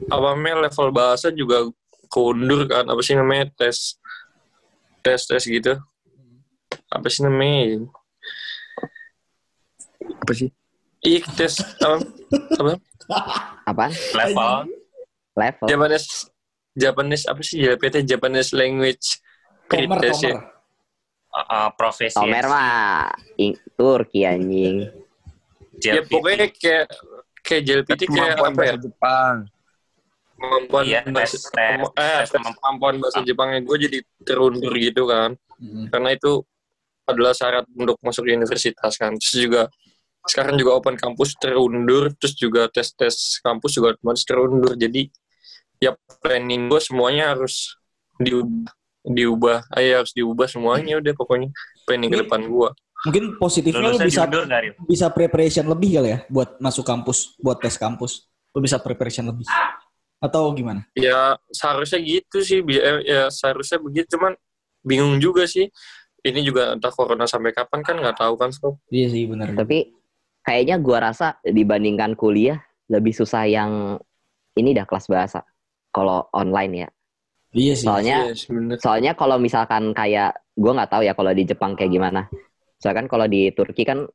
apa 0.08 0.26
namanya 0.34 0.70
level 0.70 0.88
bahasa 0.94 1.28
juga 1.30 1.66
keundur 2.08 2.66
kan? 2.66 2.86
Apa 2.86 3.02
sih 3.02 3.18
namanya? 3.18 3.50
Tes 3.56 3.98
tes 5.02 5.22
tes 5.26 5.44
gitu. 5.44 5.78
Apa 6.88 7.08
sih 7.08 7.22
namanya? 7.24 7.88
Apa 10.24 10.34
sih? 10.34 10.50
iya 11.06 11.22
tes 11.38 11.62
apa? 11.80 11.98
Apa? 12.58 12.74
Apaan 13.64 13.92
level. 14.18 14.52
Level. 15.38 15.68
Japanese 15.70 16.08
Japanese 16.74 17.24
apa 17.30 17.42
sih? 17.46 17.62
JLPT 17.62 18.04
Japanese 18.04 18.52
language 18.52 19.22
pretest 19.68 20.24
ya. 20.26 20.36
uh, 20.36 21.40
uh, 21.40 21.68
profesi 21.76 22.16
Tomer 22.16 22.48
mah 22.48 23.12
ing- 23.36 23.60
Turki 23.76 24.24
anjing 24.24 24.88
ya 25.82 26.02
JLPT. 26.02 26.12
pokoknya 26.12 26.48
kayak 26.54 26.86
kayak 27.46 27.62
JLPT 27.64 28.02
kayak 28.10 28.36
apa 28.42 28.62
ya? 28.66 28.76
Jepang. 28.78 29.36
kemampuan 30.38 30.84
Iya, 30.86 31.02
bahasa, 31.10 31.34
tes- 31.34 31.50
tes- 31.50 31.50
kema- 31.50 31.94
eh, 31.98 32.20
tes 32.22 32.30
kemampuan 32.30 32.96
bahasa 33.02 33.20
Jepangnya. 33.26 33.60
Gue 33.66 33.78
jadi 33.82 33.98
terundur 34.22 34.74
gitu 34.78 35.10
kan. 35.10 35.34
Hmm. 35.58 35.90
karena 35.90 36.14
itu 36.14 36.46
adalah 37.10 37.34
syarat 37.34 37.66
untuk 37.74 37.98
masuk 38.06 38.30
universitas 38.30 38.94
kan. 38.94 39.18
Terus 39.18 39.36
juga 39.42 39.62
sekarang 40.30 40.54
juga 40.54 40.78
open 40.78 40.94
kampus 40.94 41.34
terundur. 41.42 42.14
Terus 42.22 42.38
juga 42.38 42.70
tes 42.70 42.94
tes 42.94 43.42
kampus 43.42 43.82
juga 43.82 43.98
otomatis 43.98 44.22
terundur. 44.22 44.78
Jadi 44.78 45.10
ya 45.82 45.98
planning 46.22 46.70
gue 46.70 46.78
semuanya 46.78 47.34
harus 47.34 47.74
diubah. 48.22 48.70
Diubah. 49.02 49.60
Ayo 49.74 50.06
harus 50.06 50.14
diubah 50.14 50.46
semuanya 50.46 51.02
udah 51.02 51.14
pokoknya. 51.18 51.50
Planning 51.90 52.10
ke 52.14 52.18
depan 52.22 52.46
gue 52.46 52.70
Mungkin 53.06 53.38
positifnya 53.38 53.94
lu 53.94 54.00
bisa 54.02 54.26
bisa 54.90 55.08
preparation 55.14 55.66
lebih 55.70 56.02
kali 56.02 56.10
ya 56.16 56.20
buat 56.28 56.58
masuk 56.58 56.82
kampus, 56.82 57.38
buat 57.38 57.62
tes 57.62 57.78
kampus. 57.78 58.26
Lu 58.52 58.60
bisa 58.60 58.82
preparation 58.82 59.30
lebih. 59.30 59.46
Atau 60.18 60.50
gimana? 60.58 60.82
ya 60.98 61.38
seharusnya 61.54 62.02
gitu 62.02 62.42
sih 62.42 62.66
bi- 62.66 62.82
eh, 62.82 63.06
ya 63.06 63.22
seharusnya 63.30 63.78
begitu 63.78 64.18
cuman 64.18 64.34
bingung 64.82 65.22
juga 65.22 65.46
sih 65.46 65.70
ini 66.26 66.42
juga 66.42 66.74
entah 66.74 66.90
corona 66.90 67.30
sampai 67.30 67.54
kapan 67.54 67.86
kan 67.86 67.96
nggak 68.02 68.18
tahu 68.18 68.34
kan 68.34 68.50
so 68.50 68.82
Iya 68.90 69.14
sih 69.14 69.30
benar. 69.30 69.54
tapi 69.54 69.94
kayaknya 70.42 70.82
gua 70.82 71.14
rasa 71.14 71.38
dibandingkan 71.46 72.18
kuliah 72.18 72.58
lebih 72.90 73.14
susah 73.14 73.46
yang 73.46 74.02
ini 74.58 74.74
dah 74.74 74.90
kelas 74.90 75.06
bahasa 75.06 75.46
kalau 75.94 76.26
online 76.34 76.74
ya 76.74 76.90
Iya 77.54 77.74
sih. 77.78 77.86
soalnya 77.86 78.18
Iya 78.34 78.76
soalnya 78.82 79.12
kalau 79.14 79.38
misalkan 79.38 79.94
kayak 79.94 80.34
gua 80.58 80.82
nggak 80.82 80.92
tahu 80.98 81.06
ya 81.06 81.14
kalau 81.14 81.30
di 81.30 81.46
Jepang 81.46 81.78
kayak 81.78 81.94
gimana 81.94 82.26
soalnya 82.78 83.04
kan 83.04 83.08
kalau 83.10 83.26
di 83.26 83.50
Turki 83.52 83.84
kan 83.84 84.06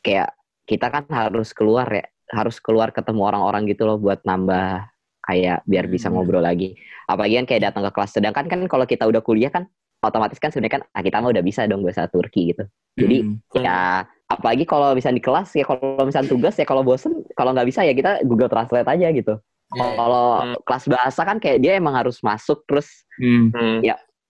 kayak 0.00 0.30
kita 0.64 0.88
kan 0.88 1.04
harus 1.10 1.50
keluar 1.52 1.86
ya 1.90 2.04
harus 2.32 2.56
keluar 2.58 2.90
ketemu 2.90 3.20
orang-orang 3.26 3.68
gitu 3.68 3.84
loh 3.84 4.00
buat 4.00 4.22
nambah 4.24 4.86
kayak 5.24 5.64
biar 5.64 5.86
bisa 5.86 6.08
Hmm. 6.08 6.20
ngobrol 6.20 6.44
lagi 6.44 6.76
apalagi 7.04 7.36
kan 7.42 7.46
kayak 7.46 7.62
datang 7.70 7.82
ke 7.84 7.92
kelas 7.92 8.10
sedangkan 8.12 8.44
kan 8.48 8.60
kalau 8.66 8.84
kita 8.84 9.04
udah 9.04 9.20
kuliah 9.20 9.52
kan 9.52 9.68
otomatis 10.00 10.36
kan 10.36 10.52
sebenarnya 10.52 10.80
kan 10.80 10.82
ah, 10.92 11.00
kita 11.00 11.16
mah 11.20 11.32
udah 11.32 11.44
bisa 11.44 11.64
dong 11.64 11.80
bahasa 11.84 12.08
Turki 12.08 12.52
gitu 12.52 12.64
jadi 12.96 13.16
Hmm. 13.24 13.40
ya 13.60 14.04
apalagi 14.24 14.64
kalau 14.64 14.92
misalnya 14.96 15.20
di 15.20 15.24
kelas 15.24 15.52
ya 15.52 15.64
kalau 15.64 16.04
misalnya 16.04 16.28
tugas 16.32 16.54
ya 16.56 16.64
kalau 16.64 16.80
bosen 16.84 17.24
kalau 17.34 17.52
nggak 17.52 17.68
bisa 17.68 17.84
ya 17.84 17.92
kita 17.92 18.24
Google 18.24 18.48
Translate 18.48 18.88
aja 18.88 19.08
gitu 19.10 19.34
Iya. 19.74 19.84
kalau 19.96 20.26
Hmm. 20.44 20.56
kelas 20.60 20.84
bahasa 20.86 21.20
kan 21.24 21.36
kayak 21.40 21.58
dia 21.60 21.72
emang 21.80 21.96
harus 21.96 22.20
masuk 22.20 22.62
terus 22.68 22.88
Hmm. 23.18 23.48
Hmm. 23.52 23.80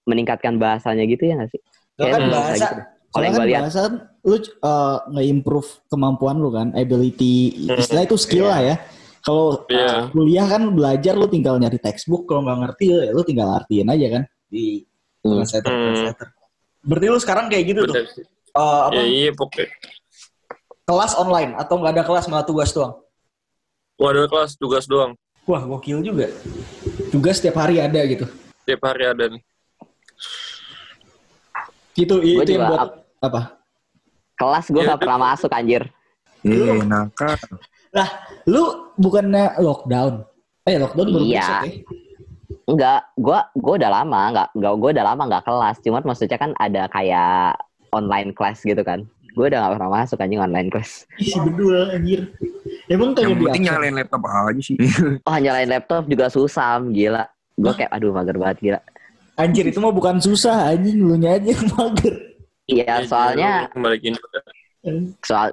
meningkatkan 0.04 0.60
bahasanya 0.60 1.08
gitu 1.08 1.24
ya 1.26 1.34
nggak 1.40 1.48
sih 1.48 1.60
kan 1.96 2.20
bahasa, 2.28 2.54
gitu. 2.60 2.82
Kalau 3.14 3.24
yang 3.24 3.34
kan 3.34 3.40
gue 3.40 3.48
lihat 3.54 3.62
bahasa 3.62 3.80
lu 4.26 4.34
uh, 4.34 4.40
nge-improve 5.14 5.70
kemampuan 5.86 6.36
lu 6.42 6.50
kan, 6.50 6.74
ability, 6.74 7.70
Hmm. 7.70 7.78
istilah 7.78 8.02
itu 8.02 8.16
skill 8.18 8.50
lah 8.50 8.58
ya. 8.58 8.76
Kalau 9.22 9.62
Iya. 9.70 9.86
uh, 9.86 10.02
kuliah 10.10 10.46
kan 10.50 10.62
belajar 10.74 11.14
lu 11.14 11.30
tinggal 11.30 11.56
nyari 11.56 11.78
textbook, 11.78 12.26
kalau 12.26 12.42
nggak 12.42 12.58
ngerti 12.66 12.84
ya 12.90 13.14
lu 13.14 13.22
tinggal 13.22 13.48
artiin 13.54 13.86
aja 13.86 14.06
kan 14.18 14.22
di 14.50 14.82
Hmm. 15.22 15.38
translator. 15.40 15.70
Hmm. 15.70 15.82
translator. 15.88 16.26
Berarti 16.84 17.06
lu 17.06 17.18
sekarang 17.22 17.44
kayak 17.48 17.64
gitu 17.70 17.80
tuh, 17.86 17.94
Bener 17.96 18.06
sih. 18.10 18.24
uh, 18.52 18.80
apa, 18.90 19.00
Ya, 19.00 19.04
iya 19.06 19.30
pokoknya 19.32 19.70
kelas 20.84 21.12
online 21.16 21.56
atau 21.56 21.74
nggak 21.80 21.92
ada 21.96 22.04
kelas 22.04 22.28
malah 22.28 22.44
tugas 22.44 22.74
doang? 22.74 22.98
Gua 23.96 24.10
ada 24.10 24.26
kelas 24.26 24.58
tugas 24.58 24.84
doang 24.84 25.14
Wah 25.44 25.60
gokil 25.62 26.00
juga. 26.02 26.28
Tugas 27.08 27.38
setiap 27.38 27.62
hari 27.62 27.78
ada 27.78 28.00
gitu. 28.04 28.26
tiap 28.64 28.80
hari 28.82 29.04
ada 29.06 29.28
nih 29.28 29.40
Gitu 31.94 32.14
itu 32.20 32.50
yang 32.52 32.66
buat 32.68 33.03
apa? 33.28 33.42
kelas 34.34 34.66
gue 34.68 34.82
Ya, 34.82 34.86
nggak 34.92 35.00
pernah 35.00 35.20
masuk 35.32 35.50
anjir 35.54 35.82
Eh, 36.44 36.84
nakal. 36.84 37.40
Lu 38.44 38.92
bukannya 39.00 39.56
lockdown? 39.56 40.28
Eh 40.68 40.76
lockdown 40.76 41.08
baru 41.08 41.24
Iya. 41.24 41.40
besok 41.40 41.56
ya? 41.64 41.72
Enggak, 42.64 43.00
gua 43.16 43.38
gua 43.56 43.72
udah 43.76 43.90
lama 43.92 44.20
enggak 44.32 44.48
enggak 44.52 44.74
gua 44.76 44.90
udah 44.92 45.04
lama 45.04 45.22
enggak 45.24 45.44
kelas. 45.44 45.76
Cuman 45.80 46.02
maksudnya 46.04 46.36
kan 46.36 46.50
ada 46.56 46.82
kayak 46.88 47.56
online 47.92 48.36
class 48.36 48.60
gitu 48.60 48.80
kan. 48.84 49.04
Gue 49.34 49.50
udah 49.50 49.66
gak 49.66 49.72
pernah 49.74 49.90
masuk 49.98 50.22
anjing 50.22 50.38
online 50.38 50.70
class. 50.70 51.10
Isi 51.18 51.34
bedul 51.42 51.90
anjir. 51.90 52.30
Emang 52.86 53.18
kagak 53.18 53.34
Yang 53.34 53.40
penting 53.42 53.64
nyalain 53.66 53.94
laptop 53.98 54.22
aja 54.30 54.62
sih. 54.62 54.76
Oh 55.28 55.36
nyalain 55.42 55.66
laptop 55.66 56.06
juga 56.06 56.30
susah, 56.30 56.78
gila. 56.86 57.26
Gue 57.58 57.72
kayak 57.74 57.90
aduh 57.90 58.14
mager 58.14 58.38
banget 58.38 58.58
gila. 58.62 58.80
Anjir 59.34 59.66
itu 59.66 59.82
mah 59.82 59.90
bukan 59.90 60.22
susah 60.22 60.70
anjing 60.70 61.02
lu 61.02 61.18
nya 61.18 61.34
aja 61.34 61.50
yang 61.50 61.66
mager. 61.74 62.14
Iya, 62.64 62.84
Ya, 62.84 62.96
soalnya 63.04 63.52
soal 65.24 65.48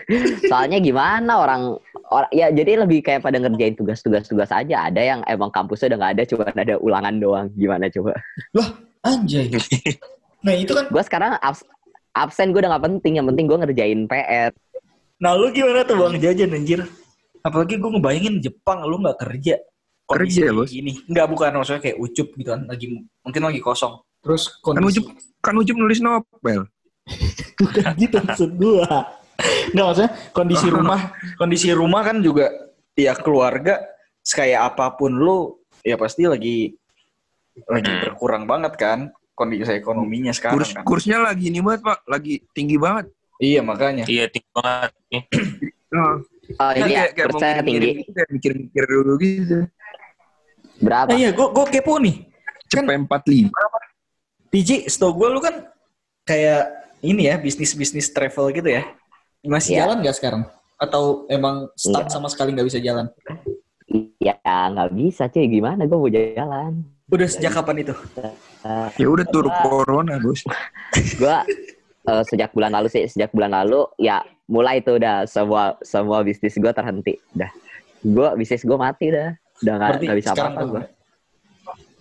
soalnya 0.50 0.82
gimana 0.82 1.38
orang 1.38 1.78
orang 2.10 2.30
ya 2.34 2.50
jadi 2.50 2.82
lebih 2.82 2.98
kayak 3.06 3.22
pada 3.22 3.38
ngerjain 3.38 3.78
tugas-tugas 3.78 4.26
tugas 4.26 4.50
aja. 4.50 4.90
Ada 4.90 5.02
yang 5.02 5.20
emang 5.30 5.54
kampusnya 5.54 5.94
udah 5.94 5.98
nggak 6.02 6.12
ada, 6.18 6.22
cuma 6.26 6.44
ada 6.50 6.74
ulangan 6.82 7.14
doang. 7.18 7.46
Gimana 7.54 7.86
coba? 7.90 8.18
Anjay. 9.02 9.50
Nah 10.42 10.58
itu 10.58 10.74
kan. 10.74 10.90
Gue 10.90 11.02
sekarang 11.06 11.38
abs- 11.38 11.62
absen 12.18 12.50
gue 12.50 12.58
udah 12.58 12.74
nggak 12.74 12.84
penting. 12.90 13.22
Yang 13.22 13.26
penting 13.30 13.46
gue 13.46 13.58
ngerjain 13.62 14.00
PR. 14.10 14.50
Nah 15.22 15.38
lu 15.38 15.54
gimana 15.54 15.86
tuh 15.86 15.94
bang 16.02 16.18
jajan 16.18 16.50
anjir? 16.50 16.82
Apalagi 17.46 17.78
gue 17.78 17.90
ngebayangin 17.94 18.42
Jepang 18.42 18.82
lu 18.82 18.98
nggak 18.98 19.22
kerja. 19.22 19.62
Kerja, 20.02 20.50
Bos. 20.50 20.74
Gini. 20.74 20.98
Nggak 21.06 21.26
bukan 21.30 21.62
maksudnya 21.62 21.78
kayak 21.78 21.98
ucup 22.02 22.34
gitu 22.34 22.50
kan. 22.50 22.66
Lagi 22.66 23.06
mungkin 23.22 23.42
lagi 23.46 23.62
kosong. 23.62 24.02
Terus 24.22 24.42
Kan 24.54 24.78
kondisi. 24.78 24.98
Ucup, 24.98 25.04
kan 25.38 25.54
Ucup 25.54 25.76
nulis 25.76 25.98
novel. 25.98 26.60
bukan 27.58 27.92
gitu 28.00 28.16
maksud 28.18 28.50
gua. 28.54 29.18
Nggak 29.70 29.84
maksudnya 29.84 30.10
kondisi 30.30 30.66
rumah, 30.76 31.00
kondisi 31.34 31.68
rumah 31.70 32.00
kan 32.02 32.16
juga 32.18 32.46
ya 32.94 33.12
keluarga 33.14 33.82
kayak 34.22 34.72
apa 34.72 34.94
pun 34.94 35.10
lu 35.10 35.58
ya 35.82 35.96
pasti 35.96 36.24
lagi 36.24 36.78
lagi 37.64 37.84
Hmm. 37.84 38.00
berkurang 38.06 38.44
banget 38.46 38.72
kan 38.76 38.98
kondisi 39.34 39.66
ekonominya 39.68 40.30
sekarang 40.30 40.62
Kurs, 40.62 40.70
kan. 40.72 40.84
kursnya 40.86 41.18
lagi 41.18 41.50
ini 41.50 41.58
banget, 41.58 41.82
Pak. 41.82 41.98
Lagi 42.06 42.40
tinggi 42.52 42.76
banget. 42.76 43.10
Iya 43.36 43.60
makanya. 43.60 44.04
Iya, 44.06 44.30
tinggi 44.30 44.50
banget. 44.52 44.90
Nah, 45.92 46.16
Oh 46.56 46.72
kan 46.72 46.80
ini 46.80 46.96
ya, 46.96 47.04
kayak, 47.12 47.36
kayak 47.36 47.62
tinggi. 47.62 47.88
mikir-mikir 48.32 48.84
dulu 48.88 49.12
gitu. 49.20 49.68
Berapa? 50.80 51.12
Ah, 51.12 51.16
iya, 51.16 51.28
gua 51.30 51.52
gua 51.52 51.68
kepo 51.68 52.00
nih. 52.00 52.24
Cepet 52.66 52.88
45. 52.88 53.52
PJ, 54.52 54.84
setahu 54.84 55.16
gue 55.16 55.28
lu 55.32 55.40
kan 55.40 55.64
kayak 56.28 56.68
ini 57.00 57.24
ya, 57.24 57.40
bisnis-bisnis 57.40 58.12
travel 58.12 58.52
gitu 58.52 58.68
ya. 58.68 58.84
Masih 59.40 59.74
Iya. 59.74 59.88
jalan 59.88 60.04
nggak 60.04 60.16
sekarang? 60.20 60.42
Atau 60.76 61.24
emang 61.32 61.72
stop 61.72 62.04
Nggak. 62.04 62.12
sama 62.12 62.28
sekali 62.28 62.52
nggak 62.52 62.68
bisa 62.68 62.78
jalan? 62.78 63.08
Ya 64.20 64.36
nggak 64.44 64.92
bisa 64.92 65.24
cuy, 65.26 65.48
gimana 65.48 65.88
gue 65.88 65.96
mau 65.96 66.12
jalan. 66.12 66.84
Udah 67.08 67.28
sejak 67.32 67.56
kapan 67.56 67.80
itu? 67.80 67.94
Ya 69.00 69.08
udah 69.08 69.24
tur 69.32 69.48
corona, 69.64 70.20
Bos. 70.20 70.44
gue 71.20 71.36
eh, 72.04 72.22
sejak 72.28 72.52
bulan 72.52 72.76
lalu 72.76 72.92
sih, 72.92 73.08
sejak 73.08 73.32
bulan 73.32 73.56
lalu 73.56 73.88
ya 73.96 74.20
mulai 74.52 74.84
tuh 74.84 75.00
udah 75.00 75.24
semua 75.24 75.80
semua 75.80 76.20
bisnis 76.20 76.60
gue 76.60 76.72
terhenti. 76.76 77.16
Udah, 77.32 77.48
gue 78.04 78.28
bisnis 78.36 78.68
gue 78.68 78.76
mati 78.76 79.08
dah. 79.08 79.32
Udah 79.64 79.74
nggak 79.96 80.18
bisa 80.20 80.36
apa-apa 80.36 80.60
tuh- 80.60 80.88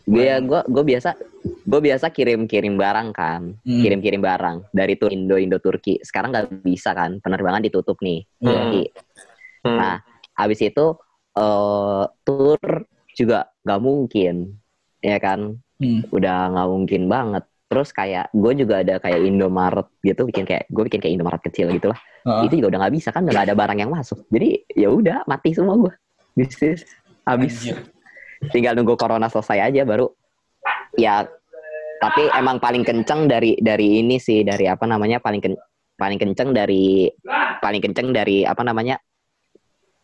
gue. 0.05 0.13
Gue 0.17 0.23
ya 0.25 0.37
gue 0.41 0.61
gue 0.65 0.83
biasa 0.83 1.09
gue 1.41 1.79
biasa 1.81 2.05
kirim 2.09 2.45
kirim 2.45 2.75
barang 2.77 3.09
kan, 3.13 3.41
Hmm. 3.61 3.81
kirim 3.81 3.99
kirim 4.01 4.21
barang 4.21 4.69
dari 4.73 4.97
tuh 4.97 5.09
Indo 5.13 5.37
Indo 5.37 5.57
Turki. 5.57 6.01
Sekarang 6.01 6.33
nggak 6.33 6.65
bisa 6.65 6.91
kan, 6.93 7.21
penerbangan 7.21 7.61
ditutup 7.61 7.97
nih. 8.01 8.25
Iya. 8.41 8.47
Turki. 8.49 8.83
Hmm. 9.65 9.77
Nah, 9.77 9.95
habis 10.37 10.59
itu 10.61 10.85
eh 11.31 12.03
tour 12.25 12.61
juga 13.15 13.47
nggak 13.63 13.81
mungkin, 13.81 14.35
ya 14.99 15.17
kan? 15.21 15.55
Hmm. 15.81 16.01
Udah 16.11 16.51
nggak 16.51 16.67
mungkin 16.69 17.01
banget. 17.07 17.43
Terus 17.71 17.89
kayak 17.95 18.35
gue 18.35 18.51
juga 18.67 18.83
ada 18.83 18.99
kayak 18.99 19.23
Indomaret 19.23 19.87
gitu, 20.03 20.27
bikin 20.27 20.43
kayak 20.43 20.67
gue 20.67 20.83
bikin 20.91 20.99
kayak 20.99 21.13
Indomaret 21.15 21.39
kecil 21.39 21.71
gitu 21.71 21.87
lah. 21.87 21.99
Heeh. 22.27 22.51
Itu 22.51 22.59
juga 22.59 22.75
udah 22.75 22.79
nggak 22.83 22.95
bisa 22.99 23.09
kan, 23.15 23.23
udah 23.23 23.33
nggak 23.33 23.47
ada 23.47 23.55
barang 23.55 23.79
yang 23.79 23.91
masuk. 23.95 24.27
Jadi 24.27 24.67
ya 24.75 24.91
udah 24.91 25.23
mati 25.23 25.55
semua 25.55 25.79
gue. 25.79 25.93
Bisnis 26.35 26.83
habis. 27.23 27.63
Anjir. 27.63 27.90
Tinggal 28.49 28.73
nunggu 28.73 28.97
corona 28.97 29.29
selesai 29.29 29.69
aja 29.69 29.85
baru. 29.85 30.09
Ya, 30.97 31.29
tapi 32.01 32.25
emang 32.33 32.57
paling 32.57 32.81
kenceng 32.81 33.29
dari 33.29 33.53
dari 33.61 34.01
ini 34.01 34.17
sih 34.17 34.41
dari 34.41 34.65
apa 34.65 34.89
namanya 34.89 35.21
paling 35.21 35.37
ken, 35.37 35.53
paling 35.93 36.17
kenceng 36.17 36.49
dari 36.49 37.05
paling 37.61 37.81
kenceng 37.81 38.09
dari 38.09 38.41
apa 38.41 38.65
namanya 38.65 38.97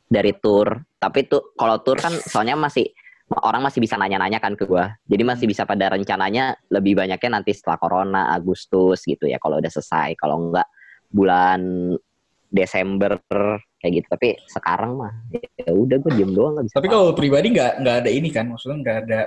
dari 0.05 0.37
tour. 0.37 0.77
Tapi 1.01 1.25
tuh 1.25 1.57
kalau 1.57 1.81
tour 1.81 1.97
kan 1.97 2.13
soalnya 2.13 2.53
masih 2.53 2.85
orang 3.41 3.65
masih 3.65 3.83
bisa 3.83 3.97
nanya-nanya 3.97 4.37
kan 4.37 4.53
ke 4.53 4.69
gua. 4.69 4.93
Jadi 5.09 5.23
masih 5.25 5.45
bisa 5.49 5.65
pada 5.65 5.91
rencananya 5.91 6.55
lebih 6.69 6.95
banyaknya 6.95 7.41
nanti 7.41 7.51
setelah 7.57 7.81
corona 7.81 8.31
Agustus 8.31 9.03
gitu 9.03 9.25
ya 9.25 9.41
kalau 9.41 9.57
udah 9.57 9.71
selesai. 9.73 10.13
Kalau 10.15 10.53
enggak 10.53 10.69
bulan 11.09 11.91
Desember 12.47 13.19
kayak 13.79 13.93
gitu. 14.03 14.07
Tapi 14.07 14.27
sekarang 14.47 14.91
mah 14.97 15.13
ya 15.33 15.71
udah 15.71 15.97
gue 16.01 16.11
diem 16.15 16.31
doang 16.33 16.57
nggak 16.57 16.65
bisa. 16.71 16.75
Tapi 16.79 16.87
kalau 16.89 17.11
pribadi 17.13 17.47
nggak 17.53 17.71
nggak 17.83 17.95
ada 18.03 18.09
ini 18.09 18.29
kan, 18.31 18.49
maksudnya 18.49 18.77
nggak 18.81 18.97
ada 19.07 19.19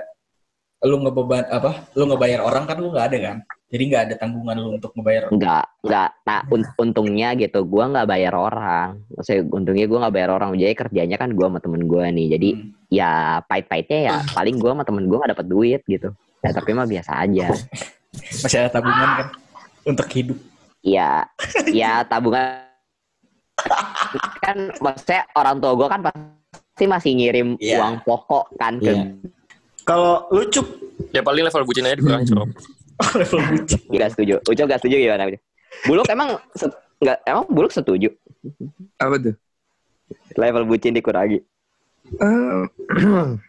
lu 0.81 0.97
ngebeban 0.97 1.45
apa? 1.53 1.85
Lu 1.93 2.09
ngebayar 2.09 2.41
orang 2.41 2.65
kan 2.65 2.77
lu 2.81 2.89
nggak 2.89 3.05
ada 3.13 3.17
kan? 3.21 3.37
Jadi 3.71 3.83
nggak 3.87 4.03
ada 4.09 4.15
tanggungan 4.17 4.57
lu 4.57 4.69
untuk 4.75 4.91
ngebayar. 4.97 5.29
Enggak, 5.29 5.65
enggak. 5.85 6.09
Nah, 6.25 6.39
un- 6.49 6.73
untungnya 6.75 7.29
gitu, 7.37 7.63
gua 7.63 7.87
nggak 7.87 8.09
bayar 8.09 8.33
orang. 8.35 8.99
Maksudnya 9.13 9.41
untungnya 9.47 9.85
gua 9.87 9.97
nggak 10.03 10.15
bayar 10.17 10.29
orang. 10.35 10.49
Jadi 10.57 10.73
kerjanya 10.75 11.15
kan 11.21 11.29
gua 11.37 11.47
sama 11.53 11.59
temen 11.61 11.85
gua 11.85 12.09
nih. 12.09 12.27
Jadi 12.35 12.49
Hmm. 12.57 12.67
ya 12.91 13.11
pahit-pahitnya 13.45 13.99
ya 14.09 14.15
paling 14.33 14.57
gua 14.57 14.73
sama 14.73 14.83
temen 14.83 15.05
gua 15.05 15.17
nggak 15.23 15.31
dapat 15.37 15.47
duit 15.47 15.81
gitu. 15.85 16.09
Ya 16.41 16.49
tapi 16.49 16.69
mah 16.73 16.89
biasa 16.89 17.11
aja. 17.13 17.47
Masih 18.43 18.57
ada 18.59 18.69
tabungan 18.73 19.09
kan 19.23 19.27
untuk 19.85 20.07
hidup. 20.11 20.37
Ya, 20.81 21.29
ya 21.69 22.01
tabungan 22.03 22.70
kan 24.39 24.57
maksudnya 24.77 25.21
orang 25.33 25.57
tua 25.57 25.71
gua 25.73 25.87
kan 25.87 26.01
pasti 26.01 26.85
masih 26.85 27.11
ngirim 27.13 27.47
Iya. 27.55 27.77
uang 27.77 27.95
pokok 28.01 28.45
kan 28.55 28.77
ke 28.77 28.91
Iya. 28.91 29.05
Kalau 29.81 30.29
lu 30.29 30.45
cup 30.47 30.67
Ya 31.09 31.19
paling 31.19 31.41
level 31.41 31.65
bucin 31.65 31.83
aja 31.83 31.97
dikurangin 31.97 32.23
Cok. 32.25 32.47
level 33.17 33.41
bucin. 33.49 33.79
Gak 33.91 34.09
setuju. 34.11 34.35
Ucok 34.43 34.65
gak 34.65 34.79
setuju 34.79 34.95
gimana? 34.97 35.25
Ucok? 35.25 35.41
Buluk 35.83 36.05
emang 36.07 36.29
se- 36.53 36.71
nggak 36.97 37.17
emang 37.25 37.45
Buluk 37.47 37.71
setuju 37.71 38.09
Apa 38.95 39.17
tuh? 39.17 39.35
level 40.33 40.63
bucin 40.63 40.93
dikurangi. 40.93 41.41
Eh, 42.13 42.61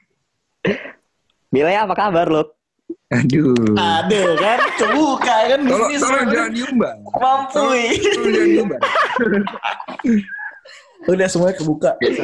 Milea 1.52 1.84
apa 1.84 1.94
kabar 1.94 2.26
lu? 2.26 2.42
Aduh. 3.10 3.54
Ada 3.74 4.22
kan, 4.36 4.58
kebuka 4.74 5.36
kan 5.46 5.60
Tolong, 5.60 5.88
bisnis. 5.88 6.00
tolong 6.02 6.26
jangan 6.26 6.50
diumbar. 6.50 6.94
Mampu. 7.14 7.54
Tolong 7.54 7.76
jangan 7.98 8.48
diumbar. 8.48 8.80
Udah 11.04 11.26
semuanya 11.26 11.56
kebuka. 11.56 11.90
Serius 11.98 12.16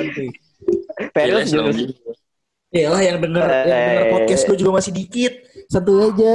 Gila, 1.11 1.41
jurus. 1.45 1.75
seneng. 1.75 1.91
Iyalah 2.69 3.01
yang 3.01 3.17
denger 3.19 3.41
yang 3.43 3.65
denger 3.65 4.05
Eh. 4.05 4.13
podcast 4.13 4.43
gue 4.45 4.57
juga 4.57 4.73
masih 4.77 4.93
dikit. 4.93 5.33
Santuy 5.67 5.99
aja. 6.05 6.35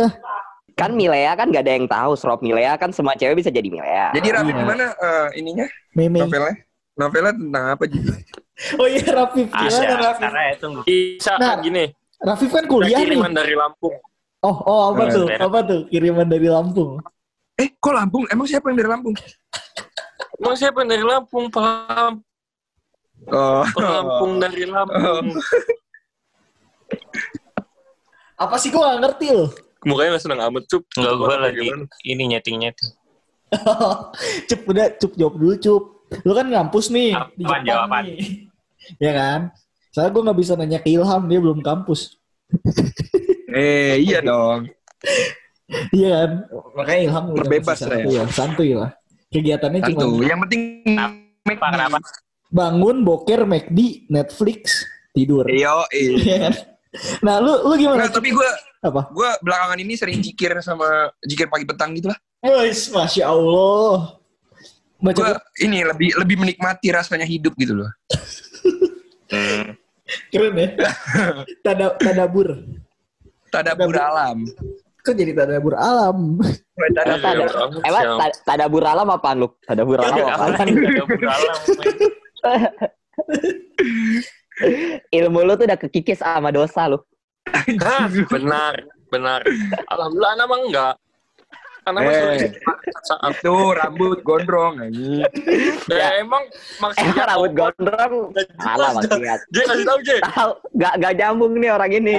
Kan 0.73 0.97
Milea 0.97 1.31
kan 1.33 1.47
gak 1.47 1.61
ada 1.61 1.73
yang 1.73 1.85
tahu 1.85 2.17
Srop 2.17 2.41
Milea 2.41 2.73
kan 2.75 2.89
semua 2.89 3.13
cewek 3.13 3.37
bisa 3.37 3.49
jadi 3.49 3.65
Milea. 3.65 4.09
Jadi 4.11 4.27
Rapi 4.27 4.49
Iya. 4.49 4.57
gimana 4.57 4.85
eh, 4.91 5.27
ininya? 5.37 5.65
Meme. 5.93 6.19
Novelnya? 6.19 6.53
Novelnya 6.93 7.33
tentang 7.33 7.65
apa 7.69 7.83
juga? 7.85 8.13
Oh 8.77 8.85
iya 8.85 9.01
Rafif, 9.01 9.49
gimana 9.49 9.65
Asya, 9.65 9.97
Rafif? 9.97 10.21
karena 10.23 10.41
ya 10.45 10.53
tunggu. 10.57 10.81
Bisa 10.85 11.33
Nah, 11.37 11.57
gini. 11.57 11.89
Rafif 12.15 12.49
kan 12.49 12.65
kuliah 12.65 12.95
nih. 12.95 13.17
kiriman 13.17 13.33
dari 13.33 13.53
Lampung. 13.53 13.97
Oh, 14.43 14.57
oh 14.67 14.81
apa 14.91 15.03
tuh? 15.07 15.25
Apa 15.31 15.63
tuh? 15.63 15.81
Kiriman 15.87 16.27
dari 16.27 16.51
Lampung. 16.51 16.99
Eh, 17.55 17.71
kok 17.79 17.95
Lampung? 17.95 18.27
Emang 18.27 18.43
siapa 18.43 18.67
yang 18.67 18.77
dari 18.83 18.89
Lampung? 18.91 19.15
Emang 20.35 20.55
siapa 20.59 20.83
yang 20.83 20.89
dari 20.91 21.05
Lampung? 21.07 21.47
Paham. 21.47 22.19
Oh. 23.31 23.63
Lampung 23.79 24.43
dari 24.43 24.67
Lampung. 24.67 25.31
Apa 28.43 28.59
sih 28.59 28.67
gua 28.73 28.97
gak 28.97 29.01
ngerti 29.07 29.31
loh. 29.31 29.49
Mukanya 29.87 30.19
gak 30.19 30.23
seneng 30.27 30.43
amat, 30.51 30.63
Cup. 30.67 30.83
Enggak 30.99 31.13
gue 31.15 31.27
Gimana? 31.27 31.43
lagi 31.47 31.67
ini 32.03 32.23
nyeting-nyeting. 32.35 32.91
cup 34.49 34.61
udah 34.65 34.87
cup 34.97 35.11
jawab 35.15 35.35
dulu 35.37 35.53
cup. 35.61 35.83
Lu 36.25 36.33
kan 36.33 36.47
ngampus 36.49 36.89
nih 36.89 37.15
di 37.37 37.43
Apaan 37.45 37.61
Jepang 37.63 37.87
jawaban? 37.87 38.01
nih. 38.09 38.19
ya 39.05 39.11
kan? 39.15 39.39
Soalnya 39.93 40.11
gue 40.11 40.21
nggak 40.25 40.39
bisa 40.41 40.53
nanya 40.57 40.79
ke 40.81 40.89
Ilham 40.91 41.21
dia 41.29 41.39
belum 41.39 41.59
kampus. 41.61 42.17
Eh, 43.53 43.95
iya 44.09 44.19
dong. 44.19 44.67
Iya 45.93 46.09
kan? 46.09 46.31
Makanya 46.75 46.99
Ilham 47.05 47.23
masih 47.33 47.65
lah 47.65 47.75
santuy 47.77 48.13
ya. 48.13 48.23
Santuy 48.29 48.69
lah. 48.73 48.91
Kegiatannya 49.33 49.79
cuma 49.81 49.89
Tentu. 49.89 50.09
Yang 50.21 50.39
penting 50.45 50.61
Kenapa? 51.43 51.97
Bangun, 52.53 53.01
boker, 53.01 53.49
McD, 53.49 54.05
Netflix, 54.13 54.85
tidur. 55.11 55.49
Iyo, 55.49 55.85
iya. 55.89 56.13
Iya 56.21 56.37
kan? 56.49 56.53
Nah, 57.25 57.41
lu 57.41 57.53
lu 57.65 57.73
gimana? 57.73 58.05
Nah, 58.05 58.13
tapi 58.13 58.29
gue 58.29 58.49
Apa? 58.85 59.09
gue 59.09 59.29
belakangan 59.41 59.79
ini 59.81 59.97
sering 59.97 60.21
jikir 60.21 60.53
sama 60.61 61.09
jikir 61.25 61.49
pagi 61.49 61.65
petang 61.65 61.97
gitu 61.97 62.13
lah. 62.13 62.19
Wes, 62.45 62.93
masya 62.93 63.33
Allah. 63.33 64.21
Baca 65.01 65.17
Gue 65.17 65.31
ini 65.65 65.81
lebih 65.81 66.13
lebih 66.21 66.37
menikmati 66.37 66.93
rasanya 66.93 67.25
hidup 67.25 67.57
gitu 67.57 67.81
loh. 67.81 67.89
Keren 70.29 70.53
ya. 70.53 70.67
Tada, 71.65 71.97
tadabur. 71.97 72.61
Tadabur 73.53 73.93
alam. 73.93 74.37
Kok 75.03 75.13
jadi 75.13 75.31
tadabur 75.35 75.75
alam? 75.75 76.39
Emang 76.73 76.91
tada, 77.21 77.45
emang 77.85 78.03
ta- 78.17 78.39
tadabur 78.47 78.81
alam 78.81 79.07
apaan 79.07 79.37
lu? 79.37 79.47
Tadabur 79.61 79.99
alam 80.01 80.25
apaan? 80.25 80.57
Ada 80.57 80.73
buralam, 81.05 81.57
men. 81.69 81.89
Ilmu 85.11 85.39
lu 85.43 85.53
tuh 85.53 85.65
udah 85.65 85.77
kekikis 85.77 86.21
sama 86.21 86.49
dosa 86.49 86.87
lu. 86.87 86.97
Benar, 88.31 88.73
benar. 89.11 89.41
Alhamdulillah 89.85 90.31
anak 90.33 90.45
mah 90.47 90.59
enggak. 90.63 90.95
Karena 91.83 91.99
Eh. 91.99 92.47
saat 93.03 93.35
Itu 93.35 93.75
rambut 93.75 94.23
gondrong 94.23 94.79
anjing. 94.79 95.19
ya, 95.91 96.15
emang 96.15 96.47
Emang 96.79 96.95
maksudnya 96.95 97.23
rambut 97.27 97.51
gondrong 97.51 98.13
salah 98.55 98.89
maksudnya. 98.95 99.35
J 99.51 99.57
kasih 99.67 99.83
tahu 99.83 99.99
J. 99.99 100.09
Tahu, 100.23 100.51
gak 100.79 100.93
gak 101.03 101.13
nyambung 101.19 101.53
nih 101.59 101.71
orang 101.75 101.91
ini. 101.91 102.15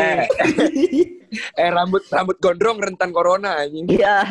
Eh. 1.34 1.70
Rambut 1.70 2.02
rambut 2.10 2.36
gondrong 2.38 2.78
rentan 2.80 3.10
corona 3.10 3.62
anjing. 3.62 3.86
Iya. 3.90 4.24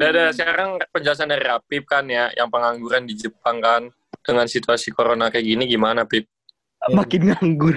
Udah, 0.00 0.08
udah, 0.16 0.26
sekarang 0.32 0.80
penjelasan 0.94 1.28
dari 1.28 1.44
Rapip 1.44 1.84
kan 1.84 2.08
ya, 2.08 2.32
yang 2.32 2.48
pengangguran 2.48 3.04
di 3.04 3.14
Jepang 3.18 3.60
kan 3.60 3.82
dengan 4.24 4.46
situasi 4.48 4.94
corona 4.94 5.28
kayak 5.28 5.44
gini 5.44 5.68
gimana 5.68 6.08
Pip? 6.08 6.24
Makin 6.88 7.34
nganggur. 7.34 7.76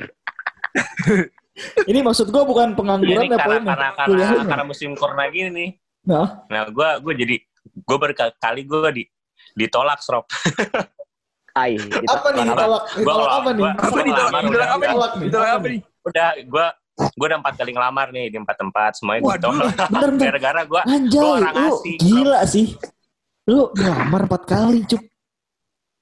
Ini 1.90 2.00
maksud 2.02 2.34
gua 2.34 2.48
bukan 2.48 2.74
pengangguran 2.74 3.30
apa 3.30 3.38
karena, 3.38 3.62
karena, 3.62 3.90
karena, 3.94 4.44
karena 4.48 4.66
musim 4.66 4.96
corona 4.98 5.30
gini 5.30 5.50
nih. 5.52 5.70
Nah, 6.04 6.48
Nah, 6.50 6.68
gue 6.68 6.90
gue 7.00 7.14
jadi 7.16 7.36
gue 7.64 7.98
berkali 7.98 8.62
gue 8.66 8.90
di 8.92 9.04
ditolak 9.56 10.02
srop. 10.02 10.26
Ai, 11.54 11.78
apa 12.04 12.28
nih 12.32 12.44
ditolak? 12.44 12.84
Ditolak 12.98 13.30
apa 13.32 13.50
nih? 13.52 13.64
Apa 13.70 13.94
nih 13.96 14.06
ditolak? 14.10 14.32
apa 14.34 14.84
nih? 15.14 15.26
Ditolak 15.30 15.50
apa 15.54 15.68
nih? 15.70 15.80
Udah 16.04 16.28
gue 16.40 16.66
gue 16.94 17.26
udah 17.26 17.40
empat 17.40 17.54
kali 17.56 17.72
ngelamar 17.74 18.08
nih 18.10 18.26
di 18.30 18.38
empat 18.38 18.58
tempat 18.58 18.92
semuanya. 18.98 19.22
Bentar, 19.22 19.50
bentar. 20.10 20.34
Gara-gara 20.34 20.62
gue 20.64 20.82
Anjay, 20.84 21.22
Gua 21.22 21.34
orang 21.40 21.54
lu 21.56 21.70
asing, 21.72 21.96
gila 22.00 22.40
sih. 22.44 22.68
Lu 23.46 23.70
ngelamar 23.72 24.22
empat 24.26 24.44
kali, 24.46 24.82
Cuk. 24.84 25.04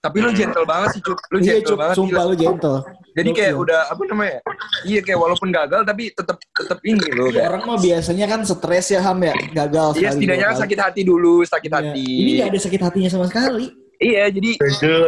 Tapi 0.02 0.18
lu 0.18 0.30
gentle 0.34 0.66
banget 0.66 0.98
sih, 0.98 1.02
Cup. 1.02 1.20
Lu 1.30 1.38
Iya, 1.38 1.60
gentle 1.60 1.68
Cuk, 1.68 1.78
banget. 1.78 1.96
sumpah 1.96 2.12
gila. 2.18 2.24
lu 2.26 2.36
gentle. 2.36 2.78
Jadi 3.12 3.30
kayak 3.36 3.54
udah 3.54 3.80
apa 3.88 4.02
namanya? 4.08 4.38
Iya 4.82 5.00
kayak 5.04 5.20
walaupun 5.20 5.50
gagal 5.52 5.82
tapi 5.84 6.04
tetap 6.10 6.38
tetap 6.40 6.80
ini 6.82 7.08
loh. 7.12 7.28
Iya, 7.28 7.34
kayak. 7.36 7.48
orang 7.50 7.62
mah 7.66 7.78
biasanya 7.78 8.26
kan 8.26 8.40
stres 8.42 8.88
ya 8.88 9.00
Ham 9.02 9.20
ya, 9.20 9.36
gagal 9.52 9.88
Iya 9.96 10.10
setidaknya 10.16 10.56
sakit 10.56 10.80
hati 10.80 11.02
dulu, 11.04 11.44
sakit 11.44 11.68
Iya. 11.68 11.78
hati. 11.92 12.08
Ini 12.08 12.30
gak 12.38 12.48
ada 12.50 12.60
sakit 12.64 12.82
hatinya 12.82 13.10
sama 13.10 13.28
sekali. 13.28 13.68
Iya 14.02 14.34
jadi 14.34 14.58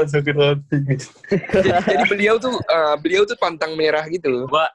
sakit 0.06 0.36
hati. 0.38 0.78
jadi, 1.50 1.70
jadi 1.82 2.04
beliau 2.06 2.36
tuh 2.38 2.54
eh, 2.62 2.96
beliau 3.02 3.26
tuh 3.26 3.34
pantang 3.41 3.74
merah 3.74 4.06
gitu. 4.06 4.46
Gua 4.46 4.70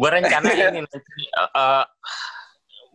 gua 0.00 0.08
rencana 0.16 0.48
ini 0.56 0.80
nanti 0.80 1.12
eh, 1.20 1.50
eh, 1.52 1.84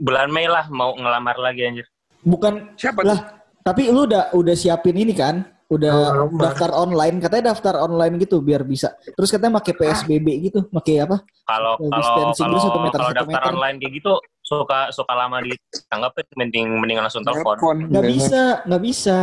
bulan 0.02 0.34
Mei 0.34 0.50
lah 0.50 0.66
mau 0.74 0.98
ngelamar 0.98 1.38
lagi 1.38 1.62
anjir. 1.62 1.86
Bukan 2.26 2.74
Siapa 2.74 3.06
tuh? 3.06 3.14
lah, 3.14 3.20
tapi 3.62 3.94
lu 3.94 4.10
udah 4.10 4.34
udah 4.34 4.56
siapin 4.58 4.98
ini 4.98 5.14
kan? 5.14 5.46
Udah 5.68 6.24
Oh, 6.24 6.32
daftar 6.40 6.72
online, 6.74 7.20
katanya 7.20 7.52
daftar 7.52 7.84
online 7.84 8.16
gitu 8.24 8.40
biar 8.40 8.64
bisa. 8.64 8.96
Terus 9.04 9.30
katanya 9.30 9.60
pakai 9.60 9.76
PSBB 9.76 10.28
gitu, 10.48 10.60
pakai 10.72 11.04
apa? 11.04 11.22
Kalau 11.44 11.76
kalau 11.76 12.32
kalau 12.34 12.82
meter, 12.88 13.00
kalau 13.04 13.12
daftar 13.14 13.28
meter. 13.28 13.52
online 13.52 13.76
kayak 13.84 13.94
gitu 14.00 14.14
suka 14.48 14.96
suka 14.96 15.12
lama 15.12 15.44
ditanggapin 15.44 16.24
mending 16.40 16.66
mending 16.80 16.98
langsung 17.04 17.20
telepon. 17.20 17.60
Telepon. 17.60 17.78
Nggak 17.92 18.06
bisa, 18.08 18.42
nggak 18.64 18.84
bisa. 18.88 19.18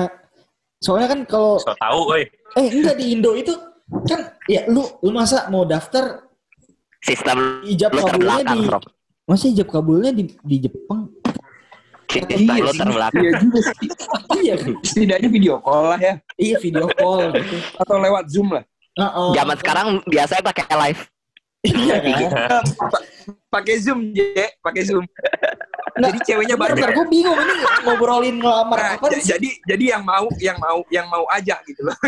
Soalnya 0.79 1.09
kan 1.11 1.21
kalau 1.25 1.59
So 1.59 1.75
tahu, 1.77 2.01
woi. 2.09 2.23
eh 2.55 2.67
enggak 2.71 2.95
di 2.97 3.05
Indo 3.13 3.35
itu 3.35 3.53
kan 4.07 4.35
ya 4.47 4.65
lu 4.67 4.83
lu 5.01 5.11
masa 5.11 5.47
mau 5.49 5.63
daftar 5.63 6.25
Sistem 7.05 7.61
ijab 7.69 7.93
kabulnya 7.93 8.41
di 8.49 8.65
bro. 8.65 8.81
masa 9.25 9.45
ijab 9.47 9.69
kabulnya 9.69 10.11
di 10.11 10.25
di 10.41 10.57
Jepang? 10.57 11.13
Sistem 12.09 12.57
lu 12.57 12.73
terbelakang. 12.73 13.21
Iya 13.21 13.33
juga 13.43 13.59
sih. 13.61 13.89
iya 14.41 14.55
kan? 14.57 14.73
Setidaknya 14.81 15.29
video 15.29 15.55
call 15.61 15.93
lah 15.93 15.99
ya. 16.01 16.15
Iya 16.37 16.57
video 16.59 16.87
call 16.89 17.29
gitu. 17.35 17.57
Atau 17.77 17.97
lewat 18.01 18.25
Zoom 18.31 18.49
lah. 18.55 18.65
Heeh. 18.95 19.29
Zaman 19.35 19.57
sekarang 19.61 19.87
biasanya 20.07 20.43
pakai 20.45 20.65
live. 20.89 21.01
Iya 21.65 21.97
kan? 22.01 22.31
Pa- 22.89 23.05
pakai 23.51 23.75
Zoom, 23.81 24.13
Je. 24.13 24.47
Pakai 24.61 24.83
Zoom. 24.85 25.05
Jadi 25.97 26.19
ceweknya 26.23 26.57
banyak. 26.57 26.75
bentar, 26.75 26.91
gue 26.93 27.07
bingung 27.07 27.39
ini 27.39 27.55
ngobrolin 27.81 28.37
ngelamar 28.37 28.77
Nah, 28.77 28.91
apa 28.97 29.07
j- 29.09 29.15
sih? 29.17 29.31
jadi 29.31 29.49
jadi 29.65 29.85
yang 29.93 30.03
mau 30.03 30.27
yang 30.39 30.59
mau 30.59 30.79
yang 30.89 31.07
mau 31.07 31.23
aja 31.29 31.55
gitu 31.63 31.81
loh. 31.83 31.95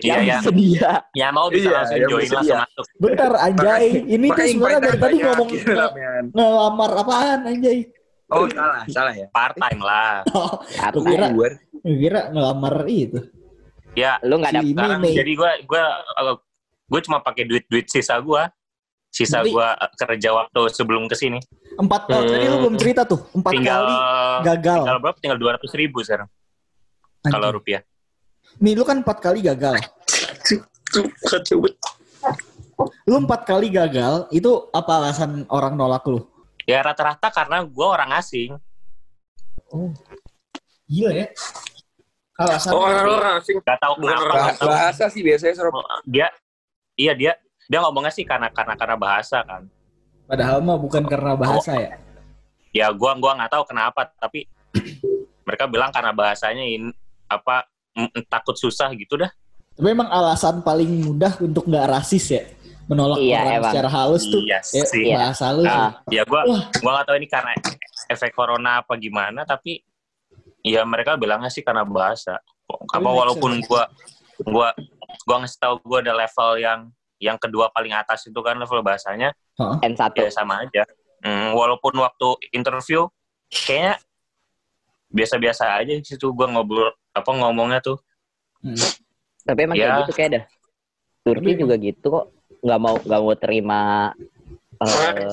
Iya, 0.00 0.14
yang 0.14 0.22
ya. 0.22 0.38
sedia. 0.40 0.90
Ya 1.10 1.28
mau 1.28 1.50
bisa 1.50 1.66
Iya, 1.66 1.74
langsung 1.74 1.98
yang 1.98 2.06
join 2.06 2.22
bersedia. 2.22 2.38
langsung 2.38 2.58
masuk. 2.62 2.84
Bentar 2.96 3.30
anjay, 3.34 3.84
ini 4.06 4.26
tuh 4.30 4.44
sebenarnya 4.46 4.78
dari 4.80 4.98
tadi 5.00 5.16
ngomong 5.18 5.48
gitu 5.50 5.72
ngelamar 6.30 6.90
apaan 6.96 7.40
anjay? 7.44 7.78
Oh 8.28 8.46
salah, 8.46 8.82
salah 8.86 9.10
ya. 9.12 9.26
Part 9.28 9.58
time 9.58 9.80
lah. 9.82 10.22
Oh, 10.30 10.62
Kira. 11.02 11.26
Luar. 11.28 11.58
gue 11.74 11.92
kira 11.98 12.20
ngelamar 12.30 12.74
itu. 12.86 13.18
Ya, 13.92 14.22
lu 14.22 14.38
nggak 14.38 14.52
Si 14.52 14.56
daftar. 14.62 14.70
sekarang 14.86 15.00
Mei. 15.02 15.14
jadi 15.18 15.32
gua 15.34 15.50
gua 15.64 15.84
gue 16.86 17.00
cuma 17.02 17.18
pakai 17.18 17.42
duit 17.42 17.66
duit 17.66 17.86
sisa 17.86 18.14
gua 18.18 18.46
sisa 19.08 19.42
gua 19.44 19.74
eh, 19.74 19.90
kerja 19.96 20.30
waktu 20.32 20.60
sebelum 20.68 21.06
ke 21.06 21.16
sini 21.16 21.42
Empat 21.72 22.02
oh, 22.06 22.22
tadi 22.24 22.46
lu 22.46 22.56
belum 22.60 22.76
cerita 22.76 23.02
tuh, 23.04 23.20
empat 23.30 23.52
tinggal 23.52 23.80
kali 23.80 23.94
gagal. 24.44 24.80
tinggal 24.82 24.98
berapa 24.98 25.18
tinggal 25.18 25.38
dua 25.38 25.50
ratus 25.54 25.70
ribu 25.72 26.00
sekarang 26.00 26.26
kalau 27.22 27.52
rupiah 27.52 27.82
Nih 28.58 28.74
lu 28.74 28.82
kan 28.82 28.98
empat 28.98 29.18
kali 29.20 29.38
gagal. 29.40 29.78
Lu 33.04 33.14
empat 33.16 33.44
kali 33.44 33.68
gagal, 33.68 34.26
itu 34.30 34.50
apa 34.70 34.98
alasan 34.98 35.44
orang 35.46 35.74
nolak 35.74 36.02
lu? 36.04 36.26
ya 36.64 36.80
rata-rata 36.80 37.28
karena 37.28 37.62
gua 37.62 37.94
orang 37.94 38.10
asing 38.14 38.54
Gila 40.84 41.12
ya. 41.12 41.26
Alasan 42.36 42.70
Oh, 42.72 42.82
orang-orang 42.82 43.34
asing. 43.38 43.56
gak 43.60 43.78
tahu 43.78 43.94
Bukan 43.96 44.10
kenapa 44.10 44.24
orang 44.24 44.34
nggak 44.34 44.48
Bah- 44.48 44.58
tahu. 44.58 44.70
bahasa 44.70 45.04
sih 45.06 45.20
biasanya 45.20 45.54
Sob. 45.54 45.76
dia 46.04 46.26
iya 46.94 47.12
dia 47.12 47.32
dia 47.64 47.78
ngomongnya 47.78 48.10
sih 48.10 48.24
karena 48.24 48.48
karena 48.48 48.74
karena 48.74 48.96
bahasa 48.96 49.42
kan 49.42 49.70
padahal 50.30 50.62
mah 50.62 50.78
bukan 50.78 51.02
karena 51.04 51.34
bahasa 51.34 51.74
ya. 51.74 51.90
ya 52.70 52.86
gua 52.94 53.18
gua 53.18 53.34
nggak 53.34 53.50
tahu 53.50 53.64
kenapa 53.66 54.06
tapi 54.14 54.46
mereka 55.46 55.66
bilang 55.66 55.90
karena 55.90 56.14
bahasanya 56.14 56.62
ini 56.62 56.94
apa 57.26 57.66
takut 58.30 58.54
susah 58.54 58.94
gitu 58.94 59.18
dah 59.18 59.30
Tapi 59.70 59.86
emang 59.90 60.06
alasan 60.06 60.62
paling 60.62 61.08
mudah 61.08 61.34
untuk 61.40 61.64
nggak 61.64 61.86
rasis 61.88 62.36
ya. 62.36 62.42
Menolak 62.84 63.16
Iya, 63.22 63.38
orang 63.38 63.54
emang. 63.54 63.72
secara 63.72 63.88
halus 63.88 64.24
tuh. 64.26 64.42
Iya 64.44 64.60
ya, 64.60 64.82
sih. 64.84 65.04
bahasa 65.08 65.44
lu 65.50 65.62
sih. 65.62 65.72
Ah. 65.72 65.90
ya 66.10 66.22
gua 66.28 66.40
Wah. 66.44 66.62
gua 66.78 66.90
nggak 67.00 67.06
tahu 67.06 67.16
ini 67.16 67.28
karena 67.30 67.52
efek 68.06 68.30
corona 68.34 68.70
apa 68.84 68.92
gimana 69.00 69.40
tapi 69.48 69.80
ya 70.60 70.84
mereka 70.84 71.16
bilangnya 71.16 71.48
sih 71.48 71.64
karena 71.64 71.82
bahasa 71.82 72.36
apa 72.68 73.08
walaupun 73.08 73.62
gua 73.64 73.88
gua 74.44 74.68
gua 75.24 75.36
ngasih 75.42 75.58
tahu 75.58 75.74
gua 75.86 75.98
ada 76.04 76.12
level 76.12 76.50
yang 76.60 76.80
yang 77.20 77.36
kedua 77.36 77.68
paling 77.68 77.92
atas 77.92 78.24
itu 78.24 78.40
kan 78.40 78.56
level 78.56 78.80
bahasanya 78.80 79.30
N1. 79.78 80.16
ya 80.18 80.32
sama 80.32 80.64
aja 80.64 80.82
Hmm, 81.20 81.52
walaupun 81.52 81.92
waktu 82.00 82.28
interview 82.50 83.04
kayaknya 83.46 84.00
biasa-biasa 85.06 85.76
aja 85.76 85.92
di 85.92 86.00
situ 86.00 86.32
gua 86.32 86.48
ngobrol 86.48 86.88
apa 87.12 87.28
ngomongnya 87.28 87.78
tuh 87.78 88.00
Hmm. 88.60 88.76
Tapi 89.42 89.60
emang 89.64 89.72
Ya. 89.72 89.80
kayak 89.82 89.96
gitu 90.00 90.12
kayak 90.14 90.30
dah. 90.30 90.44
Turki 91.20 91.56
juga 91.56 91.74
gitu 91.76 92.06
kok. 92.06 92.26
Nggak 92.60 92.76
mau 92.78 92.96
nggak 92.96 93.20
mau 93.20 93.34
terima 93.36 93.80
eh, 94.76 95.28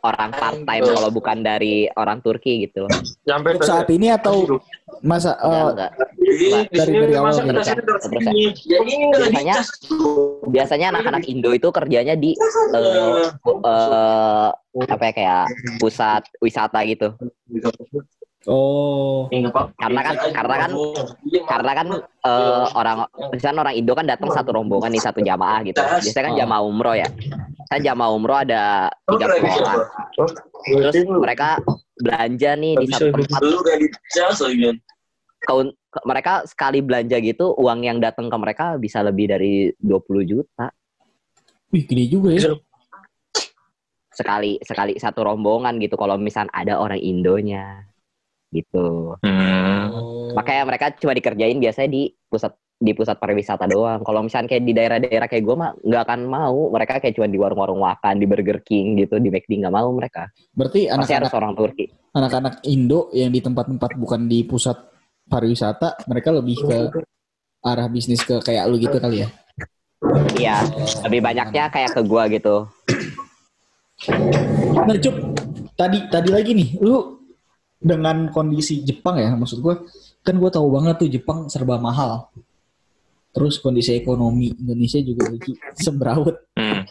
orang 0.00 0.30
part 0.32 0.56
time 0.58 0.84
kalau 0.86 1.08
bukan 1.08 1.40
dari 1.40 1.88
orang 1.90 2.20
Turki 2.20 2.64
gitu 2.64 2.84
loh. 2.84 2.92
Untuk 2.92 3.64
saat 3.64 3.88
ini 3.88 4.12
atau 4.12 4.60
masa 5.00 5.32
Enggak, 5.40 5.92
eh, 6.26 6.66
enggak. 6.66 6.74
dari 6.74 6.92
dari 6.98 7.14
awal 7.14 7.32
nih. 7.38 8.50
Biasanya 9.14 9.56
biasanya 10.50 10.86
anak-anak 10.94 11.24
Indo 11.30 11.50
itu 11.54 11.68
kerjanya 11.70 12.14
di 12.18 12.34
eh, 12.74 13.26
eh, 13.46 14.48
apa 14.86 15.02
ya 15.08 15.12
kayak 15.14 15.44
pusat 15.78 16.26
wisata 16.42 16.82
gitu. 16.84 17.14
Oh, 18.46 19.26
Karena 19.74 20.00
kan 20.06 20.14
karena 20.30 20.54
kan 20.54 20.70
karena 21.50 21.72
kan 21.74 21.86
eh, 21.98 22.66
orang 22.78 22.96
misalnya 23.34 23.60
orang 23.66 23.74
Indo 23.74 23.92
kan 23.98 24.06
datang 24.06 24.30
satu 24.30 24.54
rombongan 24.54 24.94
nih 24.94 25.02
satu 25.02 25.18
jamaah 25.18 25.66
gitu. 25.66 25.82
Biasanya 25.82 26.24
kan 26.30 26.34
jamaah 26.38 26.62
umroh 26.62 26.94
ya. 26.94 27.10
Kan 27.66 27.82
jamaah 27.82 28.10
umroh 28.14 28.38
ada 28.38 28.86
30 29.10 29.42
orang. 29.42 29.80
Terus 30.62 30.94
mereka 31.10 31.58
belanja 31.98 32.50
nih 32.54 32.72
di 32.78 32.86
satu 32.86 33.10
tempat. 33.10 33.40
Kaun, 35.46 35.70
ke- 35.70 36.04
mereka 36.04 36.42
sekali 36.44 36.82
belanja 36.82 37.16
gitu 37.22 37.54
uang 37.54 37.86
yang 37.86 37.98
datang 38.02 38.26
ke 38.26 38.36
mereka 38.36 38.74
bisa 38.76 39.00
lebih 39.00 39.30
dari 39.30 39.70
20 39.78 40.26
juta 40.26 40.74
wih 41.70 41.86
gede 41.86 42.04
juga 42.10 42.34
ya. 42.34 42.52
sekali 44.10 44.58
sekali 44.64 44.98
satu 44.98 45.22
rombongan 45.22 45.78
gitu 45.78 45.94
kalau 45.94 46.18
misal 46.18 46.50
ada 46.50 46.80
orang 46.80 46.98
Indonya 46.98 47.86
gitu. 48.54 49.18
Hmm. 49.20 50.32
Makanya 50.32 50.62
mereka 50.64 50.86
cuma 50.96 51.12
dikerjain 51.12 51.58
biasanya 51.58 51.90
di 51.90 52.02
pusat 52.30 52.54
di 52.76 52.92
pusat 52.92 53.16
pariwisata 53.16 53.64
doang. 53.64 54.04
Kalau 54.04 54.20
misalnya 54.20 54.52
kayak 54.52 54.64
di 54.68 54.72
daerah-daerah 54.76 55.26
kayak 55.32 55.44
gue 55.48 55.56
mah 55.56 55.70
nggak 55.80 56.02
akan 56.04 56.20
mau. 56.28 56.68
Mereka 56.68 57.00
kayak 57.00 57.14
cuma 57.16 57.28
di 57.28 57.38
warung-warung 57.40 57.80
makan, 57.80 58.20
di 58.20 58.26
Burger 58.28 58.60
King 58.60 59.00
gitu, 59.00 59.16
di 59.16 59.32
McD 59.32 59.64
nggak 59.64 59.74
mau 59.74 59.88
mereka. 59.96 60.28
Berarti 60.52 60.88
harus 60.88 61.08
anak-anak 61.08 61.32
orang 61.32 61.52
Turki. 61.56 61.86
anak-anak 62.16 62.64
Indo 62.64 63.12
yang 63.12 63.28
di 63.28 63.44
tempat-tempat 63.44 64.00
bukan 64.00 64.24
di 64.24 64.40
pusat 64.44 64.76
pariwisata, 65.26 66.06
mereka 66.06 66.30
lebih 66.30 66.56
ke 66.62 66.78
arah 67.66 67.86
bisnis 67.90 68.22
ke 68.22 68.38
kayak 68.42 68.70
lu 68.70 68.78
gitu 68.78 68.96
kali 68.98 69.26
ya. 69.26 69.28
Iya, 70.38 70.56
lebih 71.08 71.20
banyaknya 71.24 71.66
kayak 71.72 71.90
ke 71.96 72.00
gua 72.06 72.30
gitu. 72.30 72.68
Nah, 74.76 74.96
Cup, 75.00 75.16
tadi 75.74 75.98
tadi 76.12 76.28
lagi 76.30 76.52
nih, 76.52 76.78
lu 76.78 77.18
dengan 77.80 78.28
kondisi 78.30 78.84
Jepang 78.86 79.18
ya, 79.18 79.34
maksud 79.34 79.58
gua 79.64 79.82
kan 80.22 80.36
gua 80.38 80.50
tahu 80.52 80.68
banget 80.70 80.94
tuh 81.02 81.08
Jepang 81.10 81.50
serba 81.50 81.80
mahal. 81.80 82.28
Terus 83.34 83.60
kondisi 83.60 83.92
ekonomi 83.92 84.48
Indonesia 84.56 84.96
juga 85.04 85.28
lagi 85.28 85.52
sembraut. 85.76 86.36
Hmm. 86.56 86.88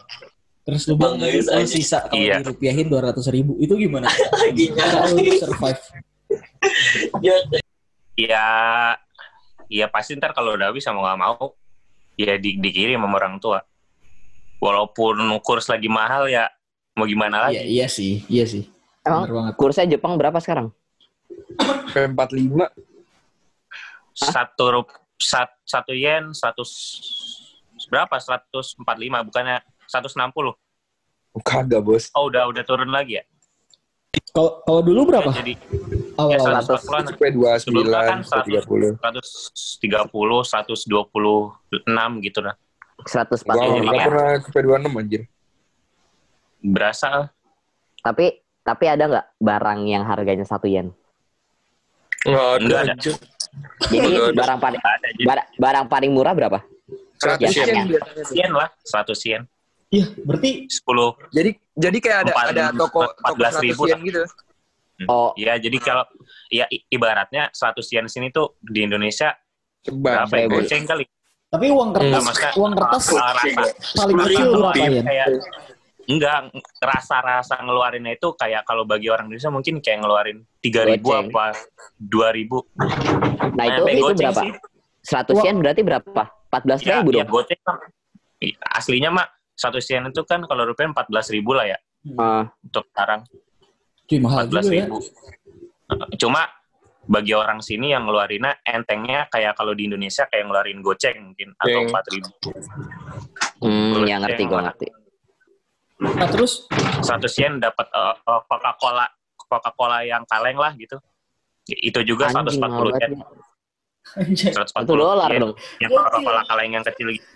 Terus 0.66 0.82
lu 0.90 0.98
bilang 0.98 1.18
lu 1.18 1.66
sisa 1.66 2.06
kalau 2.10 2.18
Iya. 2.18 2.42
dirupiahin 2.42 2.90
200 2.90 3.22
ribu. 3.30 3.54
Itu 3.62 3.78
gimana? 3.78 4.10
Cara 4.78 5.10
lu 5.14 5.22
survive? 5.38 5.82
Ya 8.16 8.46
ya 9.68 9.86
pasti 9.92 10.16
ntar 10.16 10.32
kalau 10.32 10.56
udah 10.56 10.72
habis 10.72 10.82
sama 10.82 11.04
nggak 11.04 11.20
mau 11.20 11.52
ya 12.16 12.40
di, 12.40 12.56
dikirim 12.56 12.98
sama 12.98 13.16
orang 13.20 13.36
tua. 13.36 13.60
Walaupun 14.56 15.20
kurs 15.44 15.68
lagi 15.68 15.86
mahal 15.86 16.32
ya 16.32 16.48
mau 16.96 17.04
gimana 17.04 17.52
Iya, 17.52 17.60
lagi? 17.60 17.76
iya 17.76 17.86
sih, 17.92 18.24
iya 18.26 18.48
sih. 18.48 18.64
Emang 19.04 19.28
kursnya 19.54 19.84
Jepang 19.86 20.16
berapa 20.16 20.40
sekarang? 20.40 20.72
P45 21.92 22.72
satu 24.16 24.64
rup, 24.72 24.88
sat, 25.20 25.52
satu 25.68 25.92
yen 25.92 26.32
seratus 26.32 26.72
berapa 27.92 28.16
145 28.16 28.80
bukannya 29.28 29.60
160 29.84 30.56
kagak 31.44 31.84
bos. 31.84 32.08
Oh 32.16 32.32
udah 32.32 32.48
udah 32.48 32.64
turun 32.64 32.88
lagi 32.88 33.20
ya 33.20 33.24
Kalau 34.28 34.60
kalau 34.62 34.80
dulu 34.80 35.00
berapa? 35.08 35.30
jadi 35.32 35.54
Oh, 36.16 36.32
Ya, 36.32 36.40
Awal-awal. 36.40 36.64
140-an. 36.64 37.04
Sampai 37.06 37.28
29, 37.28 37.60
Sebelumnya 37.60 38.00
kan 38.02 38.20
130. 38.24 38.96
130, 38.96 40.40
126 40.42 42.24
gitu 42.24 42.40
lah. 42.40 42.54
140 43.04 43.44
Gua 43.46 43.62
Iya, 43.62 43.76
nggak 43.78 43.92
iya. 43.92 44.04
pernah 44.08 44.28
sampai 44.40 44.62
26 44.64 44.96
anjir. 44.96 45.22
Berasa 46.58 47.06
lah. 47.10 47.28
Tapi 48.00 48.26
tapi 48.60 48.84
ada 48.86 49.04
nggak 49.06 49.26
barang 49.38 49.80
yang 49.84 50.02
harganya 50.02 50.42
satu 50.42 50.66
yen? 50.66 50.90
Nggak 52.22 52.46
ada 52.50 52.64
Nggak 52.64 52.80
ada. 52.82 52.94
Jadi 52.96 53.96
Nggak 54.10 54.26
ada. 54.26 54.36
barang 54.36 54.58
paling 54.58 54.80
Ada 54.80 55.06
jadi 55.12 55.24
barang, 55.24 55.46
barang 55.56 55.84
paling 55.86 56.10
murah 56.10 56.32
berapa? 56.32 56.58
100 57.16 57.40
Ya, 57.40 57.48
yen 57.62 57.88
ya. 57.88 58.00
yen 58.34 58.52
lah, 58.52 58.68
100 58.82 59.16
yen. 59.22 59.42
Iya, 59.88 60.06
berarti 60.18 60.66
10. 60.66 61.14
Jadi 61.30 61.50
jadi 61.72 61.98
kayak 62.00 62.18
ada 62.20 62.32
Empat- 62.32 62.50
ada 62.50 62.64
toko 62.72 63.00
toko 63.06 63.32
14.000 63.32 63.70
100 63.76 63.88
yen 63.88 64.00
gitu. 64.02 64.22
Oh, 65.06 65.30
Ya, 65.36 65.54
jadi 65.54 65.76
kalau 65.76 66.08
ya 66.48 66.64
ibaratnya 66.88 67.52
100 67.52 67.84
yen 67.86 68.06
sini 68.06 68.28
tuh 68.30 68.56
di 68.58 68.82
Indonesia 68.82 69.36
Ceban. 69.80 70.24
berapa 70.24 70.34
ya? 70.34 70.46
Goceng 70.48 70.84
kali. 70.84 71.04
tapi 71.46 71.70
uang 71.70 71.94
kertas 71.94 72.20
maksudnya 72.20 72.52
uang 72.58 72.72
kertas 72.74 73.04
rasa 73.06 73.48
paling 73.94 74.16
kecil 74.18 74.48
berapa 74.52 74.76
yen? 74.82 74.98
kayak 75.00 75.26
enggak 76.04 76.36
rasa-rasa 76.76 77.54
ngeluarinnya 77.60 78.12
itu 78.12 78.28
kayak 78.34 78.62
kalau 78.62 78.82
bagi 78.82 79.06
orang 79.06 79.30
Indonesia 79.30 79.48
mungkin 79.48 79.78
kayak 79.78 79.98
ngeluarin 80.00 80.42
3000 80.58 80.98
Goceng. 80.98 81.26
apa 81.28 81.44
2000. 81.96 83.54
nah 83.54 83.64
itu 83.64 83.82
itu 83.86 84.02
goceng 84.02 84.18
berapa? 84.26 84.42
sih. 84.42 84.50
100 85.04 85.46
yen 85.46 85.56
berarti 85.56 85.80
berapa? 85.82 86.22
14 86.48 86.82
Ya, 86.82 86.98
ribu 86.98 87.08
ya 87.12 87.22
dong. 87.22 87.30
goceng 87.32 87.60
kan. 87.62 87.76
I- 88.38 88.58
Aslinya 88.58 89.10
mah 89.12 89.26
satu 89.56 89.80
yen 89.80 90.06
itu 90.06 90.20
kan 90.22 90.44
kalau 90.44 90.62
rupiah 90.62 90.86
14 90.86 91.08
ribu 91.32 91.56
lah 91.56 91.66
ya 91.66 91.78
Ah, 92.14 92.46
untuk 92.62 92.86
sekarang 92.86 93.26
Cuy 94.06 94.18
mahal 94.20 94.46
14 94.46 94.52
juga 94.62 94.70
ya. 94.70 94.84
ribu. 94.84 94.98
Cuma 96.16 96.42
bagi 97.02 97.32
orang 97.32 97.58
sini 97.58 97.90
yang 97.90 98.02
ngeluarinnya 98.02 98.62
entengnya 98.62 99.26
kayak 99.26 99.54
kalau 99.54 99.72
di 99.72 99.86
Indonesia 99.86 100.26
kayak 100.26 100.44
ngeluarin 100.44 100.78
goceng 100.78 101.18
mungkin 101.24 101.50
atau 101.56 101.66
Goceng. 101.72 101.86
empat 101.88 102.04
ribu. 102.08 102.30
hmm, 103.60 104.06
ya 104.06 104.16
ngerti 104.18 104.42
gue 104.44 104.60
ngerti. 104.60 104.86
Nah 105.96 106.28
terus 106.28 106.66
Satu 107.00 107.26
yen 107.32 107.56
dapat 107.56 107.86
uh, 107.90 108.14
uh, 108.20 108.40
Coca-Cola 108.44 109.06
Coca-Cola 109.38 110.02
yang 110.02 110.22
kaleng 110.26 110.58
lah 110.58 110.74
gitu. 110.74 110.98
Itu 111.66 112.02
juga 112.02 112.30
Anjing, 112.30 112.58
140 112.58 112.62
mahal 112.62 112.86
yen. 112.92 113.10
banget. 113.16 113.28
anjay. 114.16 114.52
140 114.54 114.70
Satu 114.70 114.92
dolar 114.94 115.28
yen. 115.30 115.40
dong. 115.42 115.54
Yang 115.78 115.90
Coca-Cola 115.92 116.42
kaleng 116.44 116.70
yang 116.72 116.84
kecil 116.84 117.08
gitu. 117.10 117.26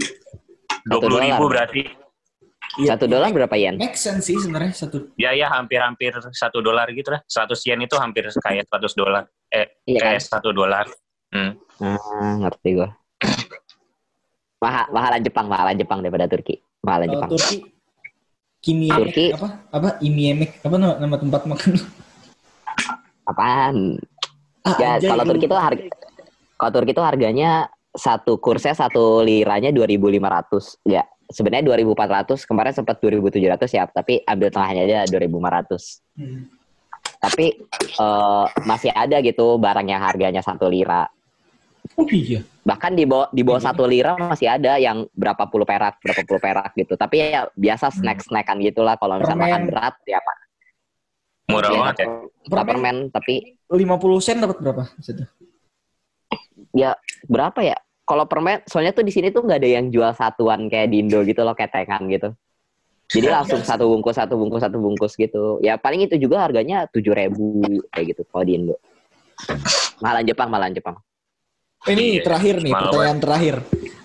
Satu 0.80 1.06
20 1.06 1.18
ribu 1.20 1.34
dolar. 1.40 1.50
berarti. 1.50 1.82
Iya, 2.76 2.94
Satu 2.94 3.10
dolar 3.10 3.30
berapa 3.30 3.54
yen? 3.54 3.74
Make 3.76 3.98
sense 3.98 4.30
sih 4.30 4.38
sebenarnya 4.38 4.70
satu. 4.70 5.10
Ya 5.18 5.34
ya 5.34 5.50
hampir-hampir 5.50 6.14
satu 6.30 6.62
dolar 6.62 6.86
gitu 6.90 7.10
lah. 7.10 7.18
100 7.24 7.58
yen 7.66 7.82
itu 7.82 7.98
hampir 7.98 8.30
kayak 8.30 8.62
100 8.68 8.94
dolar. 8.94 9.26
Eh 9.48 9.66
Iya 9.84 9.98
kan? 9.98 10.06
kayak 10.14 10.22
satu 10.22 10.50
dolar. 10.50 10.86
Hmm. 11.30 11.58
Ah, 11.80 12.34
ngerti 12.38 12.68
gue. 12.76 12.88
Mahal, 14.60 14.86
mahalan 14.92 15.20
Jepang, 15.20 15.46
mahalan 15.48 15.74
Jepang 15.74 15.98
daripada 15.98 16.28
Turki. 16.28 16.60
Mahalan 16.80 17.06
Kalau 17.06 17.14
Jepang. 17.16 17.30
Turki 17.32 17.56
Kimi 18.60 18.86
Turki. 18.86 19.32
apa 19.32 19.48
apa 19.72 19.88
Imiemek 19.98 20.60
apa 20.60 20.76
nama, 20.76 20.94
nama 21.00 21.16
tempat 21.16 21.48
makan 21.48 21.80
Apaan? 23.24 23.96
ah, 24.62 24.76
Ya, 24.76 25.00
kalau 25.00 25.24
Turki 25.24 25.46
itu 25.46 25.56
harga 25.56 25.82
kalau 26.54 26.70
Turki 26.70 26.92
itu 26.92 27.00
harganya 27.00 27.72
satu 27.94 28.38
kursnya 28.38 28.74
satu 28.74 29.22
liranya 29.22 29.74
2.500. 29.74 30.86
Ya, 30.86 31.02
sebenarnya 31.30 31.74
2.400, 31.74 32.46
kemarin 32.46 32.72
sempat 32.74 32.96
2.700 33.02 33.66
ya, 33.70 33.84
tapi 33.90 34.22
ambil 34.22 34.48
tengahnya 34.50 34.82
aja 34.86 34.98
2.500. 35.10 36.18
Hmm. 36.18 36.46
Tapi 37.20 37.46
eh, 37.80 38.46
masih 38.64 38.90
ada 38.92 39.20
gitu 39.20 39.60
barang 39.60 39.86
yang 39.88 40.00
harganya 40.00 40.40
satu 40.40 40.68
lira. 40.68 41.08
oh 41.96 42.06
iya 42.12 42.44
Bahkan 42.60 42.92
di 42.92 43.04
bawah 43.08 43.28
di 43.32 43.42
bawah 43.42 43.58
satu 43.58 43.88
lira 43.88 44.14
masih 44.14 44.46
ada 44.46 44.76
yang 44.76 45.08
berapa 45.16 45.48
puluh 45.48 45.64
perak, 45.64 45.96
berapa 46.04 46.22
puluh 46.28 46.40
perak 46.40 46.70
gitu. 46.76 46.94
Tapi 46.94 47.16
ya 47.34 47.48
biasa 47.56 47.90
snack-snackan 47.92 48.60
gitulah 48.62 48.94
kalau 49.00 49.18
misalnya 49.18 49.48
makan 49.48 49.62
berat 49.66 49.94
ya 50.04 50.20
Pak. 50.20 50.36
Murah 51.50 51.70
Ya, 51.72 51.78
banget 51.82 51.96
ya. 51.98 52.06
Permen 52.46 52.96
tapi 53.10 53.58
50 53.66 54.22
sen 54.22 54.38
dapat 54.38 54.56
berapa 54.62 54.86
situ 55.02 55.26
ya 56.74 56.96
berapa 57.26 57.60
ya? 57.62 57.76
Kalau 58.06 58.26
permen, 58.26 58.58
soalnya 58.66 58.90
tuh 58.90 59.06
di 59.06 59.14
sini 59.14 59.30
tuh 59.30 59.46
nggak 59.46 59.62
ada 59.62 59.70
yang 59.70 59.86
jual 59.94 60.10
satuan 60.18 60.66
kayak 60.66 60.90
di 60.90 61.06
Indo 61.06 61.22
gitu 61.22 61.46
loh, 61.46 61.54
ketengan 61.54 62.10
gitu. 62.10 62.34
Jadi 63.06 63.26
langsung 63.36 63.62
satu 63.62 63.86
bungkus, 63.86 64.18
satu 64.18 64.34
bungkus, 64.34 64.62
satu 64.66 64.76
bungkus 64.82 65.12
gitu. 65.14 65.62
Ya 65.62 65.78
paling 65.78 66.02
itu 66.02 66.18
juga 66.18 66.42
harganya 66.42 66.90
tujuh 66.90 67.14
ribu 67.14 67.62
kayak 67.94 68.16
gitu 68.16 68.22
kalau 68.26 68.42
di 68.42 68.58
Indo. 68.58 68.76
Mahalan 70.02 70.26
Jepang, 70.26 70.48
mahalan 70.50 70.74
Jepang. 70.74 70.96
ini 71.88 72.20
Iya, 72.20 72.28
terakhir 72.28 72.60
nih 72.60 72.76
pertanyaan 72.76 73.20
terakhir 73.24 73.54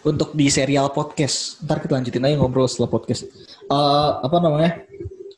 untuk 0.08 0.32
di 0.32 0.48
serial 0.48 0.96
podcast 0.96 1.60
ntar 1.68 1.84
kita 1.84 2.00
lanjutin 2.00 2.24
aja 2.24 2.40
ngobrol 2.40 2.72
setelah 2.72 2.88
podcast 2.88 3.28
Eh, 3.66 4.10
apa 4.22 4.38
namanya 4.38 4.86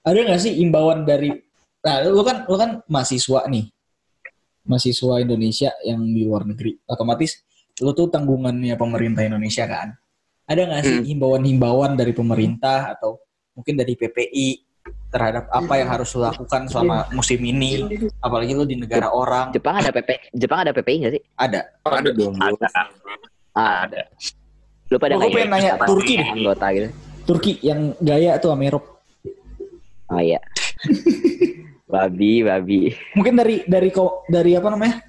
ada 0.04 0.20
nggak 0.20 0.42
sih 0.44 0.60
imbauan 0.60 1.08
dari 1.08 1.32
nah 1.80 2.04
lu 2.04 2.20
kan 2.28 2.44
lu 2.44 2.60
kan 2.60 2.84
mahasiswa 2.92 3.48
nih 3.48 3.72
mahasiswa 4.68 5.24
Indonesia 5.24 5.72
yang 5.82 6.04
di 6.04 6.28
luar 6.28 6.44
negeri 6.46 6.78
otomatis 6.86 7.42
lu 7.80 7.94
tuh 7.96 8.12
tanggungannya 8.12 8.76
pemerintah 8.76 9.24
Indonesia 9.24 9.66
kan 9.66 9.96
ada 10.48 10.62
nggak 10.64 10.82
sih 10.84 10.98
himbauan-himbauan 11.12 12.00
dari 12.00 12.16
pemerintah 12.16 12.96
atau 12.96 13.20
mungkin 13.52 13.76
dari 13.76 14.00
PPI 14.00 14.48
terhadap 15.08 15.48
apa 15.52 15.74
yang 15.80 15.88
harus 15.92 16.12
lu 16.16 16.24
lakukan 16.24 16.68
selama 16.68 17.08
musim 17.12 17.40
ini 17.44 17.84
apalagi 18.24 18.56
lu 18.56 18.64
di 18.64 18.80
negara 18.80 19.12
orang 19.12 19.52
Jepang 19.52 19.80
ada 19.80 19.92
PP, 19.92 20.32
Jepang 20.36 20.60
ada 20.64 20.72
PPI 20.76 20.96
nggak 21.04 21.14
sih? 21.16 21.24
ada 21.36 21.60
Ada 21.84 22.10
dong. 22.16 22.36
Ada. 22.40 22.68
Ada. 23.56 24.02
lu 24.88 24.96
pada 25.00 25.14
Oh, 25.16 25.20
nggak 25.20 25.32
gua 25.32 25.38
pengen 25.44 25.52
nanya 25.52 25.74
Turki 25.84 26.14
deh. 26.16 26.28
anggota 26.32 26.66
gitu? 26.72 26.90
Turki 27.28 27.54
yang 27.60 27.92
gaya 28.00 28.40
tuh 28.40 28.52
Amerop 28.56 28.84
Oh 30.08 30.22
iya. 30.24 30.40
babi, 31.88 32.44
babi. 32.44 32.92
mungkin 33.18 33.34
dari 33.34 33.64
dari 33.64 33.90
dari 34.28 34.52
apa 34.54 34.68
namanya 34.70 35.02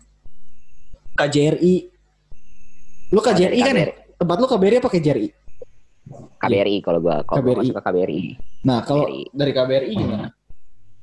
KJRI 1.12 1.74
lu 3.10 3.20
KJRI 3.20 3.60
kan 3.60 3.74
ya 3.74 3.86
tempat 4.14 4.36
lu 4.38 4.46
KBRI 4.46 4.76
apa 4.78 4.88
KJRI 4.88 5.28
KBRI 6.38 6.76
kalau 6.80 7.02
gua 7.02 7.26
kalau 7.26 7.42
gua 7.42 7.52
KBRI. 7.52 7.60
masuk 7.60 7.74
ke 7.74 7.82
KBRI. 7.82 8.20
nah 8.62 8.78
kalau 8.80 9.04
KBRI. 9.04 9.22
dari 9.34 9.52
KBRI 9.52 9.92
gimana 9.92 10.26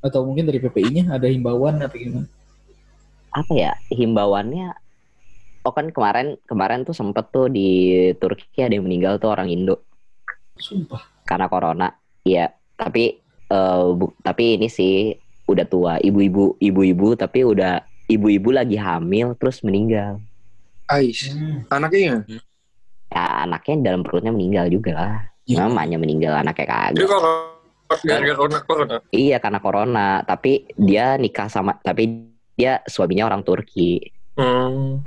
atau 0.00 0.20
mungkin 0.22 0.44
dari 0.46 0.58
PPI-nya 0.58 1.12
ada 1.12 1.26
himbauan 1.26 1.82
atau 1.82 1.96
gimana 1.98 2.28
Apa 3.28 3.52
ya 3.52 3.72
himbauannya? 3.92 4.72
Oh 5.60 5.74
kan 5.74 5.92
kemarin 5.92 6.40
kemarin 6.46 6.86
tuh 6.86 6.96
sempet 6.96 7.28
tuh 7.28 7.52
di 7.52 7.68
Turki 8.16 8.64
ada 8.64 8.72
yang 8.72 8.86
meninggal 8.88 9.20
tuh 9.20 9.28
orang 9.28 9.52
Indo 9.52 9.84
sumpah 10.56 11.04
karena 11.26 11.44
corona. 11.50 11.88
Iya, 12.22 12.48
tapi 12.78 13.18
eh, 13.50 13.84
bu- 13.92 14.16
tapi 14.24 14.56
ini 14.56 14.72
sih 14.72 15.10
udah 15.46 15.66
tua, 15.66 15.94
ibu-ibu 16.02 16.58
ibu-ibu 16.58 17.14
tapi 17.14 17.46
udah 17.46 17.82
ibu-ibu 18.10 18.50
lagi 18.54 18.78
hamil 18.78 19.34
terus 19.38 19.62
meninggal. 19.62 20.18
Ais. 20.86 21.34
Anaknya 21.70 22.00
ya? 22.02 22.18
Ya 23.10 23.24
anaknya 23.46 23.74
dalam 23.90 24.02
perutnya 24.02 24.34
meninggal 24.34 24.66
juga 24.70 24.92
lah. 24.94 25.16
Ya. 25.46 25.62
Mamanya 25.62 25.98
meninggal 25.98 26.34
anaknya 26.42 26.90
Jadi 26.94 27.06
kagak. 27.06 27.54
gara-gara 28.02 28.34
corona, 28.34 28.58
corona. 28.66 28.96
Iya 29.14 29.38
karena 29.38 29.58
corona, 29.62 30.08
tapi 30.26 30.66
dia 30.74 31.14
nikah 31.14 31.46
sama 31.46 31.78
tapi 31.86 32.34
dia 32.58 32.82
suaminya 32.90 33.30
orang 33.30 33.46
Turki. 33.46 34.02
Hmm. 34.34 35.06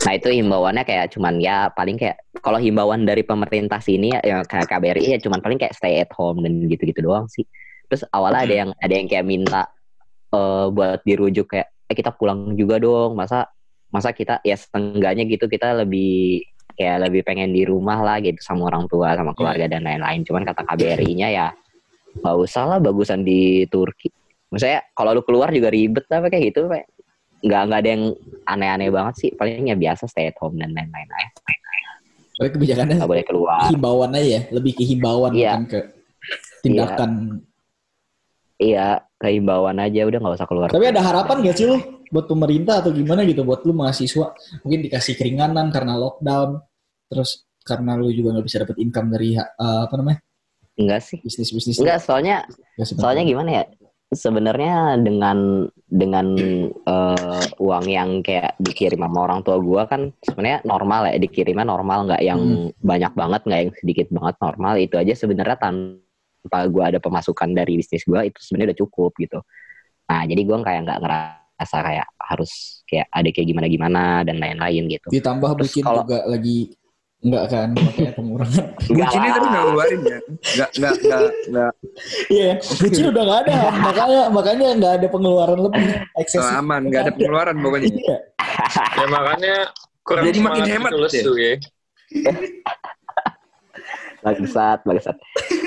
Nah 0.00 0.12
itu 0.16 0.30
himbauannya 0.30 0.86
kayak 0.86 1.12
cuman 1.12 1.42
ya 1.42 1.68
paling 1.74 1.98
kayak 1.98 2.22
kalau 2.40 2.56
himbauan 2.56 3.04
dari 3.04 3.26
pemerintah 3.26 3.82
sini 3.82 4.14
ya, 4.16 4.20
ya 4.22 4.36
kayak 4.46 4.70
KBRI 4.70 5.06
ya 5.16 5.18
cuman 5.20 5.42
paling 5.42 5.58
kayak 5.58 5.76
stay 5.76 6.00
at 6.00 6.08
home 6.14 6.40
dan 6.46 6.56
gitu-gitu 6.70 7.04
doang 7.04 7.26
sih. 7.28 7.44
Terus 7.90 8.06
awalnya 8.14 8.46
ada 8.46 8.54
yang 8.54 8.70
ada 8.78 8.94
yang 8.94 9.06
kayak 9.10 9.26
minta 9.26 9.66
eh, 10.30 10.66
buat 10.70 11.02
dirujuk 11.02 11.50
kayak 11.50 11.68
eh 11.90 11.94
kita 11.98 12.14
pulang 12.14 12.54
juga 12.54 12.78
dong. 12.78 13.18
Masa 13.18 13.50
masa 13.90 14.14
kita 14.14 14.38
ya 14.46 14.54
setengahnya 14.54 15.26
gitu 15.26 15.50
kita 15.50 15.74
lebih 15.82 16.46
kayak 16.78 17.10
lebih 17.10 17.26
pengen 17.26 17.50
di 17.50 17.66
rumah 17.66 17.98
lah 17.98 18.22
gitu 18.22 18.38
sama 18.38 18.70
orang 18.70 18.86
tua 18.86 19.18
sama 19.18 19.34
keluarga 19.34 19.66
dan 19.66 19.82
lain-lain. 19.82 20.22
Cuman 20.22 20.46
kata 20.46 20.62
KBRI-nya 20.62 21.28
ya 21.34 21.50
nggak 22.22 22.36
usah 22.38 22.64
lah 22.70 22.78
bagusan 22.78 23.26
di 23.26 23.66
Turki. 23.66 24.06
Maksudnya 24.50 24.86
kalau 24.94 25.18
lu 25.18 25.22
keluar 25.26 25.50
juga 25.50 25.70
ribet 25.70 26.06
apa 26.10 26.30
kayak 26.30 26.54
gitu 26.54 26.70
kayak 26.70 26.86
nggak 27.40 27.62
nggak 27.66 27.80
ada 27.80 27.90
yang 27.90 28.04
aneh-aneh 28.44 28.88
banget 28.92 29.14
sih 29.16 29.30
palingnya 29.32 29.72
biasa 29.72 30.04
stay 30.04 30.28
at 30.28 30.36
home 30.36 30.60
dan 30.60 30.76
lain-lain 30.76 31.08
aja 31.08 31.30
Tapi 32.36 32.48
kebijakannya 32.52 33.00
nggak 33.00 33.08
boleh 33.08 33.24
keluar 33.24 33.64
himbauan 33.72 34.12
aja 34.12 34.28
ya 34.28 34.40
lebih 34.52 34.72
ke 34.76 34.84
himbauan 34.84 35.32
Iya. 35.32 35.56
bukan 35.56 35.64
ke 35.72 35.80
tindakan 36.60 37.10
iya 38.60 39.00
kehimbauan 39.16 39.80
aja 39.80 40.04
udah 40.04 40.18
nggak 40.20 40.36
usah 40.36 40.48
keluar 40.48 40.68
tapi 40.68 40.92
ada 40.92 41.00
harapan 41.00 41.40
gak 41.40 41.56
sih 41.56 41.66
lu 41.66 42.00
buat 42.10 42.26
pemerintah 42.26 42.82
atau 42.82 42.90
gimana 42.90 43.22
gitu? 43.22 43.46
Buat 43.46 43.62
lu 43.64 43.72
mahasiswa 43.72 44.34
mungkin 44.66 44.80
dikasih 44.84 45.14
keringanan 45.16 45.70
karena 45.70 45.94
lockdown 45.96 46.58
terus 47.06 47.46
karena 47.62 47.94
lu 47.94 48.10
juga 48.10 48.34
nggak 48.38 48.46
bisa 48.46 48.58
dapet 48.66 48.76
income 48.82 49.08
dari 49.14 49.38
uh, 49.38 49.86
apa 49.86 49.94
namanya? 49.96 50.18
Enggak 50.74 51.00
sih. 51.06 51.18
Bisnis 51.22 51.54
bisnis 51.54 51.78
enggak 51.78 52.02
soalnya 52.02 52.44
soalnya 52.82 53.22
gimana 53.22 53.50
ya? 53.62 53.64
Sebenarnya 54.10 54.98
dengan 54.98 55.70
dengan 55.86 56.34
eh, 56.82 57.44
uang 57.62 57.86
yang 57.86 58.26
kayak 58.26 58.58
dikirim 58.58 59.06
sama 59.06 59.22
orang 59.22 59.46
tua 59.46 59.62
gue 59.62 59.82
kan 59.86 60.10
sebenarnya 60.26 60.66
normal 60.66 61.14
ya 61.14 61.16
dikirimnya 61.22 61.62
normal 61.62 62.10
nggak 62.10 62.22
yang 62.26 62.42
banyak 62.82 63.14
banget 63.14 63.40
nggak 63.46 63.60
yang 63.62 63.72
sedikit 63.78 64.06
banget 64.10 64.34
normal 64.42 64.74
itu 64.82 64.98
aja 64.98 65.14
sebenarnya 65.14 65.62
tanpa 65.62 66.09
gue 66.42 66.84
ada 66.84 66.98
pemasukan 66.98 67.48
dari 67.50 67.76
bisnis 67.76 68.02
gue 68.02 68.20
itu 68.24 68.38
sebenarnya 68.40 68.72
udah 68.72 68.80
cukup 68.80 69.12
gitu 69.16 69.38
nah 70.06 70.24
jadi 70.24 70.40
gue 70.40 70.56
kayak 70.60 70.80
nggak 70.84 70.98
ngerasa 71.00 71.76
kayak 71.80 72.06
harus 72.18 72.52
kayak 72.84 73.06
ada 73.08 73.28
kayak 73.28 73.46
gimana 73.46 73.66
gimana 73.66 74.02
dan 74.22 74.36
lain-lain 74.36 74.88
gitu 74.88 75.06
Ditambah 75.10 75.50
Terus 75.54 75.70
bucin 75.70 75.82
kalau- 75.82 76.02
juga 76.02 76.18
lagi 76.24 76.72
enggak 77.20 77.44
kan 77.52 77.68
makanya 77.76 78.12
pengurangan. 78.16 78.64
Enggak 78.80 79.08
Bucinnya 79.12 79.28
lah. 79.28 79.36
tapi 79.36 79.46
nggak 79.46 79.64
ngeluarin 79.68 80.00
ya. 80.00 80.18
Nggak, 80.40 80.70
nggak, 80.72 80.94
nggak, 81.04 81.20
nggak. 81.52 81.72
Iya, 82.32 82.50
bucin 82.80 83.04
udah 83.12 83.22
nggak 83.28 83.40
ada. 83.44 83.52
makanya 83.76 84.20
makanya 84.32 84.66
nggak 84.80 84.92
ada 84.96 85.06
pengeluaran 85.12 85.58
lebih 85.60 85.84
Oh, 86.00 86.20
eksesif. 86.24 86.56
aman, 86.56 86.80
nggak 86.88 87.00
ada 87.04 87.12
pengeluaran 87.12 87.56
pokoknya. 87.60 87.88
Iya. 87.92 88.16
Ya 88.96 89.06
makanya 89.06 89.54
kurang 90.00 90.24
Jadi 90.32 90.38
makin 90.40 90.64
hemat 90.64 90.90
gitu 90.90 91.04
lesu 91.04 91.32
ya. 91.36 91.52
bangsat 94.20 94.78
bangsat 94.84 95.16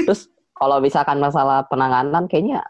terus 0.05 0.32
kalau 0.53 0.77
misalkan 0.77 1.17
masalah 1.17 1.65
penanganan 1.65 2.25
kayaknya 2.25 2.63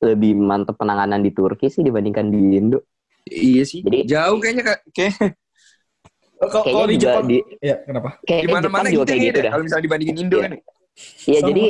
lebih 0.00 0.32
mantep 0.34 0.74
penanganan 0.74 1.20
di 1.20 1.30
Turki 1.30 1.68
sih 1.68 1.80
dibandingkan 1.80 2.26
di 2.26 2.40
Indo 2.56 2.80
Iya 3.22 3.62
sih. 3.62 3.84
Jadi- 3.84 4.08
Jauh 4.08 4.40
kayaknya 4.40 4.64
kak. 4.66 4.78
Kayak 4.90 5.14
Kalau 6.40 6.88
di 6.88 6.96
juga 6.96 7.12
Jepang, 7.12 7.26
di 7.28 7.38
ya 7.60 7.76
kenapa? 7.84 8.08
di 8.16 8.24
kayaknya 8.24 8.48
Jepang 8.48 8.62
mana-mana 8.64 8.88
juga 8.88 8.96
gitu, 8.96 9.04
kayak 9.04 9.20
gitu 9.20 9.28
deh. 9.30 9.42
dah 9.42 9.52
Kalau 9.52 9.62
misalnya 9.62 9.84
dibandingin 9.84 10.16
Indo 10.16 10.36
Iya. 10.36 10.42
kan. 10.42 10.52
Iya 11.22 11.40
jadi 11.44 11.64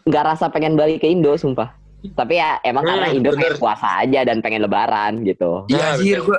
nggak 0.00 0.24
rasa 0.24 0.44
pengen 0.48 0.74
balik 0.74 0.98
ke 0.98 1.08
Indo 1.08 1.32
sumpah 1.34 1.68
tapi 2.16 2.34
ya 2.34 2.56
emang 2.62 2.80
Hmm, 2.80 2.90
karena 2.96 3.06
Indo 3.10 3.28
bener. 3.28 3.40
pengen 3.44 3.54
puasa 3.58 3.88
aja 3.98 4.20
dan 4.24 4.40
pengen 4.40 4.64
lebaran 4.64 5.20
gitu 5.20 5.66
Iya 5.66 5.76
Nah, 5.76 5.92
betul. 5.98 6.22
gue. 6.24 6.38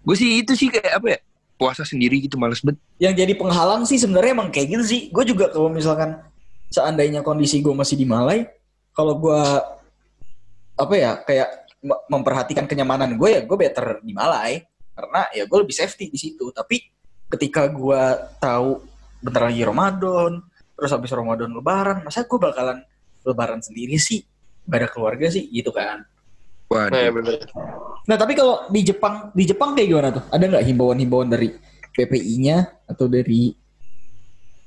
Gue 0.00 0.16
sih 0.16 0.30
itu 0.38 0.52
sih 0.54 0.68
kayak 0.68 0.92
apa 0.94 1.06
ya? 1.08 1.18
Puasa 1.56 1.82
sendiri 1.82 2.20
gitu 2.20 2.36
males 2.36 2.60
banget. 2.60 2.78
Yang 2.96 3.14
jadi 3.18 3.32
penghalang 3.34 3.82
sih 3.82 3.96
sebenarnya 3.96 4.32
emang 4.32 4.48
kayak 4.48 4.68
gitu 4.70 4.84
sih. 4.86 5.00
Gue 5.08 5.24
juga 5.24 5.48
kalau 5.48 5.68
misalkan 5.68 6.20
seandainya 6.70 7.20
kondisi 7.20 7.60
gue 7.60 7.74
masih 7.74 7.98
di 7.98 8.06
Malai, 8.06 8.46
kalau 8.94 9.18
gue 9.18 9.42
apa 10.80 10.94
ya 10.96 11.20
kayak 11.20 11.68
me- 11.84 12.02
memperhatikan 12.08 12.64
kenyamanan 12.64 13.18
gue 13.18 13.28
ya 13.28 13.40
gue 13.44 13.56
better 13.58 14.00
di 14.00 14.14
Malai 14.16 14.64
karena 14.94 15.20
ya 15.34 15.44
gue 15.44 15.58
lebih 15.60 15.74
safety 15.76 16.08
di 16.08 16.18
situ. 16.18 16.48
Tapi 16.54 16.80
ketika 17.36 17.66
gue 17.68 18.02
tahu 18.38 18.80
bentar 19.20 19.50
lagi 19.50 19.62
Ramadan, 19.66 20.40
terus 20.78 20.90
habis 20.94 21.12
Ramadan 21.12 21.52
Lebaran, 21.52 22.06
masa 22.06 22.24
gue 22.24 22.38
bakalan 22.38 22.80
Lebaran 23.26 23.60
sendiri 23.60 23.98
sih? 24.00 24.24
Gak 24.64 24.86
ada 24.86 24.88
keluarga 24.88 25.26
sih 25.28 25.50
gitu 25.50 25.74
kan. 25.74 26.06
Nah 26.70 26.86
ya 26.94 27.10
Waduh. 27.10 27.18
bener. 27.18 27.50
Nah 28.06 28.16
tapi 28.16 28.32
kalau 28.38 28.70
di 28.70 28.80
Jepang, 28.86 29.34
di 29.34 29.42
Jepang 29.42 29.74
kayak 29.74 29.88
gimana 29.90 30.08
tuh? 30.14 30.24
Ada 30.30 30.44
nggak 30.46 30.64
himbauan-himbauan 30.70 31.28
dari 31.28 31.50
PPI-nya 31.90 32.86
atau 32.86 33.10
dari 33.10 33.50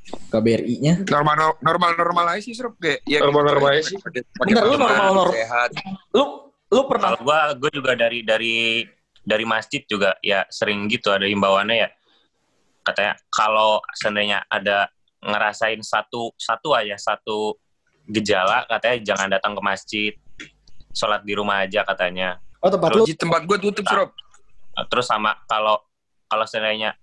KBRI-nya? 0.03 1.07
Normal 1.07 1.55
normal 1.63 1.91
normal 1.95 2.25
aja 2.35 2.41
sih 2.43 2.51
Srup 2.51 2.75
kayak 2.77 3.01
ya 3.07 3.23
Normal-normal 3.23 3.79
gitu, 3.79 3.79
aja 3.79 3.83
sih. 3.87 3.97
Bentar, 4.43 4.63
lu 4.67 4.75
masker, 4.75 4.99
normal-normal. 4.99 5.31
sehat. 5.31 5.69
Lu 6.11 6.23
lu 6.73 6.81
pernah 6.89 7.09
Kalau 7.15 7.21
gua 7.23 7.39
gua 7.55 7.71
juga 7.71 7.91
dari 7.95 8.19
dari 8.25 8.83
dari 9.23 9.45
masjid 9.47 9.81
juga 9.87 10.19
ya 10.19 10.43
sering 10.51 10.91
gitu 10.91 11.13
ada 11.13 11.23
himbauannya 11.23 11.87
ya. 11.87 11.89
Katanya 12.83 13.13
kalau 13.31 13.79
seandainya 13.95 14.43
ada 14.51 14.91
ngerasain 15.23 15.79
satu 15.79 16.35
satu 16.35 16.75
aja 16.75 16.99
satu 16.99 17.55
gejala 18.11 18.67
katanya 18.67 18.97
jangan 19.15 19.27
datang 19.31 19.55
ke 19.55 19.61
masjid. 19.63 20.11
Sholat 20.93 21.25
di 21.25 21.33
rumah 21.33 21.65
aja 21.65 21.81
katanya. 21.81 22.37
oh 22.61 22.69
tempat 22.69 22.93
lu 22.93 23.03
Di 23.07 23.17
tempat 23.17 23.41
gue 23.49 23.57
tutup 23.57 23.81
Srup. 23.87 24.13
Terus 24.91 25.05
sama 25.09 25.33
kalau 25.49 25.79
kalau 26.29 26.45
seandainya 26.45 26.93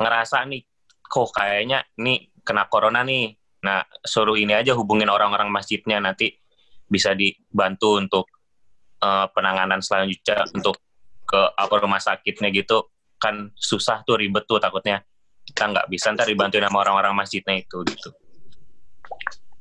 ngerasa 0.00 0.44
nih 0.48 0.64
kok 1.06 1.30
kayaknya 1.34 1.82
nih 1.98 2.30
kena 2.42 2.66
corona 2.70 3.02
nih. 3.02 3.34
Nah, 3.64 3.82
suruh 4.04 4.38
ini 4.38 4.54
aja 4.54 4.76
hubungin 4.78 5.10
orang-orang 5.10 5.50
masjidnya 5.50 5.98
nanti 5.98 6.30
bisa 6.86 7.14
dibantu 7.16 7.98
untuk 7.98 8.26
eh, 9.02 9.26
penanganan 9.34 9.82
selanjutnya 9.82 10.46
untuk 10.54 10.78
ke 11.26 11.40
apa 11.58 11.74
rumah 11.82 11.98
sakitnya 11.98 12.54
gitu 12.54 12.86
kan 13.18 13.50
susah 13.58 14.06
tuh 14.06 14.22
ribet 14.22 14.46
tuh 14.46 14.62
takutnya 14.62 15.02
kita 15.42 15.66
nggak 15.66 15.86
bisa 15.90 16.14
ntar 16.14 16.30
dibantuin 16.30 16.62
sama 16.62 16.86
orang-orang 16.86 17.14
masjidnya 17.18 17.58
itu 17.58 17.82
gitu. 17.90 18.14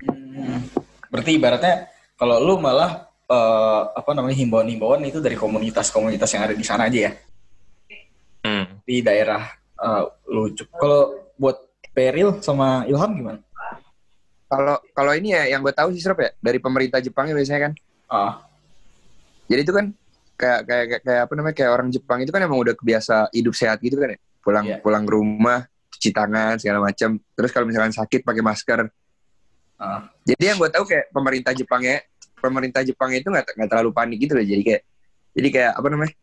Hmm, 0.06 0.70
berarti 1.10 1.32
ibaratnya 1.41 1.89
kalau 2.14 2.38
lu 2.38 2.62
malah 2.62 3.10
eh, 3.26 3.82
apa 3.98 4.12
namanya 4.14 4.38
himbauan-himbauan 4.38 5.02
itu 5.10 5.18
dari 5.18 5.34
komunitas-komunitas 5.34 6.30
yang 6.38 6.43
ada 6.46 6.54
di 6.54 6.66
sana 6.66 6.86
aja 6.86 7.10
ya 7.10 7.14
Hmm. 8.46 8.78
di 8.86 9.02
daerah 9.02 9.41
eh, 9.82 10.04
lu. 10.30 10.54
Kalau 10.54 11.24
buat 11.36 11.57
Peril 11.91 12.39
sama 12.39 12.83
Ilham 12.86 13.11
gimana? 13.13 13.39
Kalau 14.45 14.77
kalau 14.93 15.11
ini 15.11 15.33
ya 15.33 15.49
yang 15.49 15.65
gue 15.65 15.73
tahu 15.73 15.89
sih 15.91 16.03
Srup 16.03 16.21
ya 16.21 16.29
dari 16.38 16.61
pemerintah 16.61 17.01
Jepang 17.01 17.25
ya 17.25 17.33
biasanya 17.33 17.71
kan. 17.71 17.73
Ah, 18.05 18.33
Jadi 19.45 19.61
itu 19.61 19.73
kan 19.73 19.86
kayak 20.36 20.59
kayak 20.67 20.86
kayak, 21.01 21.21
apa 21.25 21.33
namanya 21.33 21.55
kayak 21.55 21.71
orang 21.71 21.88
Jepang 21.89 22.19
itu 22.21 22.29
kan 22.29 22.41
emang 22.43 22.59
udah 22.59 22.75
kebiasa 22.75 23.29
hidup 23.31 23.53
sehat 23.53 23.81
gitu 23.81 23.97
kan 23.97 24.13
ya. 24.13 24.19
Pulang 24.41 24.65
Iya. 24.65 24.77
pulang 24.79 25.03
ke 25.03 25.11
rumah 25.11 25.59
cuci 25.89 26.09
tangan 26.13 26.59
segala 26.61 26.79
macam. 26.83 27.17
Terus 27.17 27.49
kalau 27.49 27.65
misalkan 27.65 27.93
sakit 27.93 28.21
pakai 28.21 28.43
masker. 28.43 28.79
ah. 29.75 30.07
Jadi 30.23 30.43
yang 30.45 30.57
gue 30.57 30.69
tahu 30.69 30.86
kayak 30.86 31.09
pemerintah 31.09 31.51
Jepangnya 31.51 32.05
pemerintah 32.38 32.81
Jepang 32.86 33.09
itu 33.11 33.25
nggak 33.25 33.57
nggak 33.57 33.69
terlalu 33.69 33.89
panik 33.91 34.17
gitu 34.21 34.38
loh. 34.38 34.45
Jadi 34.45 34.61
kayak 34.61 34.81
jadi 35.33 35.47
kayak 35.51 35.71
apa 35.73 35.88
namanya? 35.89 36.13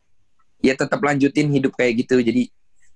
Ya 0.63 0.75
tetap 0.79 1.01
lanjutin 1.03 1.51
hidup 1.51 1.75
kayak 1.75 2.07
gitu. 2.07 2.23
Jadi 2.23 2.49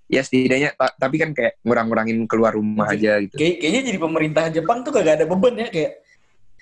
ya 0.07 0.23
setidaknya 0.23 0.71
ta- 0.73 0.95
tapi 0.95 1.19
kan 1.19 1.31
kayak 1.31 1.59
ngurang-ngurangin 1.63 2.19
keluar 2.25 2.55
rumah 2.55 2.87
aja 2.89 3.19
gitu. 3.19 3.35
Kayak, 3.35 3.55
kayaknya 3.59 3.83
jadi 3.85 3.99
pemerintah 3.99 4.45
Jepang 4.49 4.79
tuh 4.83 4.91
kagak 4.91 5.19
ada 5.19 5.27
beban 5.27 5.55
ya 5.59 5.69
kayak 5.69 5.93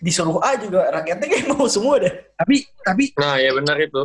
disuruh 0.00 0.40
A 0.40 0.56
juga 0.56 0.88
rakyatnya 0.90 1.28
kayak 1.28 1.44
mau 1.52 1.68
semua 1.68 2.00
deh. 2.00 2.12
Tapi 2.34 2.56
tapi 2.80 3.04
Nah 3.16 3.36
ya 3.36 3.50
benar 3.52 3.76
itu. 3.78 4.02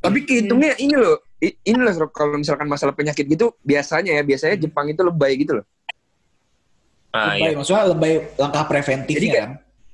tapi 0.00 0.24
kehitungnya 0.24 0.78
ini 0.78 0.96
loh. 0.96 1.20
Ini 1.40 1.76
loh 1.76 2.08
kalau 2.08 2.36
misalkan 2.36 2.64
masalah 2.64 2.92
penyakit 2.92 3.24
gitu 3.24 3.52
biasanya 3.60 4.16
ya 4.16 4.22
biasanya 4.22 4.56
Jepang 4.56 4.88
itu 4.88 5.00
lebay 5.00 5.36
gitu 5.36 5.60
loh. 5.60 5.66
Nah, 7.10 7.34
lebay, 7.34 7.42
iya. 7.42 7.56
maksudnya 7.58 7.84
lebay 7.90 8.12
langkah 8.38 8.64
preventifnya 8.64 9.18
Jadi 9.18 9.28
kayak- 9.28 9.42
kan. 9.42 9.50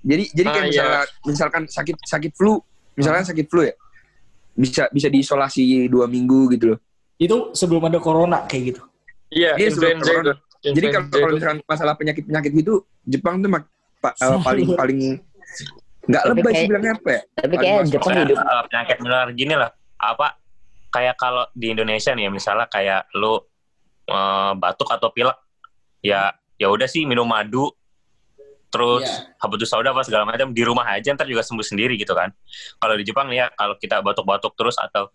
Jadi 0.07 0.25
jadi 0.31 0.49
kayak 0.49 0.63
Ah, 0.63 0.69
misalnya 0.71 1.01
misalkan 1.27 1.63
sakit 1.67 1.97
sakit 1.99 2.33
flu, 2.37 2.63
misalkan 2.95 3.25
sakit 3.25 3.47
flu 3.51 3.67
ya. 3.67 3.75
Bisa 4.55 4.87
bisa 4.89 5.09
diisolasi 5.09 5.91
dua 5.91 6.07
minggu 6.07 6.55
gitu 6.55 6.77
loh. 6.77 6.79
Itu 7.17 7.53
sebelum 7.53 7.83
ada 7.83 7.99
corona 7.99 8.45
kayak 8.45 8.63
gitu. 8.71 8.83
Iya 9.29 9.57
Iya, 9.57 9.69
sebelum 9.71 9.91
influenza 9.97 10.07
corona. 10.07 10.33
itu. 10.33 10.69
Jadi 10.69 10.87
kalau 10.89 11.07
kalau 11.07 11.27
itu. 11.27 11.37
misalkan 11.37 11.59
masalah 11.65 11.95
penyakit-penyakit 11.95 12.51
gitu, 12.55 12.75
Jepang 13.03 13.39
tuh 13.39 13.49
mak- 13.49 13.71
pa- 13.97 14.15
Selalu. 14.15 14.43
paling 14.47 14.69
paling 14.75 15.01
nggak 16.07 16.23
lebay 16.25 16.53
sih 16.55 16.67
bilangnya 16.67 16.93
apa 16.95 17.11
ya? 17.11 17.21
tapi 17.35 17.55
kayak 17.57 17.83
Jepang 17.89 18.15
hidup 18.17 18.39
eh, 18.39 18.63
penyakit 18.71 18.97
menular 19.01 19.29
gini 19.33 19.55
lah 19.55 19.71
apa 19.97 20.39
kayak 20.89 21.15
kalau 21.17 21.45
di 21.51 21.67
Indonesia 21.69 22.15
nih 22.15 22.25
ya 22.25 22.31
misalnya 22.31 22.67
kayak 22.67 23.11
lu 23.13 23.43
eh, 24.07 24.53
batuk 24.55 24.87
atau 24.87 25.11
pilek 25.11 25.35
ya 26.01 26.31
ya 26.55 26.67
udah 26.69 26.87
sih 26.87 27.03
minum 27.03 27.27
madu 27.27 27.75
terus 28.69 29.03
Iya. 29.03 29.35
habatus 29.37 29.67
sauda 29.67 29.91
apa 29.91 30.03
segala 30.03 30.23
macam 30.23 30.51
di 30.51 30.63
rumah 30.63 30.87
aja 30.89 31.11
ntar 31.11 31.27
juga 31.27 31.43
sembuh 31.43 31.65
sendiri 31.65 31.95
gitu 31.97 32.13
kan 32.13 32.31
kalau 32.77 32.95
di 32.95 33.03
Jepang 33.03 33.27
nih 33.27 33.43
ya 33.43 33.47
kalau 33.51 33.75
kita 33.75 33.99
batuk-batuk 33.99 34.55
terus 34.55 34.77
atau 34.77 35.11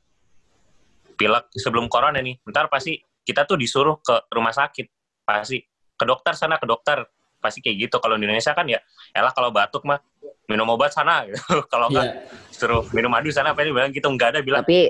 pilek 1.21 1.53
sebelum 1.53 1.85
corona 1.85 2.17
nih. 2.17 2.41
Ntar 2.43 2.65
pasti 2.65 2.97
kita 3.21 3.45
tuh 3.45 3.53
disuruh 3.55 4.01
ke 4.01 4.25
rumah 4.27 4.49
sakit. 4.49 4.89
Pasti 5.21 5.61
ke 5.93 6.03
dokter 6.03 6.33
sana 6.33 6.57
ke 6.57 6.65
dokter. 6.65 7.05
Pasti 7.37 7.61
kayak 7.61 7.77
gitu. 7.79 7.95
Kalau 7.97 8.17
di 8.17 8.25
Indonesia 8.25 8.51
kan 8.51 8.65
ya 8.65 8.81
elah 9.11 9.29
kalau 9.29 9.53
batuk 9.53 9.85
mah 9.85 10.01
minum 10.49 10.65
obat 10.67 10.89
sana 10.89 11.21
gitu. 11.29 11.37
Kalau 11.67 11.87
enggak 11.87 12.05
Iya. 12.09 12.13
suruh 12.49 12.83
minum 12.91 13.07
madu 13.07 13.29
sana 13.29 13.53
apa 13.53 13.61
bilang 13.61 13.93
gitu. 13.93 14.09
Nggak 14.09 14.29
ada 14.33 14.39
bilang 14.41 14.65
tapi 14.65 14.89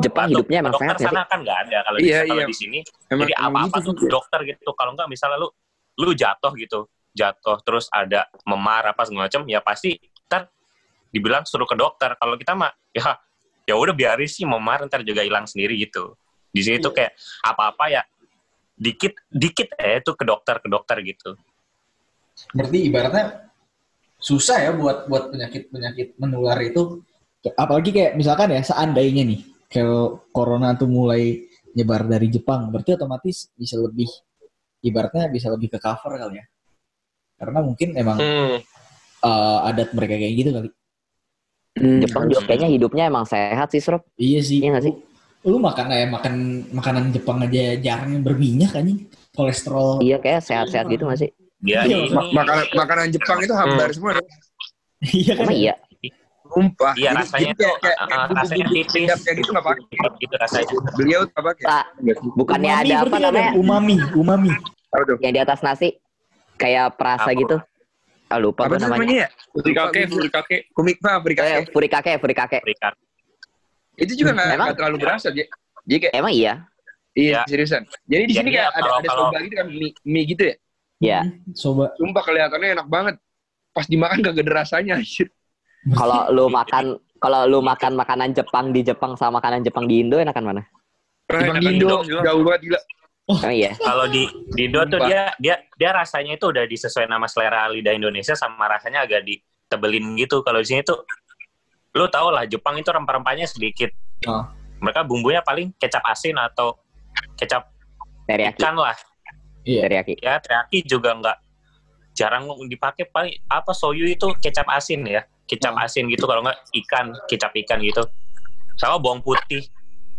Jepang 0.00 0.24
batuk 0.24 0.48
hidupnya 0.48 0.58
emang 0.64 0.72
dokter 0.72 0.86
sehat 0.88 0.96
ya 0.96 1.06
sana 1.10 1.20
kan 1.26 1.38
nggak 1.42 1.58
ada. 1.68 1.78
Kalau 1.82 1.98
di 1.98 2.06
Iya, 2.06 2.20
kalau 2.24 2.38
iya. 2.38 2.46
di 2.46 2.56
sini 2.56 2.78
Emang- 3.10 3.20
jadi 3.26 3.32
emang 3.36 3.50
apa-apa 3.66 3.78
gitu 3.82 3.90
tuh 3.92 4.06
dokter 4.08 4.40
gitu. 4.46 4.70
Kalau 4.72 4.90
enggak 4.94 5.08
misalnya 5.10 5.36
lu 5.36 5.48
lu 5.98 6.10
jatuh 6.14 6.52
gitu 6.56 6.86
jatuh 7.12 7.60
terus 7.60 7.92
ada 7.92 8.24
memar 8.48 8.88
apa 8.88 9.04
segala 9.04 9.28
macam 9.28 9.44
ya 9.44 9.60
pasti 9.60 9.92
ntar 10.24 10.48
dibilang 11.12 11.44
suruh 11.44 11.68
ke 11.68 11.76
dokter. 11.76 12.16
Kalau 12.16 12.40
kita 12.40 12.56
mah 12.56 12.72
ya 12.88 13.12
ya 13.64 13.74
udah 13.78 13.94
biarin 13.94 14.28
sih 14.28 14.42
memar 14.44 14.84
ntar 14.86 15.02
juga 15.02 15.22
hilang 15.22 15.46
sendiri 15.46 15.78
gitu 15.78 16.14
di 16.50 16.60
sini 16.60 16.76
Iya. 16.78 16.84
tuh 16.84 16.92
kayak 16.92 17.12
apa-apa 17.42 17.84
ya 17.88 18.02
dikit 18.74 19.14
dikit 19.30 19.68
eh 19.78 20.02
itu 20.02 20.12
ke 20.16 20.24
dokter 20.26 20.58
ke 20.58 20.68
dokter 20.68 20.98
gitu 21.02 21.38
Berarti 22.52 22.78
ibaratnya 22.88 23.48
susah 24.18 24.58
ya 24.58 24.70
buat 24.74 25.06
buat 25.06 25.30
penyakit 25.30 25.68
penyakit 25.70 26.16
menular 26.18 26.58
itu. 26.64 27.04
Apalagi 27.54 27.92
kayak 27.92 28.12
misalkan 28.16 28.50
ya 28.50 28.62
seandainya 28.64 29.22
nih 29.22 29.40
kalau 29.68 30.22
corona 30.34 30.74
tuh 30.74 30.88
mulai 30.88 31.44
nyebar 31.76 32.04
dari 32.08 32.28
Jepang, 32.32 32.72
berarti 32.72 32.96
otomatis 32.96 33.52
bisa 33.54 33.76
lebih 33.78 34.08
ibaratnya 34.80 35.28
bisa 35.28 35.52
lebih 35.52 35.76
ke 35.76 35.78
cover 35.78 36.18
kali 36.18 36.40
ya. 36.40 36.44
Karena 37.38 37.58
mungkin 37.62 37.88
emang 37.94 38.18
Hmm. 38.18 38.58
eh, 39.22 39.58
adat 39.70 39.94
mereka 39.94 40.18
kayak 40.18 40.34
gitu 40.34 40.50
kali. 40.50 40.68
Hmm, 41.72 42.04
Jepang 42.04 42.28
juga 42.28 42.44
kayaknya 42.44 42.68
hidupnya 42.68 43.04
emang 43.08 43.24
sehat 43.24 43.72
sih, 43.72 43.80
Srop. 43.80 44.04
Iya 44.20 44.40
sih. 44.44 44.60
Iya 44.60 44.76
nggak 44.76 44.84
sih? 44.84 44.94
Lu 45.42 45.58
makan 45.58 45.86
eh, 45.90 46.06
makan 46.06 46.34
makanan 46.70 47.04
Jepang 47.10 47.42
aja 47.42 47.74
jarang 47.80 48.10
yang 48.14 48.22
berminyak 48.22 48.70
kan 48.70 48.86
kolesterol. 49.32 50.04
Iya 50.04 50.20
kayak 50.20 50.44
sehat-sehat 50.44 50.86
gitu 50.92 51.08
nggak 51.08 51.20
sih? 51.26 51.30
Dia 51.62 51.86
Iya, 51.86 51.96
ini 52.06 52.10
Ma- 52.12 52.42
makanan 52.42 52.64
makanan 52.74 53.06
Jepang 53.14 53.38
itu 53.40 53.54
hambar 53.54 53.88
semua. 53.94 54.12
Iya 55.02 55.32
kan? 55.34 55.42
Emang 55.48 55.56
iya. 55.58 55.74
Tumpah. 56.52 56.92
Iya, 56.94 57.10
rasanya 57.16 57.40
jadi 57.40 57.54
kayak, 57.56 57.58
tuh, 57.58 57.74
kayak, 57.80 57.98
kayak 57.98 58.20
uh, 58.20 58.36
rasanya 58.36 58.66
tipis. 58.68 59.08
kayak 59.24 59.36
gitu 59.40 59.50
nggak 59.50 59.66
pakai. 59.66 60.06
gitu 60.20 60.34
rasanya. 60.36 60.66
Beliau 60.94 61.20
apa 61.32 61.50
kayak? 61.56 61.68
Pak, 61.72 61.84
bukannya 62.36 62.70
Umami 62.70 62.90
ada 62.92 62.96
apa 63.00 63.16
namanya? 63.18 63.50
Umami, 63.56 63.96
umami. 64.12 64.50
Apa 64.92 65.02
tuh? 65.08 65.16
Yang 65.24 65.32
di 65.32 65.40
atas 65.40 65.60
nasi 65.64 65.88
kayak 66.60 66.94
perasa 67.00 67.30
Apa? 67.32 67.40
gitu. 67.40 67.56
Ah, 68.32 68.40
lupa 68.40 68.64
Apa 68.64 68.80
namanya. 68.80 68.88
namanya 68.96 69.16
ya? 69.20 69.28
Furikake, 69.52 70.00
furikake. 70.08 70.56
Kumikma, 70.72 71.10
Eh, 71.12 71.20
Furikake. 71.20 71.68
furikake, 71.68 72.12
furikake. 72.16 72.58
Itu 73.94 74.12
juga 74.16 74.30
nggak 74.32 74.46
Emang? 74.48 74.66
nggak 74.72 74.76
terlalu 74.80 74.96
berasa. 74.98 75.28
Jadi 75.28 75.98
kayak 76.00 76.14
Emang 76.16 76.32
iya? 76.32 76.52
iya 77.12 77.40
Ya. 77.40 77.40
seriusan. 77.44 77.84
Jadi 78.08 78.22
di 78.24 78.32
sini 78.32 78.48
Jadi 78.48 78.56
kayak 78.56 78.64
ya, 78.64 78.72
ada 78.72 78.80
kalau- 78.80 78.96
ada 78.96 79.08
kalau- 79.08 79.24
soba 79.28 79.38
gitu 79.44 79.54
kan 79.54 79.66
mie, 79.68 79.92
mie 80.02 80.24
gitu 80.24 80.42
ya. 80.48 80.54
Iya. 81.02 81.20
Coba. 81.52 81.84
Sumpah 81.98 82.22
kelihatannya 82.24 82.68
enak 82.72 82.88
banget. 82.88 83.14
Pas 83.72 83.84
dimakan 83.84 84.16
gak 84.22 84.32
ada 84.34 84.52
rasanya. 84.54 84.94
anjir. 84.96 85.28
Kalau 85.92 86.30
lu 86.30 86.46
makan 86.48 86.84
kalau 87.18 87.40
lu 87.44 87.58
makan 87.60 87.92
makanan 87.94 88.32
Jepang 88.32 88.70
di 88.70 88.80
Jepang 88.80 89.12
sama 89.14 89.38
makanan 89.38 89.60
Jepang 89.60 89.84
di 89.84 90.00
Indo 90.00 90.16
enakan 90.16 90.44
mana? 90.46 90.62
Jepang 91.28 91.58
di 91.58 91.66
Indo 91.68 92.00
Indo. 92.00 92.22
jauh 92.22 92.42
banget 92.42 92.60
gila. 92.64 92.80
Emang 93.30 93.54
iya. 93.54 93.70
Kalau 93.78 94.10
di 94.10 94.26
di 94.50 94.66
Indo 94.66 94.82
tuh 94.90 94.98
dia 95.06 95.30
dia 95.38 95.62
dia 95.78 95.90
rasanya 95.94 96.34
itu 96.34 96.50
udah 96.50 96.66
disesuaikan 96.66 97.14
nama 97.14 97.30
selera 97.30 97.70
lidah 97.70 97.94
Indonesia 97.94 98.34
sama 98.34 98.66
rasanya 98.66 99.06
agak 99.06 99.22
ditebelin 99.22 100.18
gitu. 100.18 100.42
Kalau 100.42 100.58
di 100.58 100.66
sini 100.66 100.82
tuh 100.82 101.06
lu 101.94 102.10
tau 102.10 102.34
lah 102.34 102.42
Jepang 102.50 102.74
itu 102.82 102.90
rempah-rempahnya 102.90 103.46
sedikit. 103.46 103.94
Oh. 104.26 104.42
Mereka 104.82 105.06
bumbunya 105.06 105.38
paling 105.46 105.70
kecap 105.78 106.02
asin 106.02 106.34
atau 106.34 106.74
kecap 107.38 107.70
Teriyaki. 108.26 108.58
ikan 108.58 108.74
lah. 108.74 108.96
Iya. 109.62 109.86
Teriyaki. 109.86 110.14
Ya 110.18 110.42
teriyaki 110.42 110.78
juga 110.82 111.14
nggak 111.14 111.38
jarang 112.18 112.50
dipakai 112.66 113.06
paling 113.06 113.38
apa 113.46 113.70
soyu 113.70 114.10
itu 114.10 114.34
kecap 114.42 114.66
asin 114.66 115.06
ya. 115.06 115.22
Kecap 115.46 115.78
Oh. 115.78 115.84
asin 115.86 116.10
gitu 116.10 116.26
kalau 116.26 116.42
nggak 116.42 116.58
ikan, 116.84 117.14
kecap 117.30 117.54
ikan 117.54 117.78
gitu. 117.86 118.02
Sama 118.82 118.98
bawang 118.98 119.22
putih. 119.22 119.62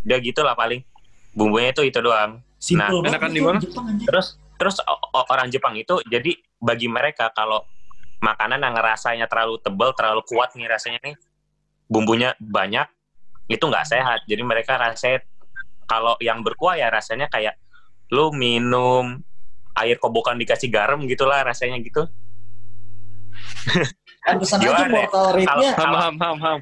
Udah 0.08 0.18
gitu 0.24 0.40
lah 0.40 0.56
paling. 0.56 0.80
Bumbunya 1.36 1.74
itu 1.74 1.84
itu 1.84 2.00
doang. 2.00 2.40
Simple 2.64 2.80
Nah, 2.80 3.04
banget 3.04 3.12
enakan 3.20 3.32
di 3.36 3.42
mana? 3.44 3.58
Terus 4.08 4.40
terus 4.56 4.76
orang 5.12 5.52
Jepang 5.52 5.76
itu 5.76 6.00
jadi 6.08 6.32
bagi 6.56 6.88
mereka 6.88 7.28
kalau 7.36 7.60
makanan 8.24 8.64
yang 8.64 8.72
rasanya 8.80 9.28
terlalu 9.28 9.60
tebal, 9.60 9.92
terlalu 9.92 10.24
kuat 10.24 10.56
nih 10.56 10.64
rasanya 10.64 10.96
nih, 11.04 11.14
bumbunya 11.92 12.32
banyak, 12.40 12.88
itu 13.52 13.60
nggak 13.60 13.84
sehat. 13.84 14.24
Jadi 14.24 14.40
mereka 14.40 14.80
rasanya 14.80 15.20
kalau 15.84 16.16
yang 16.24 16.40
berkuah 16.40 16.80
ya 16.80 16.88
rasanya 16.88 17.28
kayak 17.28 17.60
lu 18.08 18.32
minum 18.32 19.20
air 19.76 20.00
kobokan 20.00 20.40
dikasih 20.40 20.72
garam 20.72 21.04
gitulah 21.04 21.44
rasanya 21.44 21.76
gitu. 21.84 22.08
Pantesan 24.24 24.56
aja 24.64 24.72
Gimana 24.72 24.88
ya? 24.88 24.88
mortal 24.88 25.26
rate-nya 25.36 25.70
Ham, 25.76 25.92
ham, 25.92 26.14
ham, 26.16 26.38
ham. 26.40 26.58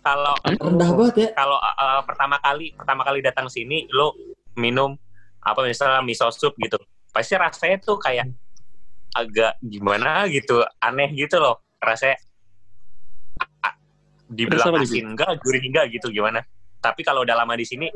Kalau 0.00 0.34
rendah 0.48 0.90
banget 0.96 1.14
ya. 1.18 1.28
kalau 1.36 1.58
uh, 1.60 2.00
pertama 2.08 2.40
kali 2.40 2.72
pertama 2.72 3.02
kali 3.04 3.20
datang 3.20 3.52
sini 3.52 3.84
lu 3.92 4.14
minum 4.56 4.96
apa 5.46 5.62
misalnya 5.62 6.02
miso 6.02 6.26
soup 6.34 6.58
gitu 6.58 6.74
pasti 7.14 7.38
rasanya 7.38 7.78
tuh 7.78 8.02
kayak 8.02 8.26
agak 9.14 9.54
gimana 9.62 10.26
gitu 10.26 10.66
aneh 10.82 11.14
gitu 11.14 11.38
loh 11.38 11.62
rasanya 11.78 12.18
dibilang 14.26 14.82
asin 14.82 15.14
enggak 15.14 15.38
gurih 15.38 15.62
enggak 15.62 15.86
gitu 15.94 16.10
gimana 16.10 16.42
tapi 16.82 17.06
kalau 17.06 17.22
udah 17.22 17.38
lama 17.38 17.54
di 17.54 17.62
sini 17.62 17.86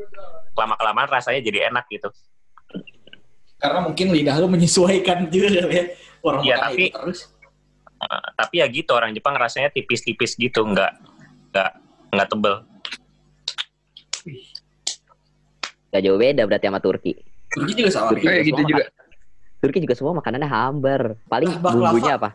lama 0.55 0.79
kelamaan 0.79 1.11
rasanya 1.11 1.43
jadi 1.43 1.67
enak 1.67 1.85
gitu 1.91 2.07
Karena 3.61 3.77
mungkin 3.85 4.09
lidah 4.09 4.41
lu 4.41 4.49
menyesuaikan 4.49 5.29
juga 5.29 5.61
kali 5.61 5.69
ya. 5.77 5.83
Orang 6.25 6.41
makan 6.41 6.61
tapi- 6.65 6.89
itu 6.89 6.97
terus. 6.97 7.19
Uh, 8.01 8.25
tapi 8.33 8.57
ya 8.57 8.65
gitu 8.65 8.89
orang 8.97 9.13
Jepang 9.13 9.37
rasanya 9.37 9.69
tipis-tipis 9.69 10.33
gitu 10.33 10.65
enggak 10.65 10.97
enggak 11.53 11.77
enggak 12.09 12.27
tebel 12.33 12.55
Gak 15.91 16.01
jauh 16.07 16.17
beda 16.17 16.47
berarti 16.49 16.65
sama 16.71 16.79
Turki. 16.81 17.13
Turki 17.51 17.71
juga 17.75 17.89
sama. 17.89 18.09
Turki 18.09 18.25
Kayak 18.25 18.43
gitu 18.43 18.55
semua 18.55 18.69
juga. 18.69 18.83
makan- 18.83 18.99
Turki 19.61 19.77
juga 19.79 19.93
semua 19.93 20.13
makanannya 20.15 20.49
hambar. 20.49 21.01
Paling 21.25 21.49
baklava. 21.55 21.91
bumbunya 21.91 22.13
apa? 22.15 22.29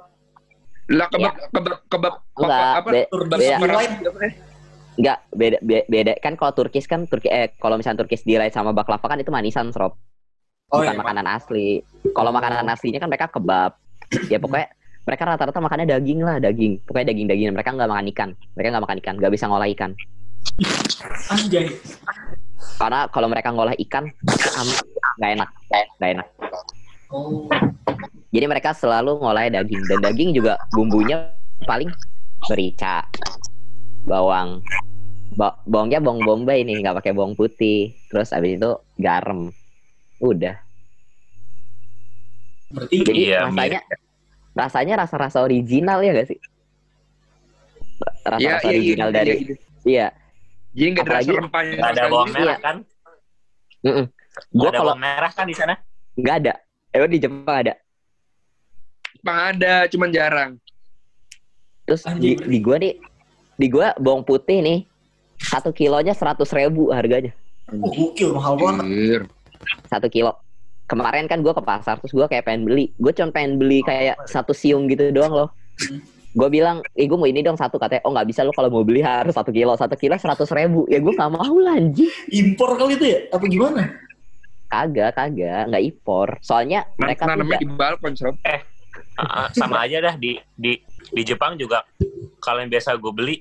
Lah 0.86 1.06
kebab 1.10 1.34
kebab 1.50 1.76
kebab 1.90 2.14
Enggak, 2.38 2.70
apa? 2.78 2.88
be- 2.88 3.08
Turki 3.08 3.34
beda. 3.34 3.76
Enggak, 4.96 5.18
beda, 5.30 5.58
be- 5.60 5.86
beda. 5.86 6.12
Kan 6.18 6.32
kalau 6.34 6.52
Turkis 6.54 6.86
kan 6.86 7.04
Turki 7.04 7.26
eh 7.26 7.52
kalau 7.56 7.74
misalnya 7.74 8.00
Turkis 8.00 8.22
delight 8.22 8.52
sama 8.52 8.70
baklava 8.70 9.02
kan 9.02 9.18
itu 9.18 9.28
manisan, 9.28 9.68
Srop. 9.68 9.98
Oh 10.66 10.80
Bukan 10.80 10.92
iya. 10.92 10.98
makanan 10.98 11.26
asli. 11.28 11.82
Kalau 12.10 12.30
makanan 12.30 12.66
aslinya 12.66 12.98
kan 12.98 13.06
mereka 13.06 13.28
kebab. 13.28 13.78
ya 14.26 14.38
pokoknya 14.38 14.70
mereka 15.02 15.22
rata-rata 15.24 15.58
makannya 15.58 15.86
daging 15.88 16.20
lah, 16.20 16.38
daging. 16.38 16.82
Pokoknya 16.82 17.10
daging-daging. 17.10 17.50
Mereka 17.52 17.70
nggak 17.72 17.86
makan 17.86 18.06
ikan. 18.10 18.30
Mereka 18.54 18.68
nggak 18.70 18.84
makan 18.86 18.98
ikan, 18.98 19.14
nggak 19.18 19.32
bisa 19.32 19.44
ngolah 19.46 19.68
ikan. 19.70 19.90
Anjay. 21.28 21.66
Karena 22.76 23.06
kalau 23.08 23.28
mereka 23.30 23.48
ngolah 23.54 23.76
ikan, 23.86 24.10
nggak 25.16 25.30
enak, 25.38 25.50
nggak 25.96 26.10
enak. 26.18 26.26
Oh. 27.08 27.46
Jadi 28.34 28.46
mereka 28.50 28.74
selalu 28.74 29.22
ngolahnya 29.22 29.62
daging 29.62 29.82
dan 29.86 29.98
daging 30.02 30.30
juga 30.34 30.58
bumbunya 30.74 31.30
paling 31.64 31.88
merica, 32.50 33.06
bawang, 34.04 34.60
ba- 35.38 35.56
bawangnya 35.64 36.02
bawang 36.02 36.20
bombay 36.20 36.66
nih 36.66 36.84
nggak 36.84 37.00
pakai 37.00 37.16
bawang 37.16 37.32
putih. 37.32 37.96
Terus 38.12 38.34
abis 38.34 38.60
itu 38.60 38.70
garam, 39.00 39.48
udah. 40.20 40.60
Berarti 42.66 42.96
Jadi 43.06 43.20
Iya, 43.30 43.46
rasanya 43.46 43.80
rasanya 44.56 44.94
rasa-rasa 45.06 45.38
original 45.46 46.02
ya 46.02 46.12
gak 46.12 46.28
sih? 46.34 46.38
Rasa-rasa 48.26 48.42
Iya, 48.42 48.52
iya, 48.52 48.56
iya, 48.58 48.68
original 48.74 49.08
iya, 49.08 49.16
dari 49.16 49.32
iya. 49.32 49.56
iya. 49.86 50.06
Jadi 50.76 50.88
nggak 50.92 51.02
ada 51.02 51.10
rasa 51.10 51.24
Apalagi- 51.24 51.38
rempahnya. 51.40 51.74
nggak 51.74 51.90
ada 51.90 52.04
bawang 52.06 52.30
merah 52.30 52.58
kan 52.58 52.76
Gua 53.82 53.92
nggak 54.52 54.68
ada 54.68 54.76
kalau 54.76 54.92
bawang 54.92 55.00
merah 55.00 55.30
kan 55.32 55.44
di 55.44 55.56
sana 55.56 55.74
nggak 56.14 56.36
ada, 56.38 56.52
emang 56.90 57.10
di 57.10 57.18
Jepang 57.18 57.56
ada. 57.58 57.74
Jepang 59.12 59.38
ada, 59.50 59.74
cuman 59.86 60.08
jarang. 60.10 60.50
Terus 61.84 62.02
di, 62.02 62.08
Anjing. 62.34 62.38
di 62.42 62.58
gua 62.58 62.76
nih, 62.76 62.94
di 63.54 63.66
gua 63.66 63.92
bawang 63.96 64.22
putih 64.22 64.60
nih 64.60 64.78
satu 65.38 65.70
kilonya 65.70 66.12
seratus 66.12 66.48
ribu 66.50 66.88
harganya. 66.88 67.32
oh, 67.68 67.90
gokil 67.90 68.32
mahal 68.32 68.56
banget. 68.56 68.84
Anjir. 68.84 69.22
satu 69.86 70.06
kilo 70.06 70.32
kemarin 70.86 71.26
kan 71.26 71.40
gue 71.40 71.50
ke 71.50 71.58
pasar 71.58 71.98
terus 71.98 72.14
gue 72.14 72.22
kayak 72.24 72.44
pengen 72.44 72.62
beli 72.62 72.94
gue 72.94 73.10
cuma 73.10 73.34
pengen 73.34 73.58
beli 73.58 73.82
kayak 73.82 74.14
satu 74.24 74.54
siung 74.54 74.86
gitu 74.86 75.10
doang 75.10 75.34
loh 75.34 75.48
gue 76.36 76.48
bilang 76.52 76.84
eh 76.92 77.08
gue 77.08 77.16
mau 77.16 77.24
ini 77.24 77.40
dong 77.40 77.56
satu 77.56 77.80
katanya. 77.80 78.04
Oh 78.04 78.12
nggak 78.12 78.28
bisa 78.28 78.44
lo 78.44 78.52
kalau 78.52 78.68
mau 78.68 78.84
beli 78.84 79.00
harus 79.00 79.32
satu 79.32 79.48
kilo. 79.48 79.72
Satu 79.72 79.96
kilo 79.96 80.20
seratus 80.20 80.52
ribu. 80.52 80.84
Ya 80.86 81.00
gue 81.00 81.08
nggak 81.08 81.32
mau 81.32 81.56
lah 81.56 81.80
anjing. 81.80 82.12
Impor 82.28 82.76
kali 82.76 82.94
itu 82.94 83.04
ya? 83.08 83.18
Apa 83.32 83.44
gimana? 83.48 83.82
kagak 84.66 85.16
kagak. 85.16 85.72
Nggak 85.72 85.82
impor. 85.82 86.28
Soalnya 86.44 86.84
Nan- 86.84 87.08
mereka 87.08 87.22
Nanamnya 87.24 87.56
di 87.56 87.66
balkon, 87.66 88.12
Sob. 88.12 88.36
Uh, 89.16 89.48
sama 89.56 89.88
aja 89.88 90.04
dah. 90.04 90.14
Di 90.14 90.36
di 90.52 90.76
di 91.08 91.22
Jepang 91.24 91.56
juga 91.56 91.80
kalau 92.38 92.60
yang 92.60 92.68
biasa 92.68 93.00
gue 93.00 93.12
beli 93.16 93.36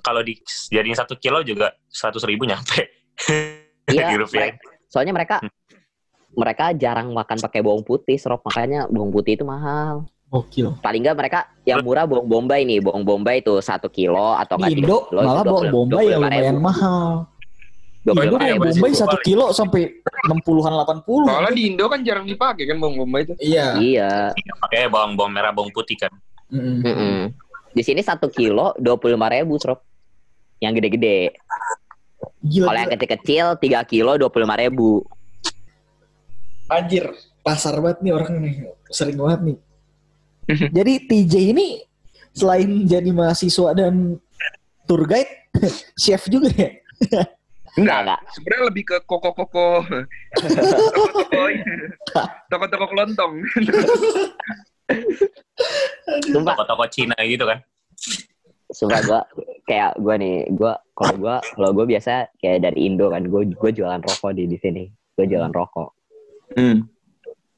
kalau 0.00 0.24
di 0.24 0.32
jadiin 0.72 0.96
satu 0.96 1.20
kilo 1.20 1.44
juga 1.44 1.76
seratus 1.92 2.24
ribu 2.24 2.48
nyampe. 2.48 2.88
Iya, 3.90 4.14
rupiah. 4.14 4.54
mereka- 4.54 4.62
soalnya 4.86 5.10
mereka 5.10 5.36
mereka 6.30 6.70
jarang 6.78 7.10
makan 7.10 7.42
pakai 7.42 7.58
bawang 7.58 7.82
putih 7.82 8.14
serop 8.14 8.38
makanya 8.46 8.86
bawang 8.86 9.10
putih 9.10 9.34
itu 9.34 9.42
mahal. 9.42 10.06
Gokil. 10.30 10.78
paling 10.78 11.02
nggak 11.02 11.18
mereka 11.18 11.50
yang 11.70 11.80
murah 11.86 12.04
bawang 12.04 12.26
bombay 12.26 12.66
nih 12.66 12.78
bawang 12.82 13.06
bombay 13.06 13.38
itu 13.38 13.62
satu 13.62 13.86
kilo 13.86 14.34
atau 14.34 14.58
nggak 14.58 14.70
Indo 14.74 15.06
kilo, 15.06 15.20
malah 15.22 15.44
bawang 15.46 15.70
20 15.70 15.76
bombay 15.76 16.04
yang 16.10 16.22
25 16.22 16.26
ribu. 16.26 16.26
lumayan 16.26 16.58
mahal. 16.58 17.08
25 18.00 18.10
Indo 18.10 18.16
ya, 18.16 18.38
kayak 18.40 18.58
bombay 18.58 18.92
satu 18.96 19.16
kilo 19.22 19.46
sampai 19.54 19.82
60-an 20.26 20.72
80. 21.04 21.30
Soalnya 21.30 21.52
di 21.54 21.62
Indo 21.70 21.84
kan 21.86 22.00
jarang 22.02 22.26
dipakai 22.26 22.64
kan 22.66 22.76
bawang 22.82 22.96
bombay 23.06 23.22
itu. 23.22 23.34
Iya. 23.38 23.66
iya 23.78 24.10
pakai 24.60 24.90
bawang 24.90 25.14
bawang 25.14 25.32
merah 25.32 25.54
bawang 25.54 25.70
putih 25.70 25.94
kan 25.96 26.10
Mm-mm. 26.50 26.82
Mm-mm. 26.82 27.18
Di 27.70 27.82
sini 27.86 28.02
satu 28.02 28.26
kilo 28.26 28.74
dua 28.82 28.98
puluh 28.98 29.14
lima 29.14 29.30
ribu, 29.30 29.54
Srop. 29.62 29.78
Yang 30.58 30.82
gede-gede. 30.82 31.38
Gila, 32.42 32.66
Kalau 32.68 32.78
yang 32.82 32.92
kecil-kecil 32.92 33.46
tiga 33.62 33.80
kilo 33.86 34.18
dua 34.18 34.28
puluh 34.28 34.44
lima 34.44 34.58
ribu. 34.58 35.06
Anjir, 36.66 37.14
pasar 37.46 37.78
banget 37.78 38.02
nih 38.02 38.12
orang 38.12 38.34
nih. 38.42 38.54
Sering 38.90 39.16
banget 39.16 39.40
nih. 39.46 39.56
Jadi 40.76 40.92
TJ 41.06 41.34
ini 41.56 41.66
selain 42.30 42.86
jadi 42.86 43.10
mahasiswa 43.10 43.74
dan 43.74 44.14
tour 44.86 45.02
guide, 45.02 45.50
chef 46.02 46.30
juga 46.30 46.46
ya? 46.54 46.70
Enggak, 47.78 47.98
Enggak. 48.02 48.20
sebenarnya 48.34 48.64
lebih 48.66 48.84
ke 48.86 48.96
koko-koko. 49.06 49.86
Toko-toko 52.50 52.86
kelontong. 52.90 53.32
Sumpah, 56.26 56.54
toko-toko 56.58 56.84
Cina 56.90 57.14
gitu 57.22 57.46
kan 57.46 57.62
sumpah 58.70 59.00
gue 59.02 59.20
kayak 59.66 59.98
gue 59.98 60.14
nih 60.14 60.36
gue 60.54 60.72
kalau 60.94 61.14
gue 61.18 61.36
kalau 61.42 61.70
gue 61.74 61.86
biasa 61.90 62.30
kayak 62.38 62.62
dari 62.62 62.86
Indo 62.86 63.10
kan 63.10 63.26
gue 63.26 63.50
gue 63.50 63.70
jualan 63.74 63.98
rokok 63.98 64.30
di 64.34 64.46
di 64.46 64.56
sini 64.58 64.86
gue 65.18 65.26
jualan 65.26 65.52
rokok 65.52 65.90
Hmm. 66.50 66.82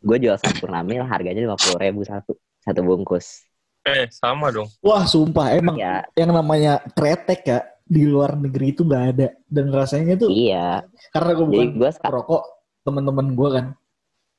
gue 0.05 0.19
jual 0.21 0.37
sampurnamil 0.37 1.01
harganya 1.09 1.49
lima 1.49 1.57
puluh 1.57 1.81
ribu 1.81 2.05
satu 2.05 2.37
satu 2.63 2.81
bungkus. 2.87 3.43
Eh, 3.83 4.07
sama 4.15 4.55
dong. 4.55 4.71
Wah, 4.79 5.03
sumpah 5.03 5.59
emang 5.59 5.75
ya 5.75 6.07
yang 6.15 6.31
namanya 6.31 6.79
kretek 6.95 7.43
ya 7.43 7.61
di 7.83 8.07
luar 8.07 8.39
negeri 8.39 8.71
itu 8.71 8.87
nggak 8.87 9.05
ada. 9.15 9.29
Dan 9.51 9.75
rasanya 9.75 10.15
tuh 10.15 10.31
iya. 10.31 10.87
karena 11.11 11.31
gue 11.35 11.47
jadi 11.47 11.51
bukan 11.51 11.69
gue 11.83 11.91
sekarang 11.91 12.07
perokok 12.23 12.43
teman-teman 12.83 13.27
gue 13.35 13.49
kan 13.51 13.67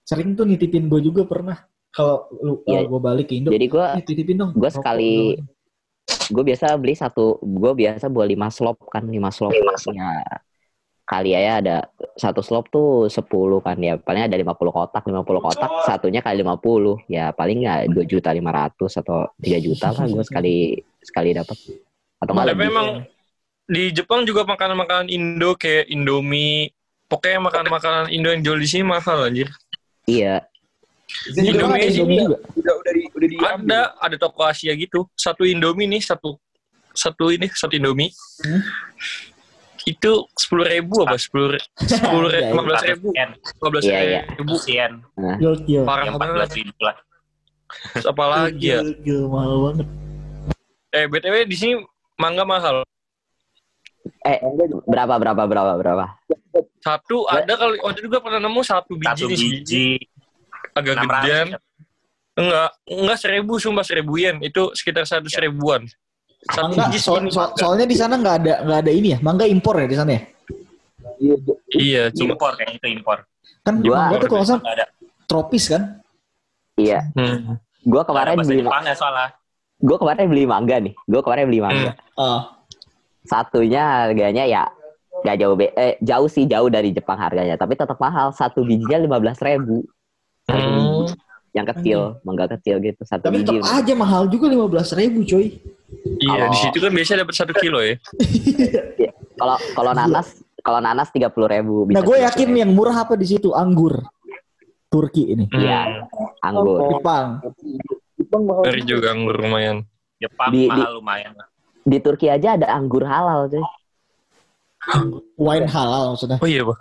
sering 0.03 0.35
tuh 0.35 0.47
nitipin 0.47 0.87
gue 0.87 1.03
juga 1.03 1.27
pernah. 1.27 1.59
Kalau 1.93 2.25
lu 2.41 2.53
Iya. 2.65 2.89
gue 2.89 2.99
balik 3.03 3.29
ke 3.29 3.37
Indo 3.37 3.53
jadi 3.53 3.67
gue 3.69 3.85
eh, 3.99 4.03
titipin 4.07 4.37
dong 4.39 4.51
gua 4.57 4.71
rokok 4.71 4.81
sekali- 4.81 5.37
gue 6.03 6.43
biasa 6.43 6.75
beli 6.75 6.95
satu 6.99 7.39
gue 7.39 7.71
biasa 7.75 8.11
buat 8.11 8.27
lima 8.27 8.51
slop 8.51 8.75
kan 8.91 9.07
lima 9.07 9.31
slop 9.31 9.55
ya 9.55 10.19
kali 11.03 11.35
ya 11.35 11.59
ada 11.59 11.77
satu 12.15 12.39
slop 12.39 12.71
tuh 12.71 13.11
10 13.11 13.27
kan 13.59 13.75
ya 13.75 13.99
paling 13.99 14.23
ada 14.23 14.39
50 14.39 14.55
kotak 14.55 15.03
50 15.03 15.19
kotak 15.23 15.71
satunya 15.83 16.23
kali 16.23 16.39
50 16.39 17.11
ya 17.11 17.35
paling 17.35 17.59
nggak 17.59 17.79
dua 17.91 18.05
juta 18.07 18.29
lima 18.31 18.55
ratus 18.55 19.03
atau 19.03 19.27
3 19.35 19.59
juta 19.59 19.91
lah 19.91 20.07
gue 20.07 20.23
sekali 20.23 20.79
sekali 21.03 21.35
dapat 21.35 21.57
atau 22.23 22.31
nggak 22.31 22.47
Tapi 22.47 22.55
lebih 22.55 22.67
emang 22.71 22.89
di 23.67 23.83
Jepang 23.95 24.27
juga 24.27 24.43
makanan-makanan 24.43 25.07
Indo 25.07 25.55
kayak 25.55 25.87
Indomie. 25.87 26.71
Pokoknya 27.07 27.39
makanan-makanan 27.47 28.11
Indo 28.11 28.31
yang 28.31 28.43
jual 28.43 28.59
di 28.59 28.67
sini 28.67 28.83
mahal 28.83 29.27
anjir. 29.27 29.47
iya 30.03 30.43
Di 31.31 31.51
Indomie 31.51 31.87
Indomie 31.87 32.19
juga 32.23 32.37
Udah 32.59 32.73
udah 32.79 32.91
di 32.91 33.03
udah 33.11 33.27
diambil. 33.27 33.47
Ada 33.47 33.81
ada 33.99 34.15
toko 34.19 34.41
Asia 34.43 34.71
gitu. 34.75 35.07
Satu 35.15 35.47
Indomie 35.47 35.87
nih 35.87 36.03
satu 36.03 36.35
satu 36.91 37.31
ini 37.31 37.47
satu 37.51 37.75
Indomie. 37.75 38.11
Hmm. 38.43 38.61
Itu 39.83 40.11
sepuluh 40.33 40.65
ribu 40.65 41.03
apa 41.03 41.15
sepuluh 41.15 41.59
sepuluh 41.83 42.29
Iya, 42.29 42.39
iya. 42.39 42.49
lima 42.49 42.63
belas 42.63 42.81
ribu 42.83 43.07
lima 43.11 43.67
belas 43.69 43.83
Iya, 43.83 43.99
iya. 43.99 44.21
ribu 44.33 44.55
Kasian. 44.55 44.91
gokil 45.37 45.81
parah 45.83 46.05
Yang 46.05 46.15
14 46.15 46.23
banget. 46.23 46.49
ribu 46.55 46.79
lah. 46.79 46.95
Apa 47.99 48.23
lagi 48.27 48.67
ya? 48.69 48.79
Mahal 49.25 49.53
banget 49.61 49.87
Eh 50.91 51.05
btw 51.05 51.35
di 51.43 51.55
sini 51.55 51.73
mangga 52.15 52.43
mahal. 52.43 52.85
eh 54.21 54.39
berapa 54.85 55.15
berapa 55.15 55.43
berapa 55.43 55.71
berapa 55.75 56.05
Satu 56.77 57.23
ada 57.25 57.49
kali 57.49 57.79
waktu 57.79 57.99
itu 57.99 58.09
gue 58.09 58.19
pernah 58.19 58.37
nemu 58.37 58.61
satu 58.61 58.93
biji 58.93 59.09
Satu 59.09 59.25
biji. 59.27 59.87
agak 60.73 60.93
600. 60.97 61.03
gedean. 61.03 61.47
Enggak, 62.33 62.69
enggak 62.85 63.17
seribu 63.17 63.53
sumpah 63.55 63.81
seribu 63.81 64.17
yen. 64.17 64.37
Itu 64.39 64.69
sekitar 64.71 65.03
satu 65.03 65.25
seribuan. 65.27 65.85
Mangga 66.43 66.83
so- 66.95 67.23
so- 67.27 67.53
soalnya 67.55 67.85
di 67.85 67.95
sana 67.95 68.15
nggak 68.15 68.35
ada 68.41 68.53
nggak 68.61 68.79
ada 68.83 68.91
ini 68.91 69.15
ya 69.15 69.19
mangga 69.19 69.47
impor 69.47 69.79
ya 69.79 69.87
di 69.87 69.95
sana 69.95 70.11
ya? 70.11 70.21
Iya, 71.73 72.11
cuma 72.11 72.35
Impor 72.35 72.51
kayaknya 72.53 72.75
itu 72.77 72.87
impor. 72.91 73.17
kan 73.63 73.79
Gua- 73.79 74.11
mangga 74.11 74.17
tuh 74.19 74.27
kalau 74.27 74.39
nggak 74.39 74.49
salah 74.49 74.61
Nggak 74.61 74.75
ada. 74.75 74.85
tropis 75.23 75.63
kan? 75.67 75.81
Iya. 76.75 76.99
Hmm. 77.13 77.55
gue 77.83 77.91
Nggak 77.91 78.03
ada 78.03 78.09
kemarin 78.09 78.35
beli 78.41 78.59
Jepang 78.59 78.83
ya 78.83 78.93
soalnya. 78.93 79.27
gue 79.77 79.97
kemarin 79.97 80.25
beli 80.25 80.43
mangga 80.45 80.75
nih. 80.79 80.93
Gue 81.01 81.21
kemarin 81.21 81.45
beli 81.45 81.59
mangga. 81.59 81.91
Ah. 82.13 82.41
Satunya 83.21 83.83
harganya 84.03 84.43
ya 84.43 84.63
gak 85.21 85.35
jauh 85.37 85.55
be 85.55 85.71
eh, 85.71 85.95
jauh 85.99 86.27
sih 86.27 86.43
jauh 86.43 86.67
dari 86.67 86.91
Jepang 86.91 87.15
harganya. 87.15 87.55
Tapi 87.55 87.73
tetap 87.73 87.95
mahal. 87.97 88.31
Satu 88.31 88.63
bijinya 88.63 88.99
lima 88.99 89.17
belas 89.17 89.39
ribu. 89.39 89.83
Hmm. 90.43 91.07
yang 91.53 91.69
kecil 91.69 92.17
mangga 92.21 92.49
kecil 92.49 92.81
gitu. 92.81 92.97
Satu 93.03 93.23
tapi 93.23 93.39
biji. 93.39 93.61
tetap 93.61 93.77
aja 93.77 93.93
mahal 93.93 94.25
juga 94.25 94.49
lima 94.49 94.65
belas 94.65 94.89
ribu 94.91 95.21
coy 95.21 95.55
Iya, 95.93 96.15
di 96.15 96.25
Kalau- 96.25 96.53
situ 96.59 96.77
kan 96.79 96.91
biasanya 96.91 97.19
dapat 97.21 97.35
satu 97.35 97.53
kilo 97.55 97.79
ya. 97.79 97.95
kalau 99.33 99.55
kalau 99.73 99.91
nanas 99.91 100.27
kalau 100.59 100.79
nanas 100.79 101.09
tiga 101.09 101.27
puluh 101.27 101.47
ribu 101.47 101.83
nah 101.85 101.99
bisa 101.99 102.03
gue 102.03 102.17
30.000. 102.17 102.27
yakin 102.27 102.49
yang 102.55 102.71
murah 102.71 102.97
apa 102.99 103.13
di 103.13 103.27
situ 103.27 103.51
anggur 103.51 103.99
Turki 104.85 105.23
ini 105.27 105.45
Iya, 105.49 106.05
anggur 106.39 106.87
Jepang 106.91 107.41
Dari 108.63 108.81
juga 108.81 109.11
anggur 109.11 109.37
lumayan. 109.37 109.85
Jepang 110.17 110.49
Di- 110.49 110.65
mahal 110.65 110.95
lumayan 110.95 111.33
lah. 111.33 111.47
di 111.81 111.97
Turki 111.99 112.27
aja 112.27 112.55
ada 112.55 112.67
anggur 112.69 113.03
halal 113.03 113.45
cuy 113.47 113.59
wine 115.35 115.67
halal 115.67 116.13
maksudnya 116.13 116.37
Oh 116.37 116.47
iya, 116.47 116.61
Pak. 116.61 116.77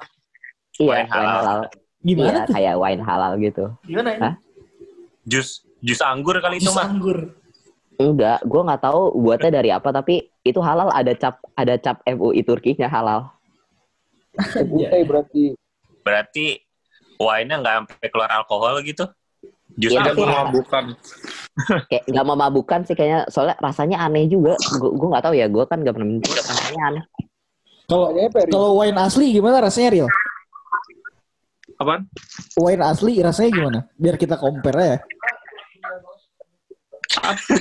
iya 0.77 0.89
Wine 0.93 1.09
halal. 1.09 1.35
halal 1.35 1.61
gimana 2.01 2.27
iya 2.29 2.41
tuh 2.41 2.53
kayak 2.53 2.75
wine 2.77 3.03
halal 3.03 3.33
gitu 3.37 3.65
gimana 3.83 4.09
ini 4.13 4.23
Hah? 4.23 4.35
Jus 5.25 5.49
jus 5.79 6.01
anggur 6.01 6.35
kali 6.37 6.59
itu 6.59 6.67
Jus 6.67 6.75
mah. 6.75 6.87
anggur 6.87 7.19
enggak 8.05 8.39
gue 8.43 8.61
nggak 8.61 8.83
tahu 8.83 9.01
buatnya 9.17 9.51
dari 9.53 9.71
apa 9.71 9.89
tapi 9.89 10.15
itu 10.41 10.59
halal 10.59 10.89
ada 10.89 11.13
cap 11.13 11.39
ada 11.55 11.75
cap 11.77 12.03
MUI 12.03 12.43
Turkinya 12.43 12.87
halal 12.87 13.31
Iya. 14.73 15.05
berarti. 15.05 15.53
Berarti 16.01 16.45
wine-nya 17.17 17.57
nggak 17.59 17.75
sampai 17.85 18.09
keluar 18.09 18.31
alkohol 18.33 18.81
gitu. 18.81 19.05
Jus 19.73 19.93
Iya, 19.93 20.01
Ada 20.01 20.11
tapi- 20.11 20.21
anggur. 20.21 20.29
memabukkan. 20.29 20.85
kayak 21.93 22.05
nggak 22.09 22.27
memabukkan 22.27 22.81
sih 22.83 22.95
kayaknya 22.95 23.29
soalnya 23.29 23.57
rasanya 23.59 24.01
aneh 24.01 24.25
juga 24.25 24.57
gue 24.57 24.91
gue 24.91 25.05
nggak 25.07 25.21
tahu 25.23 25.35
ya 25.35 25.47
gue 25.47 25.65
kan 25.65 25.79
nggak 25.79 25.93
pernah 25.93 26.09
minum 26.09 26.25
rasanya 26.25 26.81
aneh 26.83 27.05
kalau 27.85 28.09
kalau 28.49 28.71
wine 28.81 28.97
asli 28.97 29.27
gimana 29.31 29.61
rasanya 29.61 29.89
real 29.93 30.09
Apaan? 31.77 32.09
wine 32.57 32.81
asli 32.81 33.21
rasanya 33.21 33.51
gimana 33.53 33.79
biar 33.95 34.17
kita 34.17 34.41
compare 34.41 34.81
ya 34.81 34.97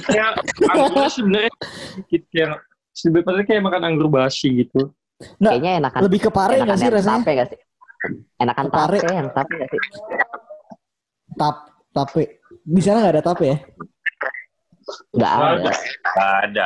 Kayak 0.08 0.32
anggurnya 0.72 1.12
sebenarnya 1.12 1.54
sedikit 1.91 2.24
yang 2.32 2.52
sebenarnya 2.95 3.45
kayak 3.47 3.64
makan 3.64 3.82
anggur 3.88 4.08
basi 4.08 4.47
gitu. 4.66 4.91
Nggak, 5.38 5.54
kayaknya 5.54 5.72
enakan 5.86 5.99
lebih 6.02 6.20
ke 6.26 6.30
pare 6.34 6.54
enakan 6.58 6.66
nggak 6.66 6.80
sih 6.80 6.89
rasanya? 6.89 7.20
tape 7.22 7.32
nggak 7.36 7.49
sih? 7.49 7.60
Enakan 8.41 8.68
Pare. 8.74 8.97
tape 8.97 9.14
yang 9.14 9.30
tape 9.30 9.52
nggak 9.54 9.70
sih? 9.70 9.82
Tap 11.38 11.56
tape. 11.93 12.24
Di 12.66 12.82
sana 12.82 12.97
nggak 13.06 13.14
ada 13.14 13.24
tape 13.24 13.43
ya? 13.45 13.58
Nggak 15.14 15.32
ada. 15.32 15.72
Nggak 15.72 16.34
ada. 16.49 16.66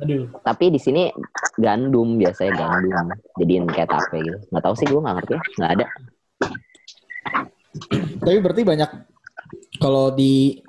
aduh. 0.00 0.24
Tapi 0.40 0.64
di 0.72 0.80
sini 0.80 1.12
gandum 1.60 2.16
biasanya 2.18 2.52
gandum. 2.56 3.06
Jadiin 3.38 3.68
kayak 3.70 3.92
tape 3.92 4.18
gitu. 4.24 4.38
Nggak 4.50 4.64
tahu 4.64 4.74
sih 4.74 4.86
gue 4.90 5.00
nggak 5.00 5.16
ngerti. 5.20 5.32
Ya 5.32 5.40
nggak 5.60 5.72
ada. 5.78 5.86
Tapi 8.24 8.38
berarti 8.40 8.62
banyak 8.64 8.90
kalau 9.78 10.10
di 10.14 10.63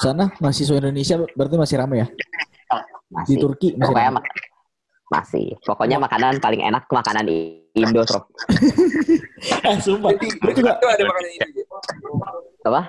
sana 0.00 0.32
mahasiswa 0.38 0.74
Indonesia 0.74 1.16
berarti 1.30 1.56
masih 1.56 1.76
ramai 1.76 1.98
ya 1.98 2.08
di 2.08 2.16
masih 3.12 3.34
Turki 3.36 3.68
masih 3.74 3.84
pokoknya 3.86 4.08
ramai. 4.08 4.16
mak- 4.18 4.38
masih 5.10 5.46
pokoknya 5.60 5.96
makanan 5.98 6.34
paling 6.38 6.62
enak 6.62 6.86
makanan 6.86 7.26
Indo 7.72 8.02
Sob. 8.04 8.24
eh 9.66 9.76
sumpah 9.78 10.10
Di 10.12 10.26
gue 10.32 10.52
juga 10.52 10.70
dekat 10.70 10.76
tuh 10.78 10.88
ada 10.88 11.04
makanan 11.04 11.28
Indo. 11.32 11.62
apa 12.60 12.82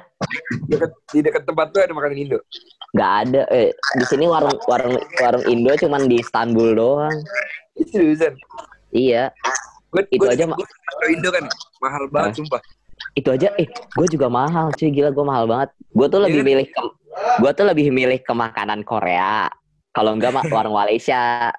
Di 0.61 0.71
dekat, 0.71 0.91
di 1.07 1.19
dekat 1.21 1.43
tempat 1.43 1.67
tuh 1.69 1.81
ada 1.81 1.91
makanan 1.91 2.17
Indo. 2.19 2.39
nggak 2.91 3.11
ada 3.23 3.41
eh, 3.49 3.69
di 3.93 4.05
sini 4.05 4.25
warung 4.25 4.53
warung 4.65 4.93
warung 5.17 5.45
Indo 5.45 5.71
cuman 5.75 6.05
di 6.05 6.17
Istanbul 6.17 6.69
doang 6.71 7.15
Seriusan. 7.83 8.37
iya 8.91 9.33
Gue 9.89 10.07
Itu 10.09 10.23
aja, 10.23 10.45
Mak. 10.45 10.55
Mak. 10.55 10.69
Indo 11.09 11.29
kan 11.29 11.43
mahal 11.79 12.03
banget 12.07 12.29
Hah? 12.29 12.37
sumpah. 12.37 12.61
itu 13.11 13.27
aja 13.27 13.49
eh 13.55 13.65
gue 13.67 14.07
juga 14.07 14.29
mahal 14.29 14.69
cuy 14.71 14.87
gila 14.87 15.09
gue 15.09 15.25
mahal 15.25 15.43
banget 15.43 15.69
gue 15.73 16.07
tuh 16.07 16.19
lebih 16.21 16.37
Iya. 16.37 16.47
milih 16.47 16.67
ke 16.69 16.81
gue 17.11 17.51
tuh 17.51 17.65
lebih 17.67 17.91
milih 17.91 18.19
ke 18.23 18.33
makanan 18.33 18.87
Korea. 18.87 19.47
Kalau 19.91 20.15
enggak 20.15 20.31
mah 20.31 20.45
warung 20.47 20.75
Malaysia. 20.75 21.51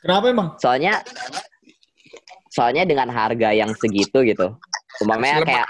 Kenapa 0.00 0.32
emang? 0.32 0.48
Soalnya 0.56 1.04
soalnya 2.48 2.88
dengan 2.88 3.12
harga 3.12 3.52
yang 3.52 3.72
segitu 3.76 4.24
gitu. 4.24 4.56
Umpamanya 5.04 5.44
kayak 5.44 5.68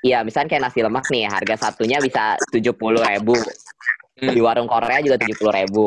iya 0.00 0.24
misalnya 0.24 0.56
kayak 0.56 0.62
nasi 0.66 0.80
lemak 0.80 1.06
nih 1.12 1.28
harga 1.28 1.68
satunya 1.68 2.00
bisa 2.00 2.34
tujuh 2.50 2.74
puluh 2.74 3.02
ribu. 3.04 3.36
Hmm. 4.20 4.36
di 4.36 4.40
warung 4.44 4.68
Korea 4.68 5.00
juga 5.00 5.16
tujuh 5.16 5.36
puluh 5.40 5.54
ribu. 5.56 5.86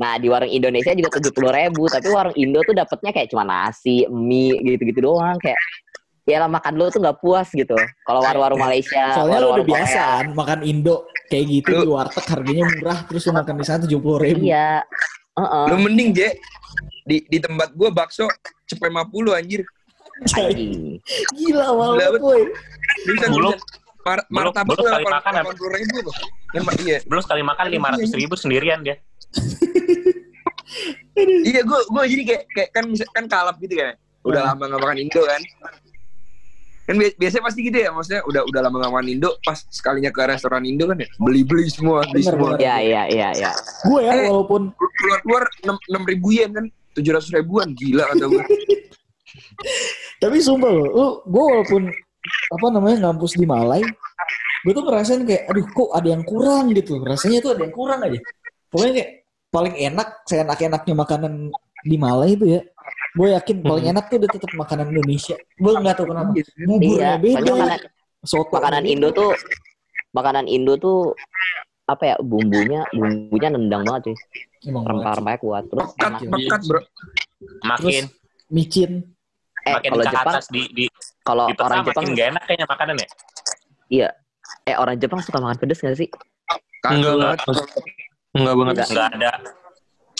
Nah 0.00 0.16
di 0.16 0.32
warung 0.32 0.48
Indonesia 0.48 0.96
juga 0.96 1.20
tujuh 1.20 1.32
puluh 1.36 1.52
ribu 1.52 1.84
tapi 1.84 2.08
warung 2.08 2.32
Indo 2.32 2.64
tuh 2.64 2.72
dapetnya 2.72 3.12
kayak 3.12 3.28
cuma 3.28 3.44
nasi 3.44 4.08
mie 4.08 4.56
gitu-gitu 4.64 5.04
doang 5.04 5.36
kayak 5.36 5.60
ya 6.28 6.44
lah 6.44 6.48
makan 6.52 6.76
lu 6.76 6.92
tuh 6.92 7.00
nggak 7.00 7.18
puas 7.24 7.48
gitu 7.56 7.72
kalau 8.04 8.20
warung-warung 8.20 8.60
Malaysia 8.60 9.16
soalnya 9.16 9.40
lu 9.40 9.56
udah 9.56 9.64
warung-warung 9.64 9.68
biasa 9.72 10.02
kan 10.04 10.26
makan 10.36 10.58
Indo 10.68 10.96
kayak 11.32 11.44
gitu 11.48 11.72
Lu- 11.72 11.84
di 11.84 11.88
warteg 11.88 12.26
harganya 12.28 12.64
murah 12.68 12.98
terus 13.08 13.22
lu 13.24 13.32
makan 13.32 13.54
di 13.56 13.64
sana 13.64 13.78
tujuh 13.88 13.98
puluh 13.98 14.18
ribu 14.20 14.44
iya 14.44 14.84
Heeh. 15.38 15.64
Lu 15.70 15.76
mending 15.78 16.08
Je 16.10 16.28
di 17.06 17.22
di 17.30 17.38
tempat 17.38 17.72
gua 17.72 17.94
bakso 17.94 18.26
cepet 18.68 18.90
50 18.90 19.38
anjir. 19.38 19.62
Anjing. 20.34 20.98
gila 21.38 21.70
Gila 21.70 21.94
banget 21.94 22.18
boy 22.18 22.42
Bisa 23.06 23.26
Buluk. 23.30 23.58
Mar 24.02 24.24
martabak 24.32 24.76
kali 24.80 25.04
makan, 25.04 25.32
delapan 25.36 25.54
puluh 25.54 25.72
ribu? 25.76 25.96
Lima, 26.56 26.70
iya. 26.80 26.98
Belum 27.04 27.20
sekali 27.20 27.44
makan 27.44 27.64
lima 27.68 27.92
ratus 27.92 28.10
ribu 28.16 28.34
sendirian 28.34 28.82
dia. 28.82 28.98
Iya 31.18 31.66
gua 31.66 31.82
gua 31.90 32.06
jadi 32.06 32.22
kayak 32.22 32.42
kayak 32.54 32.70
kan 32.70 32.84
kan 33.10 33.24
kalap 33.26 33.58
gitu 33.58 33.74
kan. 33.74 33.98
Udah 34.22 34.54
lama 34.54 34.70
gak 34.70 34.78
makan 34.78 34.98
Indo 35.02 35.22
kan. 35.26 35.42
Kan 36.88 36.96
bi- 36.96 37.12
biasanya 37.14 37.44
pasti 37.44 37.60
gitu 37.68 37.76
ya, 37.76 37.92
maksudnya 37.92 38.24
udah 38.24 38.42
udah 38.48 38.60
lama 38.64 38.80
gak 38.80 38.92
makan 38.96 39.08
Indo, 39.12 39.36
pas 39.44 39.60
sekalinya 39.68 40.08
ke 40.08 40.24
restoran 40.24 40.64
Indo 40.64 40.88
kan 40.88 40.96
ya, 40.96 41.08
beli-beli 41.20 41.68
semua, 41.68 42.00
beli 42.08 42.24
Bener, 42.24 42.32
semua. 42.32 42.48
Iya 42.56 42.76
iya 42.80 43.02
iya 43.12 43.28
iya. 43.36 43.50
Gue 43.84 44.08
ya 44.08 44.12
Eh. 44.16 44.24
walaupun 44.24 44.72
Keluar-keluar 44.72 45.44
enam 45.68 46.02
ribu 46.08 46.32
yen 46.32 46.50
kan, 46.50 46.64
tujuh 46.96 47.12
ratus 47.12 47.28
ribuan, 47.30 47.76
gila 47.76 48.08
kata 48.08 48.24
gue. 48.24 48.40
tapi 50.22 50.36
sumpah 50.40 50.70
loh, 50.72 50.88
lu 50.88 51.06
gue 51.28 51.44
walaupun 51.44 51.82
apa 52.48 52.66
namanya 52.72 52.96
ngampus 53.06 53.36
di 53.36 53.44
Malai, 53.44 53.84
gue 54.64 54.72
tuh 54.72 54.82
ngerasain 54.82 55.22
kayak 55.22 55.44
aduh 55.46 55.68
kok 55.68 55.90
ada 55.92 56.08
yang 56.08 56.24
kurang 56.24 56.72
gitu. 56.72 56.98
Rasanya 56.98 57.38
tuh 57.44 57.52
ada 57.54 57.62
yang 57.62 57.74
kurang 57.76 58.00
aja. 58.02 58.18
Pokoknya 58.68 58.92
kayak 58.96 59.10
paling 59.48 59.74
enak, 59.76 60.08
saya 60.24 60.40
enak-enaknya 60.44 60.94
makanan 60.96 61.32
di 61.84 61.96
Malai 61.96 62.34
itu 62.34 62.46
ya. 62.48 62.60
Gue 63.10 63.28
yakin 63.32 63.56
paling 63.60 63.86
enak 63.88 64.04
tuh 64.06 64.16
udah 64.18 64.30
tetap 64.30 64.50
makanan 64.52 64.86
Indonesia. 64.90 65.36
Gue 65.54 65.72
nggak 65.74 65.94
tahu 65.94 66.06
kenapa. 66.06 66.30
Buburnya 66.60 66.80
Iya, 66.80 67.10
beda. 67.16 67.34
soalnya 67.34 67.54
makanan, 67.56 67.80
Soto 68.20 68.52
makanan 68.52 68.84
Indo 68.84 69.08
tuh 69.10 69.30
makanan 70.10 70.44
Indo 70.46 70.74
tuh 70.74 70.98
apa 71.84 72.04
ya 72.04 72.16
bumbunya 72.18 72.84
bumbunya 72.90 73.48
nendang 73.48 73.80
banget 73.82 74.02
cuy 74.04 74.16
sih. 74.18 74.28
rempah-rempahnya 74.68 75.38
kuat 75.38 75.64
terus 75.64 75.88
Pekat, 75.94 76.20
enak. 76.20 76.30
pekat 76.36 76.60
bro. 76.66 76.80
Makin 77.62 78.04
micin. 78.48 78.92
eh 79.62 79.72
makin 79.72 79.90
kalau 79.90 80.04
Jepang 80.04 80.34
atas 80.34 80.46
di 80.48 80.62
di 80.68 80.84
kalau 81.22 81.46
di 81.46 81.56
orang 81.56 81.78
Jepang 81.82 82.04
makin 82.04 82.14
gak 82.14 82.28
enak 82.28 82.42
kayaknya 82.44 82.66
makanan 82.66 82.94
ya. 82.94 83.08
iya 83.88 84.08
eh 84.64 84.76
orang 84.76 84.96
Jepang 84.96 85.20
suka 85.20 85.38
makan 85.38 85.56
pedes 85.56 85.78
gak 85.78 85.94
sih 85.94 86.08
Enggak 86.84 87.14
banget. 87.14 87.38
Enggak 88.32 88.54
banget. 88.54 88.74
Enggak. 88.74 88.88
Nggak 88.88 89.08
ada 89.14 89.30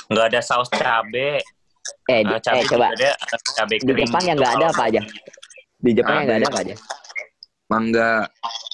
nggak 0.09 0.25
ada 0.27 0.41
saus 0.41 0.69
cabe. 0.71 1.45
Eh, 2.07 2.21
di- 2.23 2.29
Nah, 2.29 2.41
cabe 2.41 2.59
eh 2.59 2.65
coba 2.67 2.87
ada 2.91 3.11
cabe 3.55 3.75
di 3.75 3.85
kering. 3.85 4.01
Jepang 4.05 4.25
yang 4.25 4.37
gitu. 4.37 4.43
nggak 4.43 4.55
ada 4.55 4.67
apa 4.71 4.83
aja 4.85 5.01
di 5.79 5.91
Jepang 5.93 6.15
yang 6.15 6.25
nggak 6.25 6.39
ada 6.39 6.49
apa 6.49 6.61
aja 6.61 6.75
Mangga. 7.69 8.13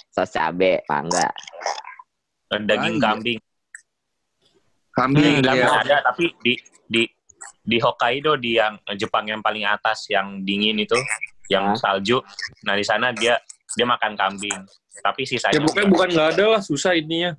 saus 0.09 0.31
cabe 0.31 0.73
mangga 0.87 1.27
daging 2.55 2.97
Banyak. 2.97 3.03
kambing. 3.03 3.41
Kambing. 4.95 5.43
Daging 5.43 5.59
ya. 5.59 5.67
kambing 5.67 5.75
ada 5.83 5.97
tapi 6.07 6.25
di 6.39 6.55
di 6.87 7.03
di 7.65 7.77
Hokkaido 7.83 8.39
di 8.39 8.55
yang 8.55 8.79
Jepang 8.95 9.27
yang 9.27 9.43
paling 9.43 9.67
atas 9.67 10.07
yang 10.07 10.47
dingin 10.47 10.79
itu 10.79 10.95
yang 11.51 11.75
Hah? 11.75 11.77
salju. 11.77 12.23
Nah 12.63 12.79
di 12.79 12.87
sana 12.87 13.11
dia 13.11 13.35
dia 13.75 13.83
makan 13.83 14.15
kambing. 14.15 14.63
Tapi 14.95 15.27
Ya 15.27 15.29
sisanya 15.29 15.59
pokoknya 15.61 15.89
bukan 15.91 16.09
nggak 16.15 16.29
ada 16.39 16.45
lah 16.47 16.61
susah 16.63 16.95
ininya. 16.95 17.35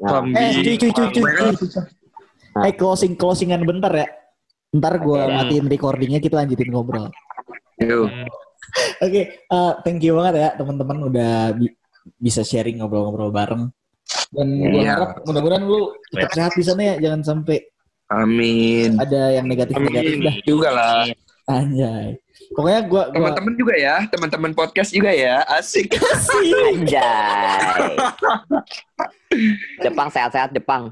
Nah, 0.00 0.24
Eh, 0.32 0.64
cuy, 0.64 0.76
cuy, 0.80 0.90
cuy, 0.90 1.06
cuy. 1.12 1.52
Eh, 2.64 2.72
closing 2.72 3.14
closingan 3.14 3.62
bentar 3.62 3.92
ya. 3.92 4.08
Ntar 4.74 4.98
gue 4.98 5.20
Oke. 5.22 5.30
matiin 5.32 5.66
recordingnya 5.70 6.18
kita 6.18 6.42
lanjutin 6.42 6.70
ngobrol. 6.74 7.06
Yo. 7.78 8.10
Oke, 8.98 9.22
eh, 9.38 9.72
thank 9.86 10.02
you 10.02 10.18
banget 10.18 10.34
ya 10.40 10.48
teman-teman 10.58 10.98
udah 11.06 11.54
bi- 11.54 11.76
bisa 12.18 12.42
sharing 12.42 12.82
ngobrol-ngobrol 12.82 13.30
bareng. 13.30 13.70
Dan 14.34 14.48
gue 14.58 14.82
Iya. 14.82 14.98
harap 14.98 15.10
mudah-mudahan 15.22 15.62
lu 15.62 15.94
tetap 16.10 16.30
sehat 16.34 16.52
di 16.52 16.64
sana 16.66 16.82
ya, 16.82 16.94
jangan 17.00 17.22
sampai 17.22 17.58
Amin. 18.10 18.98
ada 18.98 19.30
yang 19.32 19.46
negatif-negatif 19.46 20.18
dah. 20.20 20.34
Juga 20.42 20.68
lah. 20.74 21.06
Anjay. 21.44 22.18
Pokoknya 22.54 22.80
gue 22.84 23.02
gua 23.04 23.14
Teman-teman 23.14 23.54
juga 23.54 23.74
ya, 23.76 23.96
teman-teman 24.10 24.52
podcast 24.52 24.90
juga 24.90 25.12
ya. 25.12 25.44
Asik. 25.46 25.92
anjay 26.72 27.94
Jepang 29.80 30.08
sehat-sehat 30.10 30.50
Jepang 30.50 30.90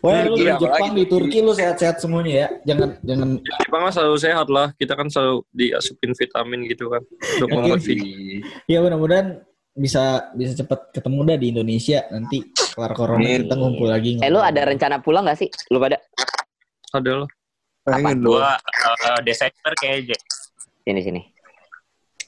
Pokoknya 0.00 0.22
lu 0.24 0.36
di 0.36 0.44
Iya, 0.44 0.54
Jepang, 0.56 0.92
di 0.96 1.04
Turki 1.04 1.38
lu 1.44 1.52
sehat-sehat 1.52 1.96
semuanya 2.00 2.32
ya. 2.32 2.48
Jangan 2.72 2.88
jangan 3.04 3.28
Jepang 3.40 3.82
mah 3.84 3.92
selalu 3.92 4.16
sehat 4.16 4.46
lah. 4.48 4.68
Kita 4.80 4.96
kan 4.96 5.08
selalu 5.12 5.44
diasupin 5.52 6.10
vitamin 6.16 6.60
gitu 6.68 6.88
kan. 6.88 7.02
Untuk 7.36 7.48
membuat 7.52 7.80
fit. 7.84 8.00
ya 8.64 8.80
mudah-mudahan 8.80 9.44
bisa 9.74 10.30
bisa 10.32 10.54
cepat 10.54 10.94
ketemu 10.94 11.18
dah 11.26 11.36
di 11.36 11.46
Indonesia 11.50 11.98
nanti 12.08 12.46
kelar 12.72 12.94
corona 12.94 13.26
Amin. 13.26 13.42
kita 13.44 13.54
ngumpul 13.58 13.88
lagi. 13.90 14.22
eh 14.22 14.30
lu 14.30 14.38
ada 14.38 14.62
rencana 14.62 15.02
pulang 15.02 15.26
gak 15.26 15.34
sih 15.34 15.50
lu 15.68 15.82
pada 15.82 15.98
Ada 16.94 17.26
lah. 17.26 17.30
Pengen 17.82 18.22
lu. 18.22 18.38
gua 18.38 18.54
eh, 18.54 19.20
Desember 19.26 19.74
kayaknya 19.74 20.14
sini 20.86 21.00
sini 21.02 21.20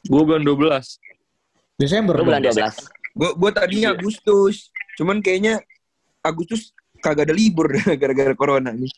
Gue 0.07 0.23
bulan 0.23 0.43
12. 0.43 1.78
Desember. 1.78 2.15
lu 2.19 2.27
bulan 2.27 2.43
dong. 2.43 2.51
12 2.53 3.16
Gue 3.16 3.31
gue 3.33 3.51
tadinya 3.55 3.89
Agustus, 3.95 4.69
cuman 5.01 5.23
kayaknya 5.23 5.62
Agustus 6.20 6.74
kagak 7.07 7.31
ada 7.31 7.35
libur 7.35 7.70
gara-gara 8.01 8.35
corona 8.35 8.74
nih. 8.74 8.91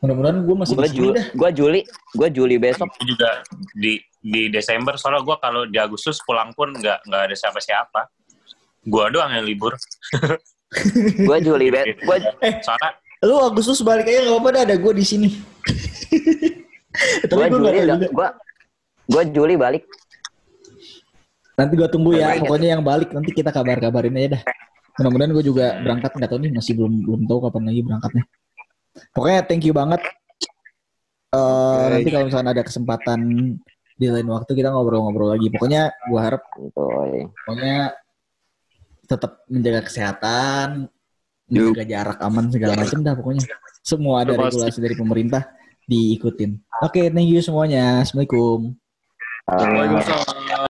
Mudah-mudahan 0.00 0.44
gue 0.44 0.56
masih 0.56 0.74
gue 0.76 0.88
sini 0.88 0.96
Juli 0.96 1.20
gue 1.32 1.50
Juli 1.56 1.80
gue 1.88 2.28
Juli 2.32 2.56
besok 2.60 2.88
Gua 2.92 3.04
juga 3.04 3.30
di 3.72 3.96
di 4.20 4.52
Desember 4.52 5.00
soalnya 5.00 5.24
gua 5.24 5.40
kalau 5.40 5.64
di 5.64 5.80
Agustus 5.80 6.20
pulang 6.20 6.52
pun 6.52 6.76
nggak 6.76 7.08
nggak 7.08 7.22
ada 7.28 7.36
siapa-siapa. 7.36 8.00
Gua 8.84 9.08
doang 9.08 9.32
yang 9.32 9.44
libur. 9.44 9.76
gue 11.28 11.38
Juli 11.42 11.66
besok 11.72 11.98
gue 11.98 12.16
Soalnya 12.62 12.94
Lu 13.20 13.36
Agustus 13.36 13.84
balik 13.84 14.08
aja 14.08 14.24
gak 14.24 14.32
apa-apa 14.32 14.48
dah, 14.54 14.62
ada 14.64 14.76
gue 14.80 14.92
di 14.96 15.04
sini. 15.04 15.28
Tapi 17.28 17.42
gue 17.48 17.58
gue 17.58 17.72
Juli 17.84 18.08
gue 18.08 18.28
gue 19.10 19.22
Juli 19.34 19.54
balik 19.58 19.84
Nanti 21.60 21.76
gue 21.76 21.88
tunggu 21.92 22.16
ya, 22.16 22.40
pokoknya 22.40 22.72
yang 22.72 22.80
balik 22.80 23.12
nanti 23.12 23.36
kita 23.36 23.52
kabar-kabarin 23.52 24.16
aja 24.16 24.40
dah. 24.40 24.42
Mudah-mudahan 25.00 25.32
gue 25.32 25.44
juga 25.48 25.66
berangkat 25.80 26.12
nggak 26.12 26.28
tahu 26.28 26.40
nih 26.44 26.52
masih 26.52 26.72
belum 26.76 26.92
belum 27.08 27.20
tahu 27.24 27.38
kapan 27.48 27.62
lagi 27.72 27.80
berangkatnya. 27.80 28.24
Pokoknya 29.16 29.40
thank 29.48 29.64
you 29.64 29.72
banget. 29.72 30.04
Eh 31.32 31.38
Oke. 31.40 31.88
nanti 31.96 32.08
kalau 32.12 32.24
misalnya 32.28 32.50
ada 32.52 32.64
kesempatan 32.68 33.20
di 33.96 34.06
lain 34.08 34.28
waktu 34.28 34.52
kita 34.52 34.68
ngobrol-ngobrol 34.68 35.32
lagi. 35.32 35.48
Pokoknya 35.48 35.88
gue 36.04 36.20
harap 36.20 36.42
pokoknya 36.52 37.96
tetap 39.08 39.40
menjaga 39.48 39.80
kesehatan, 39.88 40.92
menjaga 41.48 41.84
jarak 41.88 42.18
aman 42.20 42.44
segala 42.52 42.76
macam 42.76 42.98
dah 43.00 43.14
pokoknya. 43.16 43.44
Semua 43.80 44.28
ada 44.28 44.36
regulasi 44.36 44.78
dari 44.84 44.92
pemerintah 44.92 45.48
diikutin. 45.88 46.60
Oke, 46.84 47.08
thank 47.08 47.26
you 47.26 47.40
semuanya. 47.40 48.04
Assalamualaikum. 48.04 48.76
Waalaikumsalam. 49.48 50.39